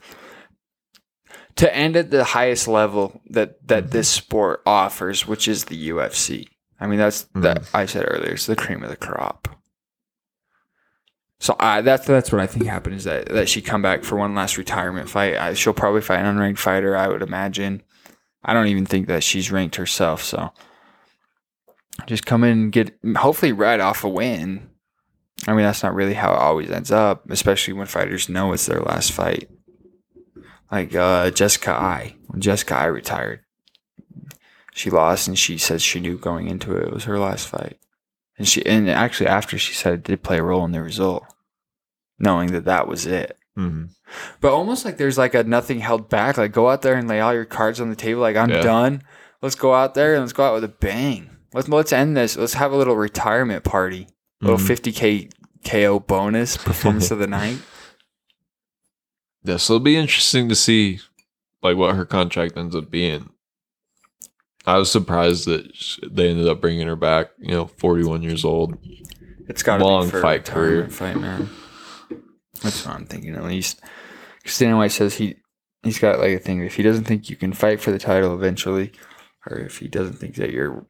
to 1.56 1.76
end 1.76 1.96
at 1.96 2.12
the 2.12 2.24
highest 2.24 2.67
level 2.67 3.22
that 3.30 3.67
that 3.67 3.91
this 3.91 4.10
mm-hmm. 4.12 4.26
sport 4.26 4.62
offers, 4.65 5.28
which 5.28 5.48
is 5.48 5.65
the 5.65 5.89
UFC. 5.89 6.48
I 6.80 6.88
mean 6.88 7.00
that's 7.00 7.24
that 7.36 7.62
mm-hmm. 7.63 7.78
I 7.78 7.86
said 7.86 8.06
earlier, 8.08 8.34
it's 8.34 8.46
the 8.46 8.56
cream 8.56 8.84
of 8.84 8.89
the 8.89 8.96
crop. 8.96 9.48
So 11.44 11.58
I 11.60 11.82
that's 11.82 12.08
that's 12.08 12.32
what 12.32 12.40
I 12.40 12.48
think 12.48 12.68
happened 12.68 12.96
is 12.96 13.04
that 13.04 13.26
that 13.26 13.50
she 13.50 13.62
come 13.62 13.82
back 13.82 14.06
for 14.06 14.16
one 14.16 14.34
last 14.34 14.58
retirement 14.58 15.10
fight. 15.10 15.36
I, 15.36 15.54
she'll 15.56 15.74
probably 15.74 16.00
fight 16.00 16.22
an 16.22 16.38
unranked 16.38 16.58
fighter, 16.58 16.96
I 16.96 17.10
would 17.10 17.22
imagine. 17.22 17.84
I 18.46 18.54
don't 18.54 18.68
even 18.68 18.86
think 18.86 19.08
that 19.08 19.26
she's 19.26 19.52
ranked 19.52 19.76
herself, 19.76 20.24
so 20.24 20.54
just 22.08 22.26
come 22.26 22.46
in 22.46 22.52
and 22.52 22.72
get 22.72 22.98
hopefully 23.18 23.52
right 23.52 23.82
off 23.82 24.06
a 24.06 24.10
win. 24.10 24.70
I 25.46 25.52
mean, 25.52 25.66
that's 25.66 25.84
not 25.84 25.94
really 25.94 26.14
how 26.14 26.32
it 26.32 26.40
always 26.40 26.72
ends 26.72 26.92
up, 26.92 27.30
especially 27.30 27.74
when 27.74 27.88
fighters 27.88 28.30
know 28.30 28.54
it's 28.54 28.68
their 28.68 28.80
last 28.80 29.12
fight. 29.12 29.50
Like 30.72 30.96
uh, 30.96 31.30
Jessica 31.32 31.72
Eye, 31.72 32.16
when 32.28 32.40
Jessica 32.40 32.78
Eye 32.78 32.86
retired, 32.86 33.42
she 34.74 34.90
lost, 34.90 35.28
and 35.28 35.38
she 35.38 35.58
said 35.58 35.82
she 35.82 36.00
knew 36.00 36.18
going 36.18 36.48
into 36.48 36.74
it 36.78 36.88
it 36.88 36.94
was 36.94 37.04
her 37.04 37.20
last 37.20 37.50
fight, 37.50 37.80
and 38.38 38.48
she 38.48 38.66
and 38.66 38.90
actually 38.90 39.28
after 39.28 39.58
she 39.58 39.74
said 39.74 39.96
it 39.96 40.04
did 40.04 40.24
play 40.24 40.40
a 40.40 40.44
role 40.44 40.64
in 40.64 40.72
the 40.72 40.82
result, 40.82 41.26
knowing 42.19 42.52
that 42.54 42.65
that 42.65 42.88
was 42.88 43.06
it. 43.06 43.38
Mm-hmm. 43.58 43.86
But 44.41 44.54
almost 44.54 44.84
like 44.86 44.97
there's 44.97 45.17
like 45.17 45.34
a 45.34 45.43
nothing 45.43 45.80
held 45.80 46.10
back. 46.10 46.38
Like 46.38 46.52
go 46.52 46.69
out 46.69 46.82
there 46.82 46.95
and 46.95 47.08
lay 47.08 47.19
all 47.19 47.34
your 47.34 47.45
cards 47.45 47.80
on 47.82 47.89
the 47.89 47.95
table. 47.95 48.21
Like 48.21 48.36
I'm 48.36 48.49
Yeah. 48.49 48.62
done. 48.62 49.04
Let's 49.41 49.56
go 49.56 49.73
out 49.73 49.93
there 49.93 50.13
and 50.13 50.21
let's 50.21 50.34
go 50.34 50.45
out 50.45 50.54
with 50.56 50.63
a 50.63 50.67
bang. 50.69 51.30
Let's 51.54 51.67
let's 51.69 51.93
end 51.93 52.17
this. 52.17 52.36
Let's 52.38 52.56
have 52.56 52.71
a 52.71 52.76
little 52.78 52.95
retirement 52.95 53.63
party. 53.63 54.08
Little 54.41 54.58
Mhm. 54.58 54.67
50k 54.67 55.30
KO 55.63 55.99
bonus 55.99 56.58
performance 56.63 57.12
of 57.12 57.19
the 57.19 57.28
night. 57.28 57.60
Yeah, 59.43 59.58
so 59.58 59.76
it'll 59.76 59.84
be 59.84 59.97
interesting 59.97 60.49
to 60.49 60.56
see 60.56 60.99
like 61.62 61.78
what 61.78 61.95
her 61.95 62.06
contract 62.06 62.58
ends 62.58 62.76
up 62.76 62.89
being. 62.89 63.30
I 64.65 64.78
was 64.78 64.89
surprised 64.91 65.45
that 65.45 65.69
they 66.10 66.30
ended 66.30 66.47
up 66.47 66.62
bringing 66.62 66.88
her 66.88 66.95
back. 66.95 67.32
You 67.39 67.52
know, 67.52 67.65
forty-one 67.67 68.23
years 68.23 68.45
old. 68.45 68.78
It's 69.49 69.62
got 69.63 69.82
Long 69.82 70.06
be 70.06 70.12
for 70.12 70.21
fight 70.21 70.45
career. 70.45 70.88
Fight 70.89 71.19
man. 71.19 71.49
That's 72.63 72.86
what 72.86 72.95
I'm 72.95 73.06
thinking 73.06 73.36
at 73.36 73.43
least. 73.43 73.82
Because 74.41 74.58
Dana 74.58 74.78
White 74.78 74.91
says 74.91 75.15
he 75.15 75.36
he's 75.84 75.99
got 75.99 76.19
like 76.19 76.32
a 76.32 76.39
thing. 76.39 76.63
If 76.63 76.76
he 76.76 76.84
doesn't 76.84 77.04
think 77.04 77.30
you 77.30 77.36
can 77.36 77.54
fight 77.54 77.80
for 77.80 77.91
the 77.91 77.99
title 77.99 78.34
eventually, 78.34 78.91
or 79.45 79.58
if 79.58 79.80
he 79.80 79.88
doesn't 79.88 80.17
think 80.17 80.36
that 80.36 80.52
you're 80.52 80.86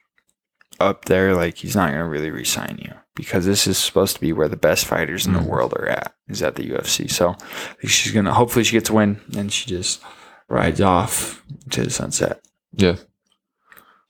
up 0.79 1.05
there, 1.05 1.35
like 1.35 1.57
he's 1.57 1.75
not 1.75 1.91
gonna 1.91 2.07
really 2.07 2.31
re-sign 2.31 2.79
you 2.81 2.93
because 3.15 3.45
this 3.45 3.67
is 3.67 3.77
supposed 3.77 4.15
to 4.15 4.21
be 4.21 4.33
where 4.33 4.47
the 4.47 4.57
best 4.57 4.85
fighters 4.85 5.27
in 5.27 5.33
the 5.33 5.41
world 5.41 5.73
are 5.73 5.87
at. 5.87 6.13
Is 6.27 6.41
at 6.41 6.55
the 6.55 6.69
UFC. 6.69 7.11
So 7.11 7.35
she's 7.83 8.13
gonna. 8.13 8.33
Hopefully, 8.33 8.63
she 8.63 8.77
gets 8.77 8.89
a 8.89 8.93
win 8.93 9.19
and 9.35 9.51
she 9.51 9.69
just 9.69 10.01
rides 10.47 10.81
off 10.81 11.43
to 11.71 11.83
the 11.83 11.89
sunset. 11.89 12.41
Yeah. 12.71 12.95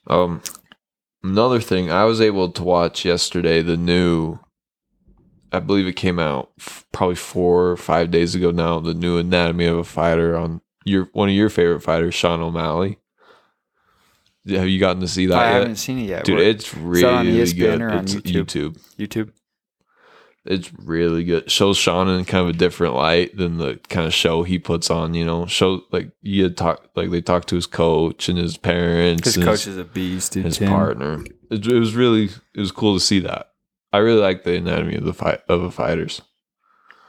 Um, 0.07 0.41
another 1.23 1.59
thing, 1.59 1.91
I 1.91 2.03
was 2.03 2.21
able 2.21 2.51
to 2.51 2.63
watch 2.63 3.05
yesterday 3.05 3.61
the 3.61 3.77
new. 3.77 4.39
I 5.53 5.59
believe 5.59 5.87
it 5.87 5.93
came 5.95 6.19
out 6.19 6.51
f- 6.59 6.85
probably 6.91 7.15
four 7.15 7.69
or 7.69 7.77
five 7.77 8.09
days 8.11 8.33
ago 8.35 8.51
now. 8.51 8.79
The 8.79 8.93
new 8.93 9.17
Anatomy 9.17 9.65
of 9.65 9.77
a 9.77 9.83
Fighter 9.83 10.35
on 10.35 10.61
your 10.85 11.09
one 11.13 11.29
of 11.29 11.35
your 11.35 11.49
favorite 11.49 11.81
fighters, 11.81 12.15
Sean 12.15 12.41
O'Malley. 12.41 12.97
Have 14.47 14.67
you 14.67 14.79
gotten 14.79 15.01
to 15.01 15.07
see 15.07 15.27
that 15.27 15.37
I 15.39 15.45
yet? 15.51 15.53
haven't 15.61 15.75
seen 15.77 15.99
it 15.99 16.09
yet. 16.09 16.25
Dude, 16.25 16.35
What- 16.35 16.43
it's 16.45 16.75
really 16.75 17.01
good. 17.53 17.81
it's 17.81 18.15
YouTube? 18.15 18.43
YouTube. 18.45 18.77
YouTube. 18.99 19.29
It's 20.45 20.73
really 20.77 21.23
good. 21.23 21.49
Shows 21.49 21.77
Sean 21.77 22.09
in 22.09 22.25
kind 22.25 22.43
of 22.49 22.53
a 22.53 22.57
different 22.57 22.95
light 22.95 23.37
than 23.37 23.59
the 23.59 23.79
kind 23.87 24.05
of 24.05 24.13
show 24.13 24.43
he 24.43 24.59
puts 24.59 24.89
on. 24.89 25.13
You 25.13 25.23
know, 25.23 25.45
show 25.45 25.83
like 25.93 26.11
you 26.21 26.43
had 26.43 26.57
talk 26.57 26.85
like 26.95 27.11
they 27.11 27.21
talk 27.21 27.45
to 27.45 27.55
his 27.55 27.65
coach 27.65 28.27
and 28.27 28.37
his 28.37 28.57
parents, 28.57 29.33
His 29.35 29.41
coach 29.41 29.65
is 29.67 29.77
a 29.77 29.85
beast, 29.85 30.33
dude. 30.33 30.43
his 30.43 30.57
Tim. 30.57 30.67
partner. 30.67 31.23
It, 31.49 31.65
it 31.65 31.79
was 31.79 31.95
really 31.95 32.25
it 32.53 32.59
was 32.59 32.73
cool 32.73 32.93
to 32.95 32.99
see 32.99 33.19
that. 33.19 33.51
I 33.93 33.99
really 33.99 34.19
like 34.19 34.43
the 34.43 34.57
anatomy 34.57 34.95
of 34.95 35.05
the 35.05 35.13
fight 35.13 35.41
of 35.47 35.61
the 35.61 35.71
fighters. 35.71 36.21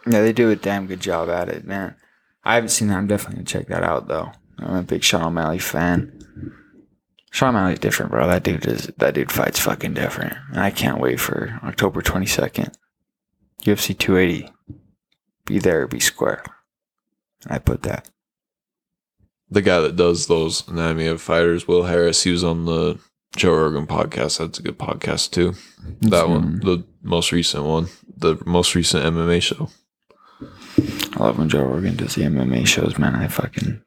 Yeah, 0.06 0.20
they 0.20 0.34
do 0.34 0.50
a 0.50 0.56
damn 0.56 0.86
good 0.86 1.00
job 1.00 1.30
at 1.30 1.48
it, 1.48 1.64
man. 1.64 1.96
I 2.44 2.56
haven't 2.56 2.68
seen 2.68 2.88
that. 2.88 2.98
I'm 2.98 3.06
definitely 3.06 3.36
gonna 3.36 3.46
check 3.46 3.68
that 3.68 3.82
out 3.82 4.06
though. 4.06 4.32
I'm 4.58 4.76
a 4.76 4.82
big 4.82 5.02
Sean 5.02 5.22
O'Malley 5.22 5.58
fan. 5.58 6.20
Sean 7.30 7.56
O'Malley's 7.56 7.78
different, 7.78 8.12
bro. 8.12 8.26
That 8.26 8.42
dude 8.42 8.66
is 8.66 8.92
that 8.98 9.14
dude 9.14 9.32
fights 9.32 9.58
fucking 9.58 9.94
different. 9.94 10.34
And 10.50 10.60
I 10.60 10.70
can't 10.70 11.00
wait 11.00 11.18
for 11.18 11.58
October 11.64 12.02
22nd. 12.02 12.74
UFC 13.62 13.98
280. 13.98 14.52
Be 15.46 15.58
there, 15.58 15.86
be 15.88 16.00
square. 16.00 16.44
I 17.48 17.58
put 17.58 17.82
that. 17.82 18.10
The 19.50 19.62
guy 19.62 19.80
that 19.80 19.96
does 19.96 20.26
those 20.26 20.66
anatomy 20.68 21.06
of 21.06 21.22
fighters, 21.22 21.66
Will 21.66 21.84
Harris, 21.84 22.24
he 22.24 22.30
was 22.30 22.44
on 22.44 22.66
the 22.66 22.98
Joe 23.36 23.54
Rogan 23.54 23.86
podcast. 23.86 24.38
That's 24.38 24.58
a 24.58 24.62
good 24.62 24.78
podcast 24.78 25.30
too. 25.32 25.54
That 26.02 26.28
one, 26.28 26.60
the 26.60 26.84
most 27.02 27.32
recent 27.32 27.64
one, 27.64 27.88
the 28.16 28.36
most 28.46 28.74
recent 28.74 29.04
MMA 29.04 29.42
show. 29.42 29.68
I 31.16 31.22
love 31.24 31.38
when 31.38 31.48
Joe 31.48 31.64
Rogan 31.64 31.96
does 31.96 32.14
the 32.14 32.22
MMA 32.22 32.66
shows, 32.66 32.98
man. 32.98 33.14
I 33.14 33.28
fucking 33.28 33.80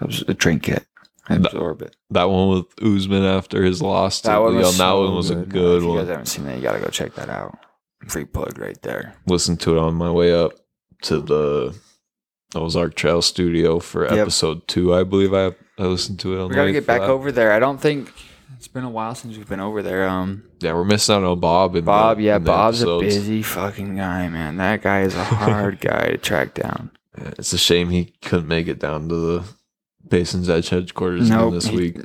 I 0.00 0.04
was 0.04 0.22
a 0.26 0.34
drink 0.34 0.68
it. 0.68 0.84
I 1.28 1.34
absorb 1.36 1.82
it. 1.82 1.94
That 2.10 2.24
one 2.30 2.48
with 2.48 2.66
Usman 2.82 3.24
after 3.24 3.62
his 3.62 3.80
loss. 3.80 4.20
To 4.22 4.28
That 4.28 4.38
one 4.38 4.52
Leon, 4.52 4.62
was, 4.64 4.78
that 4.78 4.92
one 4.92 5.14
was 5.14 5.30
a 5.30 5.34
good. 5.36 5.50
good 5.50 5.76
If 5.78 5.82
you 5.82 5.88
one. 5.90 5.98
guys 5.98 6.08
haven't 6.08 6.26
seen 6.26 6.44
that, 6.46 6.56
you 6.56 6.62
gotta 6.62 6.80
go 6.80 6.88
check 6.88 7.14
that 7.14 7.28
out. 7.28 7.56
Free 8.08 8.24
plug 8.24 8.58
right 8.58 8.80
there. 8.82 9.14
Listen 9.26 9.56
to 9.58 9.76
it 9.76 9.78
on 9.78 9.94
my 9.94 10.10
way 10.10 10.32
up 10.32 10.52
to 11.02 11.20
the 11.20 11.76
Ozark 12.54 12.94
Trail 12.96 13.22
Studio 13.22 13.78
for 13.78 14.04
Yep. 14.04 14.12
episode 14.18 14.66
two. 14.66 14.94
I 14.94 15.04
believe 15.04 15.32
I 15.34 15.54
I 15.78 15.84
listened 15.84 16.18
to 16.20 16.34
it 16.34 16.40
on. 16.40 16.48
We 16.48 16.48
the 16.48 16.54
gotta 16.56 16.66
way 16.68 16.72
get 16.72 16.86
back 16.86 17.00
that. 17.02 17.10
over 17.10 17.30
there. 17.30 17.52
I 17.52 17.58
don't 17.60 17.80
think 17.80 18.12
it's 18.60 18.68
been 18.68 18.84
a 18.84 18.90
while 18.90 19.14
since 19.14 19.38
we've 19.38 19.48
been 19.48 19.58
over 19.58 19.82
there. 19.82 20.06
Um, 20.06 20.42
Yeah, 20.60 20.74
we're 20.74 20.84
missing 20.84 21.14
out 21.14 21.24
on 21.24 21.40
Bob. 21.40 21.76
And 21.76 21.86
Bob, 21.86 22.18
the, 22.18 22.24
yeah, 22.24 22.38
Bob's 22.38 22.82
a 22.82 22.98
busy 22.98 23.42
fucking 23.42 23.96
guy, 23.96 24.28
man. 24.28 24.58
That 24.58 24.82
guy 24.82 25.00
is 25.00 25.14
a 25.14 25.24
hard 25.24 25.80
guy 25.80 26.10
to 26.10 26.18
track 26.18 26.52
down. 26.52 26.90
Yeah, 27.16 27.30
it's 27.38 27.54
a 27.54 27.58
shame 27.58 27.88
he 27.88 28.12
couldn't 28.20 28.48
make 28.48 28.68
it 28.68 28.78
down 28.78 29.08
to 29.08 29.14
the 29.14 29.44
Basin's 30.06 30.50
Edge 30.50 30.68
headquarters 30.68 31.30
Nope, 31.30 31.54
this 31.54 31.68
he- 31.68 31.76
week. 31.76 31.96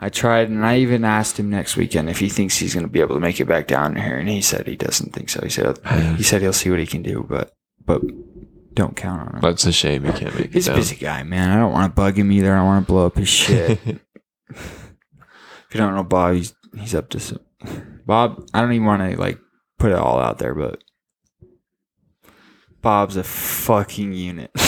I 0.00 0.08
tried, 0.08 0.48
and 0.48 0.66
I 0.66 0.78
even 0.78 1.04
asked 1.04 1.38
him 1.38 1.50
next 1.50 1.76
weekend 1.76 2.10
if 2.10 2.18
he 2.18 2.28
thinks 2.28 2.56
he's 2.56 2.74
gonna 2.74 2.88
be 2.88 3.00
able 3.00 3.14
to 3.14 3.20
make 3.20 3.40
it 3.40 3.44
back 3.46 3.68
down 3.68 3.94
here, 3.94 4.18
and 4.18 4.28
he 4.28 4.40
said 4.42 4.66
he 4.66 4.74
doesn't 4.74 5.14
think 5.14 5.30
so. 5.30 5.40
He 5.42 5.50
said 5.50 5.78
he 6.16 6.24
said 6.24 6.42
he'll 6.42 6.52
see 6.52 6.68
what 6.68 6.80
he 6.80 6.86
can 6.86 7.02
do, 7.02 7.24
but 7.28 7.52
but 7.84 8.02
don't 8.74 8.96
count 8.96 9.20
on 9.20 9.34
him. 9.36 9.40
That's 9.40 9.64
a 9.64 9.72
shame 9.72 10.04
he 10.04 10.10
can't 10.10 10.34
make 10.34 10.46
it 10.46 10.52
He's 10.52 10.66
a 10.66 10.74
busy 10.74 10.96
guy, 10.96 11.22
man. 11.22 11.48
I 11.48 11.60
don't 11.60 11.72
want 11.72 11.92
to 11.92 11.94
bug 11.94 12.18
him 12.18 12.32
either. 12.32 12.52
I 12.52 12.56
don't 12.58 12.66
want 12.66 12.86
to 12.86 12.92
blow 12.92 13.06
up 13.06 13.16
his 13.16 13.28
shit. 13.28 13.78
if 15.68 15.74
you 15.74 15.80
don't 15.80 15.94
know 15.94 16.04
Bob, 16.04 16.34
he's 16.34 16.54
he's 16.78 16.94
up 16.94 17.08
to 17.10 17.20
some. 17.20 17.40
Bob, 18.06 18.48
I 18.54 18.60
don't 18.60 18.72
even 18.72 18.86
want 18.86 19.02
to 19.02 19.18
like 19.18 19.38
put 19.78 19.92
it 19.92 19.98
all 19.98 20.18
out 20.18 20.38
there, 20.38 20.54
but 20.54 20.82
Bob's 22.80 23.16
a 23.16 23.24
fucking 23.24 24.12
unit. 24.12 24.50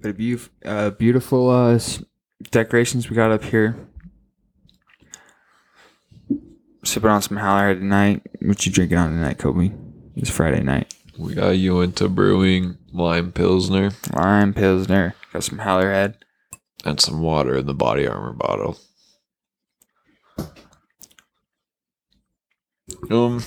but 0.00 0.10
a 0.10 0.12
beautiful, 0.12 0.52
uh, 0.64 0.90
beautiful 0.90 1.48
uh, 1.48 1.78
decorations 2.50 3.08
we 3.08 3.16
got 3.16 3.30
up 3.30 3.44
here. 3.44 3.88
Sipping 6.84 7.10
on 7.10 7.22
some 7.22 7.38
Hallerhead 7.38 7.78
tonight. 7.78 8.22
What 8.40 8.64
you 8.64 8.72
drinking 8.72 8.98
on 8.98 9.10
tonight, 9.10 9.38
Kobe? 9.38 9.72
It's 10.16 10.30
Friday 10.30 10.62
night. 10.62 10.94
we 11.18 11.34
got 11.34 11.50
you 11.50 11.80
into 11.80 12.08
brewing 12.08 12.76
lime 12.92 13.32
pilsner 13.32 13.90
Lime 14.12 14.52
Pilsner. 14.52 15.14
Got 15.32 15.44
some 15.44 15.58
Hallerhead. 15.58 16.16
And 16.84 17.00
some 17.00 17.20
water 17.20 17.56
in 17.58 17.66
the 17.66 17.74
body 17.74 18.06
armor 18.06 18.32
bottle. 18.32 18.78
Um, 23.10 23.44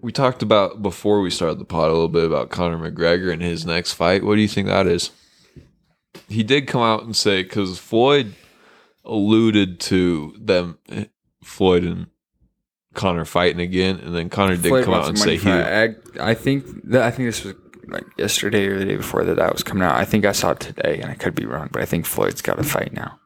we 0.00 0.12
talked 0.12 0.42
about 0.42 0.82
before 0.82 1.20
we 1.20 1.30
started 1.30 1.58
the 1.58 1.64
pod 1.64 1.88
a 1.88 1.92
little 1.92 2.08
bit 2.08 2.24
about 2.24 2.50
Conor 2.50 2.90
McGregor 2.90 3.32
and 3.32 3.40
his 3.42 3.64
next 3.64 3.92
fight. 3.92 4.24
What 4.24 4.34
do 4.34 4.40
you 4.40 4.48
think 4.48 4.66
that 4.66 4.86
is? 4.86 5.10
He 6.28 6.42
did 6.42 6.66
come 6.66 6.82
out 6.82 7.04
and 7.04 7.14
say 7.14 7.42
because 7.42 7.78
Floyd 7.78 8.34
alluded 9.04 9.78
to 9.80 10.34
them, 10.38 10.78
Floyd 11.44 11.84
and 11.84 12.06
Conor 12.94 13.24
fighting 13.24 13.60
again, 13.60 13.98
and 13.98 14.14
then 14.14 14.28
Conor 14.28 14.56
did 14.56 14.68
Floyd 14.68 14.84
come 14.84 14.94
out 14.94 15.08
and 15.08 15.18
say 15.18 15.36
he. 15.36 15.50
I, 15.50 15.94
I 16.20 16.34
think 16.34 16.66
that 16.90 17.02
I 17.02 17.10
think 17.10 17.28
this 17.28 17.44
was 17.44 17.54
like 17.88 18.04
yesterday 18.16 18.66
or 18.66 18.78
the 18.78 18.84
day 18.84 18.96
before 18.96 19.24
that 19.24 19.36
that 19.36 19.52
was 19.52 19.62
coming 19.62 19.82
out. 19.82 19.96
I 19.96 20.04
think 20.04 20.24
I 20.24 20.32
saw 20.32 20.50
it 20.52 20.60
today, 20.60 20.98
and 21.02 21.10
I 21.10 21.14
could 21.14 21.34
be 21.34 21.46
wrong, 21.46 21.68
but 21.72 21.82
I 21.82 21.84
think 21.84 22.06
Floyd's 22.06 22.42
got 22.42 22.58
a 22.58 22.62
fight 22.64 22.92
now. 22.92 23.18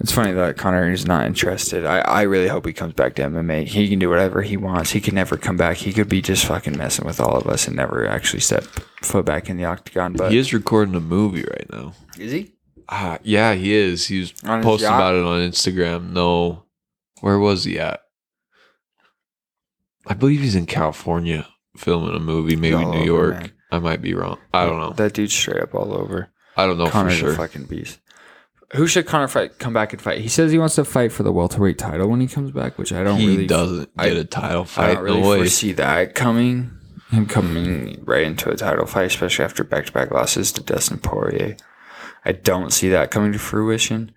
It's 0.00 0.12
funny 0.12 0.32
that 0.32 0.56
Conor 0.58 0.90
is 0.90 1.06
not 1.06 1.24
interested. 1.24 1.86
I, 1.86 2.00
I 2.00 2.22
really 2.22 2.48
hope 2.48 2.66
he 2.66 2.72
comes 2.72 2.94
back 2.94 3.14
to 3.14 3.22
MMA. 3.22 3.66
He 3.68 3.88
can 3.88 4.00
do 4.00 4.10
whatever 4.10 4.42
he 4.42 4.56
wants. 4.56 4.90
He 4.90 5.00
can 5.00 5.14
never 5.14 5.36
come 5.36 5.56
back. 5.56 5.76
He 5.78 5.92
could 5.92 6.08
be 6.08 6.20
just 6.20 6.44
fucking 6.44 6.76
messing 6.76 7.06
with 7.06 7.20
all 7.20 7.36
of 7.36 7.46
us 7.46 7.66
and 7.68 7.76
never 7.76 8.06
actually 8.06 8.40
step 8.40 8.64
foot 9.02 9.24
back 9.24 9.48
in 9.48 9.56
the 9.56 9.64
octagon. 9.64 10.14
But 10.14 10.32
He 10.32 10.36
is 10.38 10.52
recording 10.52 10.94
a 10.96 11.00
movie 11.00 11.44
right 11.44 11.66
now. 11.70 11.94
is 12.18 12.32
he? 12.32 12.52
Ah, 12.88 13.18
yeah, 13.22 13.54
he 13.54 13.72
is. 13.72 14.08
He 14.08 14.20
was 14.20 14.32
posting 14.32 14.88
about 14.88 15.14
it 15.14 15.24
on 15.24 15.40
Instagram. 15.40 16.10
No, 16.10 16.64
where 17.20 17.38
was 17.38 17.64
he 17.64 17.78
at? 17.78 18.00
I 20.06 20.12
believe 20.14 20.40
he's 20.40 20.56
in 20.56 20.66
California 20.66 21.46
filming 21.76 22.14
a 22.14 22.20
movie, 22.20 22.56
maybe 22.56 22.74
all 22.74 22.92
New 22.92 22.98
over, 22.98 23.04
York. 23.04 23.34
man. 23.40 23.52
I 23.72 23.78
might 23.78 24.00
be 24.02 24.14
wrong. 24.14 24.38
I 24.52 24.66
don't 24.66 24.78
know. 24.80 24.92
That 24.92 25.14
dude's 25.14 25.32
straight 25.34 25.60
up 25.62 25.74
all 25.74 25.92
over. 25.94 26.30
I 26.56 26.66
don't 26.66 26.78
know 26.78 26.86
Conor's 26.88 27.14
for 27.14 27.18
sure. 27.20 27.32
a 27.32 27.36
fucking 27.36 27.64
beast. 27.64 27.98
Who 28.74 28.86
should 28.86 29.06
Conor 29.06 29.28
fight? 29.28 29.58
Come 29.58 29.72
back 29.72 29.92
and 29.92 30.00
fight. 30.02 30.20
He 30.20 30.28
says 30.28 30.50
he 30.52 30.58
wants 30.58 30.74
to 30.76 30.84
fight 30.84 31.12
for 31.12 31.22
the 31.22 31.32
welterweight 31.32 31.78
title 31.78 32.08
when 32.08 32.20
he 32.20 32.26
comes 32.26 32.50
back, 32.50 32.76
which 32.78 32.92
I 32.92 33.02
don't 33.04 33.18
he 33.18 33.26
really. 33.28 33.46
doesn't 33.46 33.96
get 33.96 34.16
a 34.16 34.24
title 34.24 34.62
I 34.62 34.64
fight. 34.66 34.94
don't 34.94 35.04
really 35.04 35.20
no 35.20 35.28
way. 35.30 35.36
foresee 35.38 35.72
that 35.72 36.14
coming. 36.14 36.70
Him 37.10 37.26
coming 37.26 38.02
right 38.04 38.24
into 38.24 38.50
a 38.50 38.56
title 38.56 38.86
fight, 38.86 39.06
especially 39.06 39.44
after 39.44 39.62
back-to-back 39.62 40.10
losses 40.10 40.50
to 40.52 40.62
Dustin 40.62 40.98
Poirier. 40.98 41.56
I 42.24 42.32
don't 42.32 42.72
see 42.72 42.88
that 42.88 43.10
coming 43.12 43.30
to 43.32 43.38
fruition, 43.38 44.12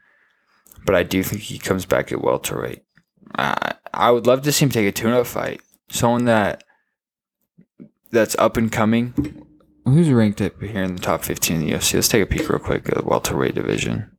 but 0.85 0.95
I 0.95 1.03
do 1.03 1.21
think 1.21 1.43
he 1.43 1.59
comes 1.59 1.85
back 1.85 2.11
at 2.11 2.21
welterweight. 2.21 2.83
I 3.35 3.73
I 3.93 4.09
would 4.11 4.25
love 4.25 4.41
to 4.43 4.51
see 4.51 4.65
him 4.65 4.71
take 4.71 4.87
a 4.87 4.91
tune-up 4.91 5.27
fight. 5.27 5.61
Someone 5.89 6.25
that 6.25 6.63
that's 8.11 8.35
up 8.37 8.57
and 8.57 8.71
coming. 8.71 9.13
Who's 9.85 10.09
ranked 10.09 10.41
up 10.41 10.61
here 10.61 10.83
in 10.83 10.95
the 10.95 11.01
top 11.01 11.23
15 11.23 11.55
in 11.55 11.65
the 11.65 11.73
UFC? 11.73 11.95
Let's 11.95 12.07
take 12.07 12.23
a 12.23 12.25
peek 12.25 12.49
real 12.49 12.59
quick 12.59 12.89
at 12.89 12.95
the 12.95 13.03
welterweight 13.03 13.55
division. 13.55 14.11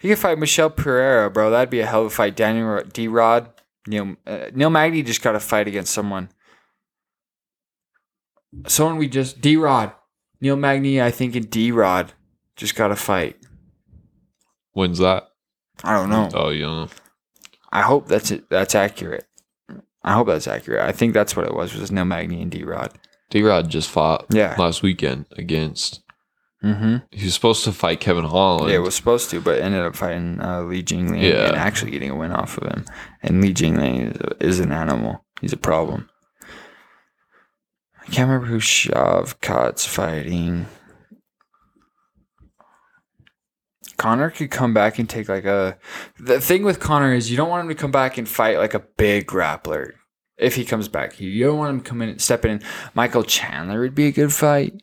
He 0.00 0.08
could 0.08 0.18
fight 0.18 0.38
Michel 0.38 0.70
Pereira, 0.70 1.30
bro. 1.30 1.50
That'd 1.50 1.70
be 1.70 1.80
a 1.80 1.86
hell 1.86 2.02
of 2.02 2.06
a 2.08 2.10
fight. 2.10 2.36
Daniel 2.36 2.82
D. 2.82 3.08
Rod, 3.08 3.48
Neil 3.86 4.16
uh, 4.26 4.46
Neil 4.54 4.70
Magny 4.70 5.02
just 5.02 5.22
got 5.22 5.34
a 5.34 5.40
fight 5.40 5.66
against 5.66 5.94
someone. 5.94 6.28
Someone 8.66 8.98
we 8.98 9.08
just 9.08 9.40
D. 9.40 9.56
Rod, 9.56 9.92
Neil 10.40 10.56
Magny, 10.56 11.00
I 11.00 11.10
think, 11.10 11.34
and 11.36 11.48
D. 11.50 11.72
Rod 11.72 12.12
just 12.56 12.74
got 12.74 12.90
a 12.90 12.96
fight. 12.96 13.36
When's 14.72 14.98
that? 14.98 15.28
I 15.82 15.96
don't 15.96 16.10
know. 16.10 16.28
Oh, 16.34 16.50
you 16.50 16.62
don't 16.62 16.76
know. 16.76 16.88
I 17.72 17.80
hope 17.82 18.06
that's 18.06 18.30
it. 18.30 18.48
That's 18.50 18.74
accurate. 18.74 19.26
I 20.04 20.12
hope 20.12 20.26
that's 20.26 20.46
accurate. 20.46 20.82
I 20.82 20.92
think 20.92 21.14
that's 21.14 21.34
what 21.34 21.46
it 21.46 21.54
was. 21.54 21.74
Was 21.74 21.90
no 21.90 22.04
Magny 22.04 22.42
and 22.42 22.50
D. 22.50 22.62
Rod? 22.62 22.92
D 23.30 23.42
Rod 23.42 23.68
just 23.70 23.90
fought 23.90 24.26
Yeah. 24.30 24.54
last 24.58 24.82
weekend 24.82 25.24
against. 25.36 26.02
Mm-hmm. 26.62 26.96
He 27.10 27.24
was 27.24 27.34
supposed 27.34 27.64
to 27.64 27.72
fight 27.72 28.00
Kevin 28.00 28.24
Holland. 28.24 28.70
Yeah, 28.70 28.76
it 28.76 28.80
was 28.82 28.94
supposed 28.94 29.28
to, 29.30 29.40
but 29.40 29.60
ended 29.60 29.82
up 29.82 29.96
fighting 29.96 30.40
uh, 30.40 30.62
Li 30.62 30.82
Jingliang 30.82 31.22
Yeah. 31.22 31.48
and 31.48 31.56
actually 31.56 31.90
getting 31.90 32.10
a 32.10 32.16
win 32.16 32.32
off 32.32 32.56
of 32.58 32.68
him. 32.70 32.84
And 33.22 33.42
Li 33.42 33.52
Jingliang 33.52 34.38
is, 34.40 34.58
is 34.58 34.60
an 34.60 34.72
animal. 34.72 35.24
He's 35.40 35.52
a 35.52 35.58
problem. 35.58 36.08
I 38.02 38.06
can't 38.10 38.28
remember 38.28 38.46
who 38.46 38.58
Shavkat's 38.60 39.86
fighting. 39.86 40.66
Conor 44.04 44.28
could 44.28 44.50
come 44.50 44.74
back 44.74 44.98
and 44.98 45.08
take 45.08 45.30
like 45.30 45.46
a. 45.46 45.78
The 46.20 46.38
thing 46.38 46.62
with 46.62 46.78
Conor 46.78 47.14
is 47.14 47.30
you 47.30 47.38
don't 47.38 47.48
want 47.48 47.62
him 47.62 47.68
to 47.70 47.74
come 47.74 47.90
back 47.90 48.18
and 48.18 48.28
fight 48.28 48.58
like 48.58 48.74
a 48.74 48.80
big 48.80 49.26
grappler. 49.26 49.92
If 50.36 50.56
he 50.56 50.66
comes 50.66 50.88
back, 50.88 51.18
you 51.18 51.42
don't 51.42 51.56
want 51.56 51.70
him 51.70 51.80
coming 51.80 52.10
and 52.10 52.20
step 52.20 52.44
in. 52.44 52.60
Michael 52.92 53.22
Chandler 53.22 53.80
would 53.80 53.94
be 53.94 54.08
a 54.08 54.12
good 54.12 54.30
fight. 54.30 54.82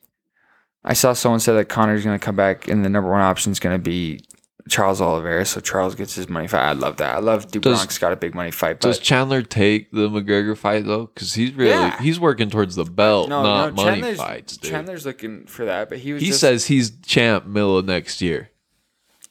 I 0.83 0.93
saw 0.93 1.13
someone 1.13 1.39
said 1.39 1.53
that 1.53 1.65
Conor's 1.69 2.03
going 2.03 2.17
to 2.17 2.25
come 2.25 2.35
back 2.35 2.67
and 2.67 2.83
the 2.83 2.89
number 2.89 3.11
one 3.11 3.21
option 3.21 3.51
is 3.51 3.59
going 3.59 3.77
to 3.77 3.83
be 3.83 4.21
Charles 4.69 4.99
Oliveira. 4.99 5.45
So 5.45 5.61
Charles 5.61 5.93
gets 5.93 6.15
his 6.15 6.27
money 6.27 6.47
fight. 6.47 6.63
I 6.63 6.71
love 6.71 6.97
that. 6.97 7.15
I 7.15 7.19
love 7.19 7.51
Do 7.51 7.59
Bronx 7.59 7.99
got 7.99 8.13
a 8.13 8.15
big 8.15 8.33
money 8.33 8.49
fight. 8.49 8.79
But 8.79 8.87
Does 8.87 8.97
Chandler 8.97 9.43
take 9.43 9.91
the 9.91 10.09
McGregor 10.09 10.57
fight 10.57 10.85
though? 10.85 11.07
Because 11.13 11.35
he's 11.35 11.53
really 11.53 11.69
Yeah. 11.69 12.01
he's 12.01 12.19
working 12.19 12.49
towards 12.49 12.73
the 12.73 12.85
belt, 12.85 13.29
no, 13.29 13.43
not 13.43 13.75
no, 13.75 13.83
money 13.83 14.01
Chandler's, 14.01 14.17
fights, 14.17 14.57
dude. 14.57 14.71
Chandler's 14.71 15.05
looking 15.05 15.45
for 15.45 15.65
that, 15.65 15.89
but 15.89 15.99
he 15.99 16.13
was 16.13 16.23
he 16.23 16.29
just, 16.29 16.39
says 16.39 16.65
he's 16.65 16.89
champ 17.01 17.45
middle 17.45 17.83
next 17.83 18.23
year. 18.23 18.50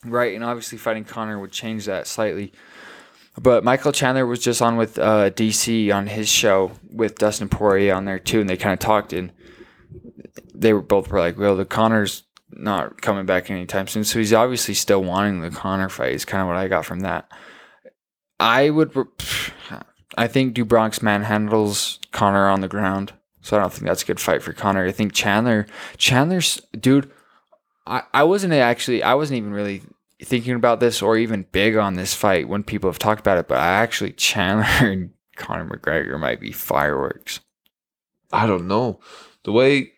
Right, 0.04 0.34
and 0.34 0.42
obviously 0.42 0.78
fighting 0.78 1.04
Conor 1.04 1.38
would 1.38 1.52
change 1.52 1.84
that 1.86 2.06
slightly. 2.06 2.52
But 3.40 3.64
Michael 3.64 3.92
Chandler 3.92 4.26
was 4.26 4.40
just 4.40 4.62
on 4.62 4.76
with 4.76 4.98
uh, 4.98 5.30
DC 5.30 5.94
on 5.94 6.06
his 6.06 6.28
show 6.28 6.72
with 6.90 7.16
Dustin 7.16 7.48
Poirier 7.48 7.94
on 7.94 8.04
there 8.04 8.18
too, 8.18 8.40
and 8.40 8.48
they 8.48 8.56
kind 8.56 8.72
of 8.72 8.78
talked 8.78 9.12
and 9.12 9.32
they 10.54 10.72
were 10.72 10.82
both 10.82 11.08
were 11.08 11.20
like, 11.20 11.38
"Well, 11.38 11.56
the 11.56 11.64
Conor's 11.64 12.24
not 12.50 13.00
coming 13.00 13.26
back 13.26 13.50
anytime 13.50 13.86
soon," 13.86 14.04
so 14.04 14.18
he's 14.18 14.32
obviously 14.32 14.74
still 14.74 15.02
wanting 15.02 15.40
the 15.40 15.50
Conor 15.50 15.88
fight. 15.88 16.14
Is 16.14 16.24
kind 16.24 16.42
of 16.42 16.48
what 16.48 16.56
I 16.56 16.68
got 16.68 16.84
from 16.84 17.00
that. 17.00 17.30
I 18.38 18.70
would. 18.70 18.92
I 20.18 20.26
think 20.26 20.54
Do 20.54 20.64
Bronx 20.64 20.98
manhandles 20.98 21.98
Conor 22.10 22.48
on 22.48 22.60
the 22.60 22.68
ground, 22.68 23.12
so 23.40 23.56
I 23.56 23.60
don't 23.60 23.72
think 23.72 23.84
that's 23.86 24.02
a 24.02 24.06
good 24.06 24.20
fight 24.20 24.42
for 24.42 24.52
Conor. 24.52 24.86
I 24.86 24.92
think 24.92 25.12
Chandler, 25.12 25.66
Chandler's 25.96 26.60
dude. 26.78 27.10
I 27.90 28.02
I 28.14 28.22
wasn't 28.22 28.54
actually. 28.54 29.02
I 29.02 29.14
wasn't 29.14 29.38
even 29.38 29.52
really 29.52 29.82
thinking 30.22 30.54
about 30.54 30.80
this 30.80 31.02
or 31.02 31.16
even 31.16 31.46
big 31.50 31.76
on 31.76 31.94
this 31.94 32.14
fight 32.14 32.48
when 32.48 32.62
people 32.62 32.88
have 32.90 32.98
talked 32.98 33.20
about 33.20 33.38
it, 33.38 33.48
but 33.48 33.58
I 33.58 33.68
actually 33.68 34.12
Chandler 34.16 34.90
and 34.90 35.10
Conor 35.36 35.68
McGregor 35.68 36.18
might 36.18 36.40
be 36.40 36.52
fireworks. 36.52 37.40
I 38.32 38.46
don't 38.46 38.68
know. 38.68 39.00
The 39.44 39.52
way 39.52 39.92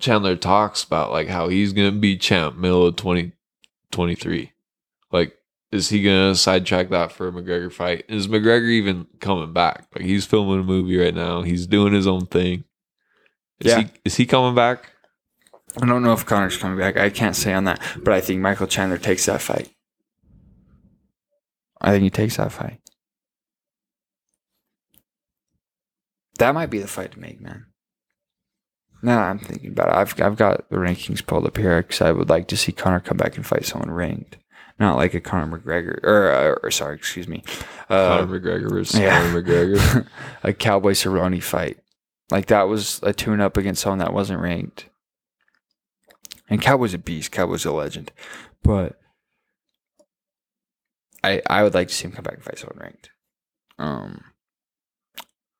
Chandler 0.00 0.36
talks 0.36 0.82
about 0.82 1.12
like 1.12 1.28
how 1.28 1.48
he's 1.48 1.72
gonna 1.72 1.92
be 1.92 2.16
champ 2.18 2.56
middle 2.56 2.86
of 2.86 2.96
twenty 2.96 3.32
twenty 3.92 4.14
three. 4.16 4.52
Like, 5.12 5.36
is 5.70 5.88
he 5.90 6.02
gonna 6.02 6.34
sidetrack 6.34 6.88
that 6.90 7.12
for 7.12 7.28
a 7.28 7.32
McGregor 7.32 7.72
fight? 7.72 8.04
Is 8.08 8.26
McGregor 8.28 8.70
even 8.70 9.06
coming 9.20 9.52
back? 9.52 9.86
Like 9.94 10.04
he's 10.04 10.26
filming 10.26 10.60
a 10.60 10.64
movie 10.64 10.98
right 10.98 11.14
now. 11.14 11.42
He's 11.42 11.66
doing 11.66 11.92
his 11.92 12.06
own 12.08 12.26
thing. 12.26 12.64
Is 13.60 13.70
Yeah. 13.72 13.80
he 13.82 13.88
is 14.04 14.16
he 14.16 14.26
coming 14.26 14.54
back? 14.54 14.90
I 15.80 15.86
don't 15.86 16.02
know 16.02 16.12
if 16.12 16.24
Conor's 16.24 16.56
coming 16.56 16.78
back. 16.78 16.96
I 16.96 17.10
can't 17.10 17.36
say 17.36 17.52
on 17.52 17.64
that, 17.64 17.80
but 18.02 18.14
I 18.14 18.20
think 18.20 18.40
Michael 18.40 18.66
Chandler 18.66 18.98
takes 18.98 19.26
that 19.26 19.42
fight. 19.42 19.70
I 21.80 21.90
think 21.90 22.04
he 22.04 22.10
takes 22.10 22.36
that 22.36 22.52
fight. 22.52 22.80
That 26.38 26.54
might 26.54 26.70
be 26.70 26.78
the 26.78 26.86
fight 26.86 27.12
to 27.12 27.20
make, 27.20 27.40
man. 27.40 27.66
Now 29.02 29.22
I'm 29.22 29.38
thinking 29.38 29.70
about 29.70 29.88
it. 29.88 29.94
I've 29.94 30.20
I've 30.20 30.36
got 30.36 30.68
the 30.70 30.76
rankings 30.76 31.24
pulled 31.24 31.46
up 31.46 31.56
here 31.56 31.82
because 31.82 32.00
I 32.00 32.12
would 32.12 32.28
like 32.28 32.48
to 32.48 32.56
see 32.56 32.72
Conor 32.72 33.00
come 33.00 33.16
back 33.16 33.36
and 33.36 33.46
fight 33.46 33.64
someone 33.64 33.90
ranked, 33.90 34.38
not 34.78 34.96
like 34.96 35.14
a 35.14 35.20
Conor 35.20 35.58
McGregor 35.58 36.02
or, 36.02 36.32
uh, 36.32 36.54
or 36.62 36.70
sorry, 36.70 36.96
excuse 36.96 37.28
me, 37.28 37.42
uh, 37.90 38.18
Conor 38.18 38.40
McGregor 38.40 38.70
versus 38.70 38.98
yeah. 38.98 39.18
Conor 39.18 39.42
McGregor. 39.42 40.06
a 40.42 40.52
Cowboy 40.52 40.92
Cerrone 40.92 41.42
fight. 41.42 41.78
Like 42.30 42.46
that 42.46 42.68
was 42.68 43.00
a 43.02 43.12
tune 43.12 43.40
up 43.40 43.56
against 43.56 43.82
someone 43.82 43.98
that 43.98 44.14
wasn't 44.14 44.40
ranked. 44.40 44.88
And 46.48 46.60
Cowboy's 46.60 46.94
a 46.94 46.98
beast. 46.98 47.32
Cowboy's 47.32 47.64
a 47.64 47.72
legend. 47.72 48.12
But 48.62 48.98
I 51.24 51.42
I 51.48 51.62
would 51.62 51.74
like 51.74 51.88
to 51.88 51.94
see 51.94 52.04
him 52.06 52.12
come 52.12 52.22
back 52.24 52.34
and 52.34 52.42
fight 52.44 52.58
someone 52.58 52.78
ranked. 52.80 53.10
Um 53.78 54.22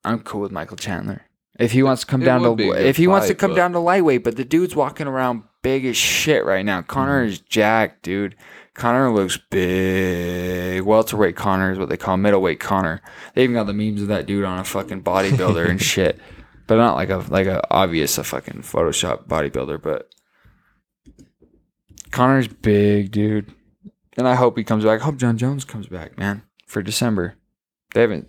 I'm 0.04 0.20
cool 0.20 0.40
with 0.42 0.52
Michael 0.52 0.76
Chandler. 0.76 1.22
If 1.58 1.72
he 1.72 1.82
wants 1.82 2.02
to 2.02 2.06
come 2.06 2.22
It 2.22 2.26
down 2.26 2.42
to 2.56 2.72
if 2.72 2.96
he 2.96 3.06
wants 3.06 3.26
to 3.28 3.34
come 3.34 3.50
but- 3.52 3.56
down 3.56 3.72
to 3.72 3.78
lightweight, 3.80 4.22
but 4.24 4.36
the 4.36 4.44
dude's 4.44 4.76
walking 4.76 5.06
around 5.06 5.42
big 5.62 5.84
as 5.86 5.96
shit 5.96 6.44
right 6.44 6.64
now. 6.64 6.82
Conor 6.82 7.22
Mm-hmm. 7.22 7.32
is 7.32 7.40
jacked, 7.40 8.02
dude. 8.02 8.36
Conor 8.74 9.10
looks 9.10 9.38
big. 9.50 10.82
Welterweight 10.82 11.34
Conor 11.34 11.72
is 11.72 11.78
what 11.78 11.88
they 11.88 11.96
call 11.96 12.18
middleweight 12.18 12.60
Conor. 12.60 13.00
They 13.34 13.42
even 13.42 13.54
got 13.54 13.64
the 13.66 13.72
memes 13.72 14.02
of 14.02 14.08
that 14.08 14.26
dude 14.26 14.44
on 14.44 14.58
a 14.58 14.64
fucking 14.64 15.02
bodybuilder 15.02 15.68
and 15.68 15.80
shit. 15.92 16.20
But 16.66 16.76
not 16.76 16.94
like 16.94 17.08
a 17.10 17.24
like 17.28 17.46
a 17.46 17.62
obvious 17.72 18.18
a 18.18 18.24
fucking 18.24 18.62
Photoshop 18.62 19.26
bodybuilder, 19.26 19.80
but 19.80 20.10
Conor's 22.16 22.48
big, 22.48 23.10
dude. 23.10 23.52
And 24.16 24.26
I 24.26 24.34
hope 24.36 24.56
he 24.56 24.64
comes 24.64 24.84
back. 24.84 25.02
I 25.02 25.04
hope 25.04 25.16
Jon 25.16 25.36
Jones 25.36 25.66
comes 25.66 25.86
back, 25.86 26.16
man, 26.18 26.42
for 26.66 26.82
December. 26.82 27.34
They 27.92 28.00
haven't 28.00 28.28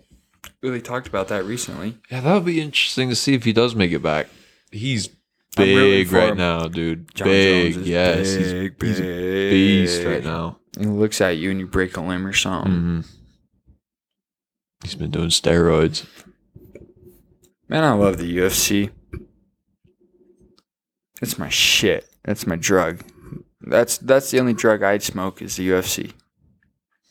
really 0.62 0.82
talked 0.82 1.08
about 1.08 1.28
that 1.28 1.44
recently. 1.46 1.96
yeah, 2.10 2.20
that 2.20 2.34
would 2.34 2.44
be 2.44 2.60
interesting 2.60 3.08
to 3.08 3.16
see 3.16 3.32
if 3.34 3.44
he 3.44 3.52
does 3.54 3.74
make 3.74 3.92
it 3.92 4.02
back. 4.02 4.28
He's 4.70 5.08
big 5.56 6.12
right 6.12 6.30
him. 6.32 6.36
now, 6.36 6.68
dude. 6.68 7.14
Jon 7.14 7.28
big, 7.28 7.76
yes, 7.76 8.16
big, 8.34 8.76
he's, 8.82 8.98
he's 8.98 9.00
a 9.00 9.02
big. 9.02 9.50
beast 9.50 10.04
right 10.04 10.22
now. 10.24 10.58
He 10.78 10.84
looks 10.84 11.22
at 11.22 11.38
you 11.38 11.50
and 11.50 11.58
you 11.58 11.66
break 11.66 11.96
a 11.96 12.02
limb 12.02 12.26
or 12.26 12.34
something. 12.34 12.72
hmm 12.72 13.00
He's 14.84 14.94
been 14.94 15.10
doing 15.10 15.30
steroids. 15.30 16.06
Man, 17.68 17.82
I 17.84 17.94
love 17.94 18.18
the 18.18 18.36
UFC. 18.36 18.90
It's 21.20 21.38
my 21.38 21.48
shit. 21.48 22.08
That's 22.24 22.46
my 22.46 22.54
drug. 22.56 23.02
That's 23.68 23.98
that's 23.98 24.30
the 24.30 24.40
only 24.40 24.54
drug 24.54 24.82
I'd 24.82 25.02
smoke 25.02 25.42
is 25.42 25.56
the 25.56 25.68
UFC. 25.68 26.12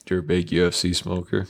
You're 0.10 0.20
a 0.20 0.24
big 0.24 0.48
UFC 0.48 0.96
smoker. 0.96 1.48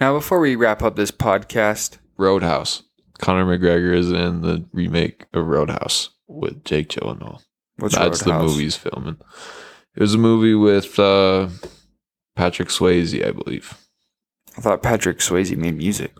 Now, 0.00 0.12
before 0.14 0.40
we 0.40 0.56
wrap 0.56 0.82
up 0.82 0.96
this 0.96 1.10
podcast, 1.10 1.98
Roadhouse. 2.16 2.82
Conor 3.18 3.44
McGregor 3.46 3.96
is 3.96 4.10
in 4.10 4.42
the 4.42 4.64
remake 4.72 5.26
of 5.32 5.46
Roadhouse 5.46 6.10
with 6.26 6.64
Jake 6.64 6.88
Gyllenhaal. 6.88 7.40
what's 7.78 7.94
That's 7.94 8.20
the 8.22 8.32
Roadhouse? 8.32 8.50
movie 8.50 8.64
he's 8.64 8.76
filming. 8.76 9.16
It 9.96 10.00
was 10.00 10.14
a 10.14 10.18
movie 10.18 10.54
with 10.54 10.98
uh, 10.98 11.48
Patrick 12.36 12.68
Swayze, 12.68 13.24
I 13.26 13.30
believe. 13.30 13.74
I 14.56 14.60
thought 14.60 14.82
Patrick 14.82 15.18
Swayze 15.18 15.56
made 15.56 15.76
music. 15.76 16.12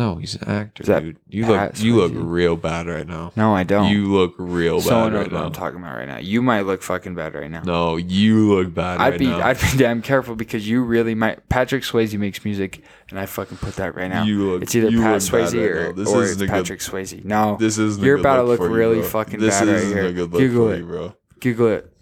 No, 0.00 0.14
he's 0.14 0.34
an 0.36 0.48
actor, 0.48 0.82
that 0.84 1.00
dude. 1.00 1.18
You 1.28 1.46
look 1.46 1.78
you 1.78 1.94
look 1.96 2.12
real 2.14 2.56
bad 2.56 2.86
right 2.86 3.06
now. 3.06 3.32
No, 3.36 3.54
I 3.54 3.64
don't. 3.64 3.90
You 3.90 4.10
look 4.10 4.32
real 4.38 4.80
Someone 4.80 5.08
bad 5.08 5.12
knows 5.12 5.22
right 5.24 5.32
what 5.32 5.40
now. 5.40 5.46
I'm 5.48 5.52
talking 5.52 5.78
about 5.78 5.94
right 5.94 6.08
now. 6.08 6.16
You 6.16 6.40
might 6.40 6.62
look 6.62 6.82
fucking 6.82 7.14
bad 7.14 7.34
right 7.34 7.50
now. 7.50 7.60
No, 7.64 7.96
you 7.98 8.48
look 8.54 8.72
bad 8.72 8.98
I'd 8.98 9.10
right 9.10 9.18
be 9.18 9.26
now. 9.26 9.46
I'd 9.46 9.60
be 9.60 9.76
damn 9.76 10.00
careful 10.00 10.36
because 10.36 10.66
you 10.66 10.82
really 10.84 11.14
might. 11.14 11.46
Patrick 11.50 11.82
Swayze 11.82 12.18
makes 12.18 12.42
music, 12.46 12.82
and 13.10 13.20
I 13.20 13.26
fucking 13.26 13.58
put 13.58 13.76
that 13.76 13.94
right 13.94 14.08
now. 14.08 14.24
You 14.24 14.52
look- 14.52 14.62
it's 14.62 14.74
either 14.74 14.88
you 14.88 15.02
Pat 15.02 15.20
look 15.20 15.30
bad 15.32 15.52
Swayze 15.52 15.52
right 15.52 15.70
or, 15.70 15.86
now. 15.88 15.92
This 15.92 16.08
or 16.08 16.22
isn't 16.22 16.42
a 16.42 16.46
good- 16.46 16.50
Patrick 16.50 16.80
Swayze. 16.80 17.22
No, 17.22 17.58
this 17.60 17.76
isn't. 17.76 18.02
You're 18.02 18.16
about 18.16 18.36
to 18.36 18.42
look 18.44 18.58
look 18.60 18.70
for 18.70 18.74
you, 18.74 18.74
really 18.74 19.02
fucking 19.02 19.38
this 19.38 19.60
bad 19.60 19.68
right 19.68 19.82
here. 19.84 20.06
a 20.06 20.12
good 20.14 20.32
look 20.32 20.40
Google 20.40 20.68
for 20.68 20.74
it. 20.76 20.78
you, 20.78 20.86
bro. 20.86 21.14
Google 21.40 21.68
it. 21.68 21.92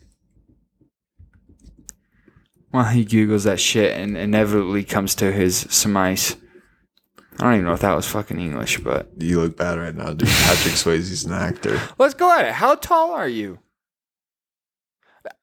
Well, 2.73 2.85
he 2.85 3.05
Googles 3.05 3.43
that 3.43 3.59
shit 3.59 3.99
and 3.99 4.17
inevitably 4.17 4.85
comes 4.85 5.17
to 5.17 5.33
his 5.33 5.67
surmise. 5.69 6.37
I 7.39 7.45
don't 7.45 7.55
even 7.55 7.67
know 7.67 7.73
if 7.73 7.81
that 7.81 7.95
was 7.95 8.07
fucking 8.09 8.39
English, 8.41 8.79
but 8.79 9.09
You 9.19 9.41
look 9.43 9.57
bad 9.57 9.79
right 9.79 9.95
now, 9.95 10.13
dude. 10.13 10.29
Patrick 10.29 10.75
Swayze's 10.75 11.25
an 11.25 11.33
actor. 11.33 11.81
let's 11.99 12.15
go 12.15 12.33
at 12.33 12.45
it. 12.47 12.53
How 12.55 12.75
tall 12.75 13.13
are 13.13 13.29
you? 13.29 13.59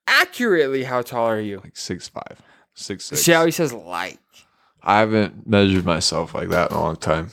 Accurately, 0.07 0.83
how 0.83 1.01
tall 1.01 1.25
are 1.27 1.39
you? 1.39 1.59
Like 1.63 1.75
six 1.77 2.07
five, 2.07 2.41
six 2.73 3.05
six. 3.05 3.21
See 3.21 3.31
how 3.31 3.45
he 3.45 3.51
says 3.51 3.73
like. 3.73 4.19
I 4.83 4.99
haven't 4.99 5.47
measured 5.47 5.83
myself 5.85 6.33
like 6.35 6.49
that 6.49 6.69
in 6.71 6.77
a 6.77 6.81
long 6.81 6.95
time. 6.95 7.29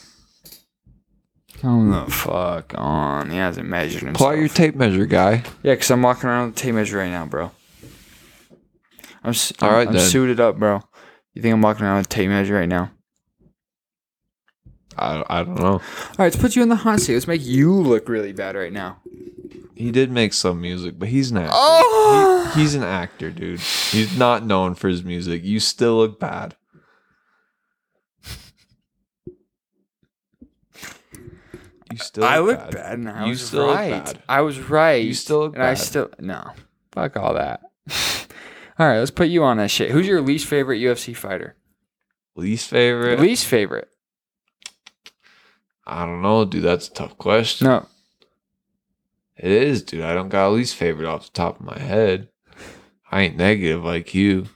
Come 1.61 1.91
the 1.91 2.11
fuck 2.11 2.73
on. 2.77 3.31
He 3.31 3.37
hasn't 3.37 3.69
measured 3.69 4.03
himself. 4.03 4.17
Pull 4.17 4.27
out 4.29 4.39
your 4.39 4.49
tape 4.49 4.75
measure, 4.75 5.05
guy. 5.07 5.43
yeah, 5.63 5.75
because 5.75 5.91
I'm 5.91 6.03
walking 6.03 6.29
around 6.31 6.47
with 6.49 6.57
a 6.57 6.61
tape 6.61 6.75
measure 6.75 6.97
right 6.99 7.11
now, 7.11 7.27
bro. 7.27 7.51
I'm, 9.23 9.31
s- 9.31 9.53
All 9.61 9.69
I'm- 9.69 9.77
right, 9.79 9.87
I'm 9.89 9.95
then. 9.95 10.09
suited 10.09 10.41
up, 10.41 10.57
bro. 10.59 10.81
You 11.35 11.43
think 11.43 11.53
I'm 11.53 11.63
walking 11.63 11.85
around 11.85 11.99
with 11.99 12.07
a 12.07 12.09
tape 12.09 12.31
measure 12.31 12.55
right 12.55 12.69
now? 12.69 12.91
I, 14.99 15.25
I 15.29 15.43
don't 15.45 15.57
know. 15.59 15.65
All 15.73 15.81
right, 16.19 16.25
let's 16.27 16.37
put 16.37 16.55
you 16.57 16.63
in 16.63 16.69
the 16.69 16.77
hot 16.77 17.01
seat. 17.01 17.15
Let's 17.15 17.27
make 17.27 17.45
you 17.45 17.73
look 17.73 18.09
really 18.09 18.33
bad 18.33 18.57
right 18.57 18.73
now. 18.73 18.99
He 19.75 19.91
did 19.91 20.11
make 20.11 20.33
some 20.33 20.61
music, 20.61 20.99
but 20.99 21.09
he's 21.09 21.31
an 21.31 21.39
actor. 21.39 21.51
Oh! 21.55 22.53
He- 22.55 22.61
he's 22.61 22.75
an 22.75 22.83
actor, 22.85 23.31
dude. 23.31 23.61
He's 23.61 24.17
not 24.17 24.45
known 24.45 24.75
for 24.75 24.89
his 24.89 25.03
music. 25.03 25.43
You 25.45 25.59
still 25.61 25.97
look 25.97 26.21
bad. 26.21 26.55
You 31.91 31.99
still. 31.99 32.23
Look 32.23 32.31
I 32.31 32.39
look 32.39 32.47
look 32.49 32.59
bad. 32.59 32.75
bad, 32.75 32.99
and 32.99 33.09
I 33.11 33.25
You 33.25 33.31
was 33.31 33.47
still 33.47 33.67
look 33.67 33.77
right. 33.77 34.05
bad. 34.05 34.23
I 34.29 34.41
was 34.41 34.59
right. 34.61 35.05
You 35.05 35.15
still 35.15 35.41
look 35.41 35.55
and 35.55 35.63
I 35.63 35.75
still 35.75 36.11
no. 36.19 36.51
Fuck 36.93 37.17
all 37.17 37.35
that. 37.35 37.61
all 38.79 38.87
right, 38.89 38.99
let's 38.99 39.11
put 39.11 39.29
you 39.29 39.45
on 39.45 39.57
that 39.59 39.71
shit. 39.71 39.91
Who's 39.91 40.07
your 40.07 40.21
least 40.21 40.47
favorite 40.47 40.79
UFC 40.79 41.15
fighter? 41.15 41.57
Least 42.35 42.71
favorite? 42.71 43.21
Least 43.21 43.47
favorite? 43.47 43.89
I 45.87 46.05
don't 46.07 46.23
know, 46.23 46.45
dude. 46.45 46.63
That's 46.63 46.89
a 46.89 46.93
tough 46.93 47.19
question. 47.19 47.67
No. 47.67 47.87
It 49.37 49.51
is, 49.51 49.83
dude. 49.83 50.03
I 50.03 50.15
don't 50.15 50.29
got 50.29 50.49
a 50.49 50.51
least 50.51 50.77
favorite 50.77 51.09
off 51.09 51.27
the 51.27 51.33
top 51.33 51.59
of 51.59 51.67
my 51.67 51.79
head. 51.79 52.29
I 53.11 53.23
ain't 53.23 53.37
negative 53.37 53.85
like 53.85 54.15
you. 54.15 54.47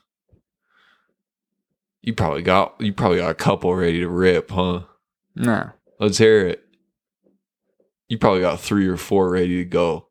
You 2.03 2.15
probably 2.15 2.43
got 2.43 2.77
you 2.79 2.93
probably 2.93 3.19
got 3.19 3.31
a 3.31 3.35
couple 3.35 3.75
ready 3.75 4.01
to 4.01 4.09
rip, 4.09 4.51
huh? 4.51 4.83
No. 5.35 5.71
Let's 5.99 6.19
hear 6.19 6.47
it. 6.47 6.63
You 8.09 8.17
probably 8.19 8.43
got 8.43 8.61
three 8.61 8.87
or 8.87 8.97
four 8.97 9.29
ready 9.31 9.57
to 9.57 9.65
go. 9.65 10.07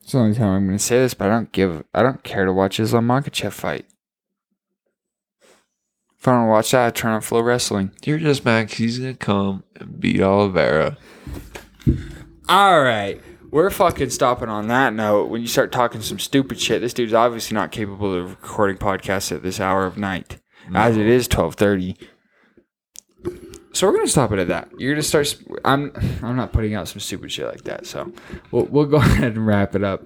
It's 0.00 0.12
the 0.12 0.18
only 0.18 0.36
time 0.36 0.48
I'm 0.48 0.66
going 0.66 0.78
to 0.78 0.84
say 0.84 0.98
this, 0.98 1.14
but 1.14 1.26
I 1.26 1.30
don't 1.30 1.52
give. 1.52 1.84
I 1.92 2.02
don't 2.02 2.22
care 2.22 2.44
to 2.44 2.52
watch 2.52 2.78
Islam 2.78 3.08
Makachev 3.08 3.52
fight. 3.52 3.86
If 6.20 6.28
I 6.28 6.32
don't 6.32 6.48
watch 6.48 6.72
that, 6.72 6.86
I 6.86 6.90
turn 6.90 7.12
on 7.12 7.22
Flow 7.22 7.40
Wrestling. 7.40 7.92
You're 8.04 8.18
just 8.18 8.44
Max. 8.44 8.74
He's 8.74 8.98
gonna 8.98 9.14
come 9.14 9.64
and 9.76 9.98
beat 9.98 10.20
Oliveira. 10.20 10.98
All 12.46 12.82
right. 12.82 13.18
We're 13.50 13.70
fucking 13.70 14.10
stopping 14.10 14.50
on 14.50 14.68
that 14.68 14.92
note. 14.92 15.30
When 15.30 15.40
you 15.40 15.46
start 15.46 15.72
talking 15.72 16.02
some 16.02 16.18
stupid 16.18 16.60
shit, 16.60 16.82
this 16.82 16.92
dude's 16.92 17.14
obviously 17.14 17.54
not 17.54 17.72
capable 17.72 18.14
of 18.14 18.30
recording 18.30 18.76
podcasts 18.76 19.32
at 19.32 19.42
this 19.42 19.60
hour 19.60 19.86
of 19.86 19.96
night, 19.96 20.38
as 20.74 20.98
it 20.98 21.06
is 21.06 21.26
twelve 21.26 21.54
thirty. 21.54 21.96
So 23.72 23.86
we're 23.86 23.94
gonna 23.94 24.06
stop 24.06 24.30
it 24.32 24.38
at 24.38 24.48
that. 24.48 24.68
You're 24.78 24.92
gonna 24.92 25.02
start. 25.02 25.26
sp- 25.32 25.56
I'm. 25.64 25.90
I'm 26.22 26.36
not 26.36 26.52
putting 26.52 26.74
out 26.74 26.86
some 26.86 27.00
stupid 27.00 27.32
shit 27.32 27.46
like 27.46 27.64
that. 27.64 27.86
So 27.86 28.12
we'll 28.50 28.66
we'll 28.66 28.84
go 28.84 28.96
ahead 28.98 29.36
and 29.36 29.46
wrap 29.46 29.74
it 29.74 29.82
up. 29.82 30.04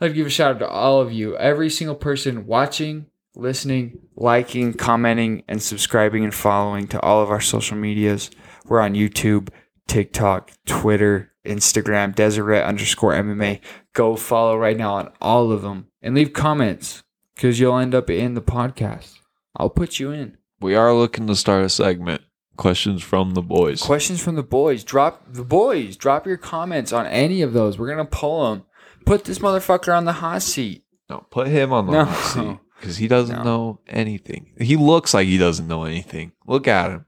I'd 0.00 0.06
like 0.08 0.14
give 0.14 0.28
a 0.28 0.30
shout 0.30 0.54
out 0.54 0.58
to 0.60 0.68
all 0.68 1.00
of 1.00 1.12
you, 1.12 1.36
every 1.36 1.70
single 1.70 1.96
person 1.96 2.46
watching, 2.46 3.06
listening, 3.36 3.98
liking, 4.16 4.72
commenting, 4.74 5.42
and 5.48 5.62
subscribing 5.62 6.24
and 6.24 6.34
following 6.34 6.86
to 6.88 7.00
all 7.00 7.22
of 7.22 7.30
our 7.30 7.40
social 7.40 7.76
medias. 7.76 8.30
We're 8.66 8.80
on 8.80 8.94
YouTube, 8.94 9.48
TikTok, 9.86 10.50
Twitter, 10.66 11.32
Instagram, 11.44 12.14
Deseret 12.14 12.64
underscore 12.64 13.12
MMA. 13.12 13.60
Go 13.92 14.16
follow 14.16 14.56
right 14.56 14.76
now 14.76 14.94
on 14.94 15.12
all 15.20 15.52
of 15.52 15.62
them 15.62 15.88
and 16.02 16.14
leave 16.14 16.32
comments 16.32 17.02
because 17.34 17.60
you'll 17.60 17.78
end 17.78 17.94
up 17.94 18.08
in 18.10 18.34
the 18.34 18.42
podcast. 18.42 19.18
I'll 19.56 19.70
put 19.70 19.98
you 19.98 20.10
in. 20.10 20.36
We 20.60 20.74
are 20.74 20.94
looking 20.94 21.26
to 21.26 21.36
start 21.36 21.64
a 21.64 21.68
segment. 21.68 22.22
Questions 22.56 23.02
from 23.02 23.32
the 23.32 23.42
boys. 23.42 23.82
Questions 23.82 24.22
from 24.22 24.36
the 24.36 24.42
boys. 24.44 24.84
Drop 24.84 25.24
the 25.32 25.44
boys. 25.44 25.96
Drop 25.96 26.24
your 26.24 26.36
comments 26.36 26.92
on 26.92 27.04
any 27.06 27.42
of 27.42 27.52
those. 27.52 27.78
We're 27.78 27.88
gonna 27.88 28.04
pull 28.04 28.48
them. 28.50 28.64
Put 29.04 29.24
this 29.24 29.40
motherfucker 29.40 29.94
on 29.94 30.04
the 30.04 30.12
hot 30.14 30.40
seat. 30.42 30.84
no, 31.10 31.26
put 31.30 31.48
him 31.48 31.72
on 31.72 31.86
the 31.86 31.92
No. 31.92 32.04
hot 32.04 32.24
seat 32.32 32.58
because 32.84 32.98
he 32.98 33.08
doesn't 33.08 33.36
No. 33.38 33.42
know 33.44 33.80
anything. 33.88 34.50
He 34.60 34.76
looks 34.76 35.14
like 35.14 35.26
he 35.26 35.38
doesn't 35.38 35.66
know 35.66 35.84
anything. 35.84 36.32
Look 36.46 36.68
at 36.68 36.90
him. 36.90 37.04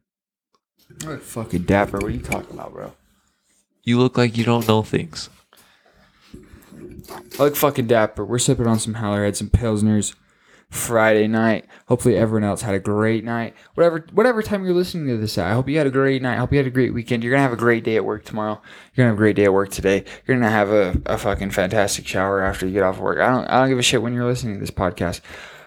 What 1.04 1.22
fucking 1.22 1.64
dapper. 1.64 1.98
What 1.98 2.06
are 2.06 2.10
you 2.10 2.20
talking 2.20 2.54
about, 2.54 2.72
bro? 2.72 2.92
You 3.82 3.98
look 3.98 4.16
like 4.16 4.36
you 4.38 4.44
don't 4.44 4.66
know 4.66 4.82
things. 4.82 5.28
I 7.38 7.42
look 7.42 7.56
fucking 7.56 7.86
dapper. 7.86 8.24
We're 8.24 8.38
sipping 8.38 8.66
on 8.66 8.78
some 8.78 8.94
Hallerheads 8.94 9.40
and 9.40 9.50
Pilsners 9.52 10.14
Friday 10.70 11.28
night. 11.28 11.66
Hopefully 11.86 12.16
everyone 12.16 12.48
else 12.48 12.62
had 12.62 12.74
a 12.74 12.80
great 12.80 13.24
night. 13.24 13.54
Whatever 13.74 14.04
whatever 14.12 14.42
time 14.42 14.64
you're 14.64 14.74
listening 14.74 15.06
to 15.08 15.16
this 15.16 15.38
at. 15.38 15.46
I 15.46 15.52
hope 15.54 15.68
you 15.68 15.78
had 15.78 15.86
a 15.86 15.90
great 15.90 16.22
night. 16.22 16.34
I 16.34 16.38
hope 16.38 16.50
you 16.52 16.58
had 16.58 16.66
a 16.66 16.70
great 16.70 16.92
weekend. 16.94 17.22
You're 17.22 17.30
gonna 17.32 17.42
have 17.42 17.52
a 17.52 17.56
great 17.56 17.84
day 17.84 17.94
at 17.96 18.04
work 18.04 18.24
tomorrow. 18.24 18.60
You're 18.94 19.04
gonna 19.04 19.10
have 19.10 19.16
a 19.18 19.22
great 19.22 19.36
day 19.36 19.44
at 19.44 19.52
work 19.52 19.70
today. 19.70 20.04
You're 20.26 20.36
gonna 20.36 20.50
have 20.50 20.70
a, 20.70 21.00
a 21.06 21.18
fucking 21.18 21.50
fantastic 21.52 22.06
shower 22.06 22.40
after 22.42 22.66
you 22.66 22.72
get 22.72 22.82
off 22.82 22.98
work. 22.98 23.18
I 23.20 23.30
don't 23.30 23.46
I 23.46 23.60
don't 23.60 23.68
give 23.68 23.78
a 23.78 23.82
shit 23.82 24.02
when 24.02 24.12
you're 24.14 24.24
listening 24.24 24.54
to 24.54 24.60
this 24.60 24.70
podcast. 24.72 25.20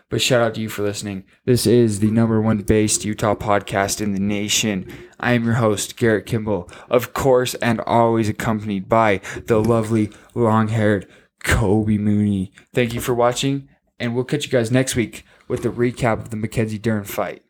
But 0.10 0.22
shout 0.22 0.42
out 0.42 0.56
to 0.56 0.62
you 0.62 0.70
for 0.70 0.82
listening. 0.82 1.24
This 1.46 1.68
is 1.68 2.00
the 2.00 2.10
number 2.10 2.42
one 2.42 2.58
based 2.60 3.06
Utah 3.06 3.36
podcast 3.36 4.02
in 4.02 4.14
the 4.14 4.20
nation. 4.20 4.92
I 5.20 5.34
am 5.34 5.46
your 5.46 5.56
host, 5.56 5.98
Garrett 5.98 6.26
Kimball, 6.26 6.70
of 6.90 7.14
course, 7.14 7.54
and 7.56 7.80
always 7.82 8.28
accompanied 8.28 8.90
by 8.90 9.22
the 9.46 9.62
lovely, 9.62 10.12
long 10.34 10.70
haired 10.70 11.08
Kobe 11.44 11.98
Mooney. 11.98 12.52
Thank 12.74 12.94
you 12.94 13.02
for 13.02 13.14
watching, 13.14 13.70
and 14.00 14.16
we'll 14.16 14.24
catch 14.24 14.46
you 14.46 14.52
guys 14.52 14.72
next 14.72 14.96
week 14.96 15.26
with 15.48 15.62
the 15.62 15.70
recap 15.70 16.14
of 16.14 16.30
the 16.32 16.38
Mackenzie 16.38 16.80
Dern 16.80 17.04
fight. 17.04 17.44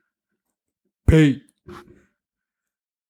Peace. 1.08 1.49